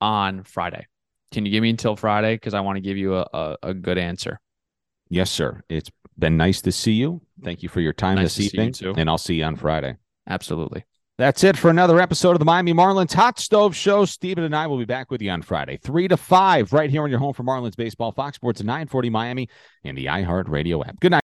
on 0.00 0.44
Friday. 0.44 0.86
Can 1.32 1.46
you 1.46 1.52
give 1.52 1.62
me 1.62 1.70
until 1.70 1.96
Friday? 1.96 2.34
Because 2.34 2.54
I 2.54 2.60
want 2.60 2.76
to 2.76 2.80
give 2.80 2.96
you 2.96 3.16
a, 3.16 3.26
a, 3.32 3.56
a 3.62 3.74
good 3.74 3.98
answer. 3.98 4.40
Yes, 5.08 5.30
sir. 5.30 5.62
It's 5.68 5.90
been 6.18 6.36
nice 6.36 6.60
to 6.62 6.72
see 6.72 6.92
you. 6.92 7.20
Thank 7.42 7.62
you 7.62 7.68
for 7.68 7.80
your 7.80 7.92
time 7.92 8.16
Nice 8.16 8.24
this 8.24 8.34
to 8.34 8.42
see 8.42 8.56
you 8.56 8.62
evening, 8.64 8.98
and 8.98 9.08
I'll 9.08 9.18
see 9.18 9.36
you 9.36 9.44
on 9.44 9.56
Friday. 9.56 9.96
Absolutely. 10.28 10.84
That's 11.20 11.44
it 11.44 11.54
for 11.58 11.68
another 11.68 12.00
episode 12.00 12.30
of 12.30 12.38
the 12.38 12.46
Miami 12.46 12.72
Marlins 12.72 13.12
Hot 13.12 13.38
Stove 13.38 13.76
Show. 13.76 14.06
Stephen 14.06 14.42
and 14.42 14.56
I 14.56 14.66
will 14.66 14.78
be 14.78 14.86
back 14.86 15.10
with 15.10 15.20
you 15.20 15.30
on 15.30 15.42
Friday, 15.42 15.76
3 15.76 16.08
to 16.08 16.16
5, 16.16 16.72
right 16.72 16.88
here 16.88 17.02
on 17.02 17.10
your 17.10 17.18
home 17.18 17.34
for 17.34 17.42
Marlins 17.42 17.76
Baseball, 17.76 18.10
Fox 18.10 18.36
Sports 18.36 18.62
940 18.62 19.10
Miami, 19.10 19.48
and 19.84 19.98
the 19.98 20.06
iHeartRadio 20.06 20.86
app. 20.86 20.98
Good 20.98 21.10
night. 21.10 21.18